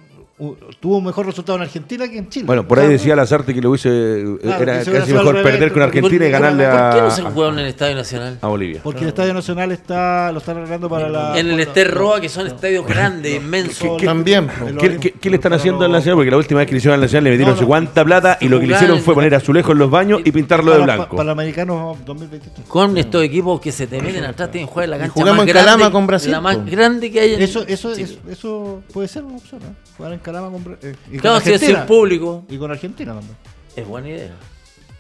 tuvo 0.80 0.98
un 1.00 1.06
mejor 1.06 1.26
resultado 1.26 1.56
en 1.58 1.64
Argentina 1.64 2.08
que 2.08 2.20
en 2.20 2.30
Chile. 2.30 2.46
Bueno, 2.46 2.68
por 2.68 2.78
ahí 2.80 2.88
decía 2.88 3.16
Lazarte 3.16 3.56
que 3.56 3.62
lo 3.62 3.72
hubiese. 3.72 3.90
eh, 3.90 4.38
Claro, 4.42 4.62
era 4.64 4.78
casi 4.86 5.12
mejor 5.14 5.34
revés, 5.36 5.44
perder 5.52 5.74
con 5.74 5.82
Argentina 5.82 6.28
y 6.28 6.30
ganarle 6.30 6.64
¿Por 6.66 6.74
qué 6.94 7.02
no 7.02 7.08
a, 7.08 7.12
se 7.12 7.22
jugaron 7.24 7.54
en 7.56 7.60
el 7.66 7.70
Estadio 7.72 7.96
Nacional? 7.96 8.38
a 8.42 8.48
Bolivia. 8.48 8.82
Porque 8.84 9.02
el 9.02 9.08
Estadio 9.08 9.34
Nacional 9.34 9.72
está 9.72 10.32
lo 10.32 10.38
están 10.38 10.58
arreglando 10.58 10.88
para 10.90 11.10
la. 11.10 11.40
En 11.40 11.50
el 11.50 11.60
Ester 11.60 11.92
Roa, 11.92 12.22
que 12.22 12.30
son 12.30 12.46
estadios 12.46 12.86
grandes, 12.86 13.36
inmensos. 13.36 13.98
También. 14.04 14.48
de 14.64 14.74
los- 14.74 14.84
¿Qué, 14.84 14.98
qué- 14.98 15.12
qué 15.14 15.30
le 15.32 15.38
están 15.38 15.54
haciendo 15.54 15.86
al 15.86 15.92
Nacional? 15.92 16.18
Porque 16.18 16.32
la 16.32 16.38
última 16.38 16.60
vez 16.60 16.68
que 16.68 16.74
le 16.74 16.78
hicieron 16.78 16.94
al 16.96 17.02
Nacional 17.02 17.24
le 17.24 17.30
metieron 17.32 17.54
No, 17.54 17.58
su 17.58 17.64
no. 17.64 17.68
cuánta 17.70 18.06
plata 18.06 18.38
y 18.40 18.48
lo 18.48 18.60
que 18.60 18.68
le 18.68 18.76
hicieron 18.76 18.98
en- 18.98 19.04
fue 19.04 19.16
poner 19.16 19.34
azulejos 19.34 19.72
en 19.72 19.80
los 19.80 19.90
baños 19.90 20.22
y 20.24 20.32
pintarlo 20.32 20.72
de 20.72 20.84
blanco. 20.84 21.16
Para, 21.16 21.32
Americanos 21.32 21.98
2023. 22.06 22.68
Con 22.68 22.96
estos 22.98 23.24
equipos 23.24 23.60
que 23.60 23.72
se 23.72 23.88
te 23.88 24.00
meten 24.02 24.24
atrás, 24.24 24.52
tienen 24.52 24.68
que 24.68 24.72
jugar 24.74 24.84
en 24.86 24.92
la 24.92 24.98
cancha 25.00 25.14
jugamos 25.14 25.48
en 25.48 25.54
Calama 25.54 25.92
con 25.92 26.06
Brasil, 26.06 26.32
la 26.32 26.42
más 26.42 26.58
po. 26.58 26.64
grande 26.70 27.12
que 27.12 27.20
hay 27.22 27.34
en 27.34 27.42
Eso, 27.42 27.64
eso, 27.68 27.96
Chile. 27.96 28.04
eso, 28.04 28.32
eso 28.32 28.84
puede 28.94 29.08
ser 29.08 29.24
una 29.24 29.38
opción, 29.38 29.62
¿no? 29.64 29.76
Jugar 29.98 30.14
en 30.14 30.20
Calama 30.28 30.52
con, 30.52 30.78
eh, 30.82 30.94
y 31.08 31.12
con 31.12 31.20
Claro, 31.20 31.40
si 31.40 31.50
es 31.52 31.56
Argentina. 31.56 31.80
sin 31.80 31.88
público, 31.88 32.44
Y 32.50 32.58
con 32.58 32.70
Argentina 32.70 33.14
también. 33.14 33.38
es 33.78 33.88
buena 33.88 34.10
idea. 34.10 34.36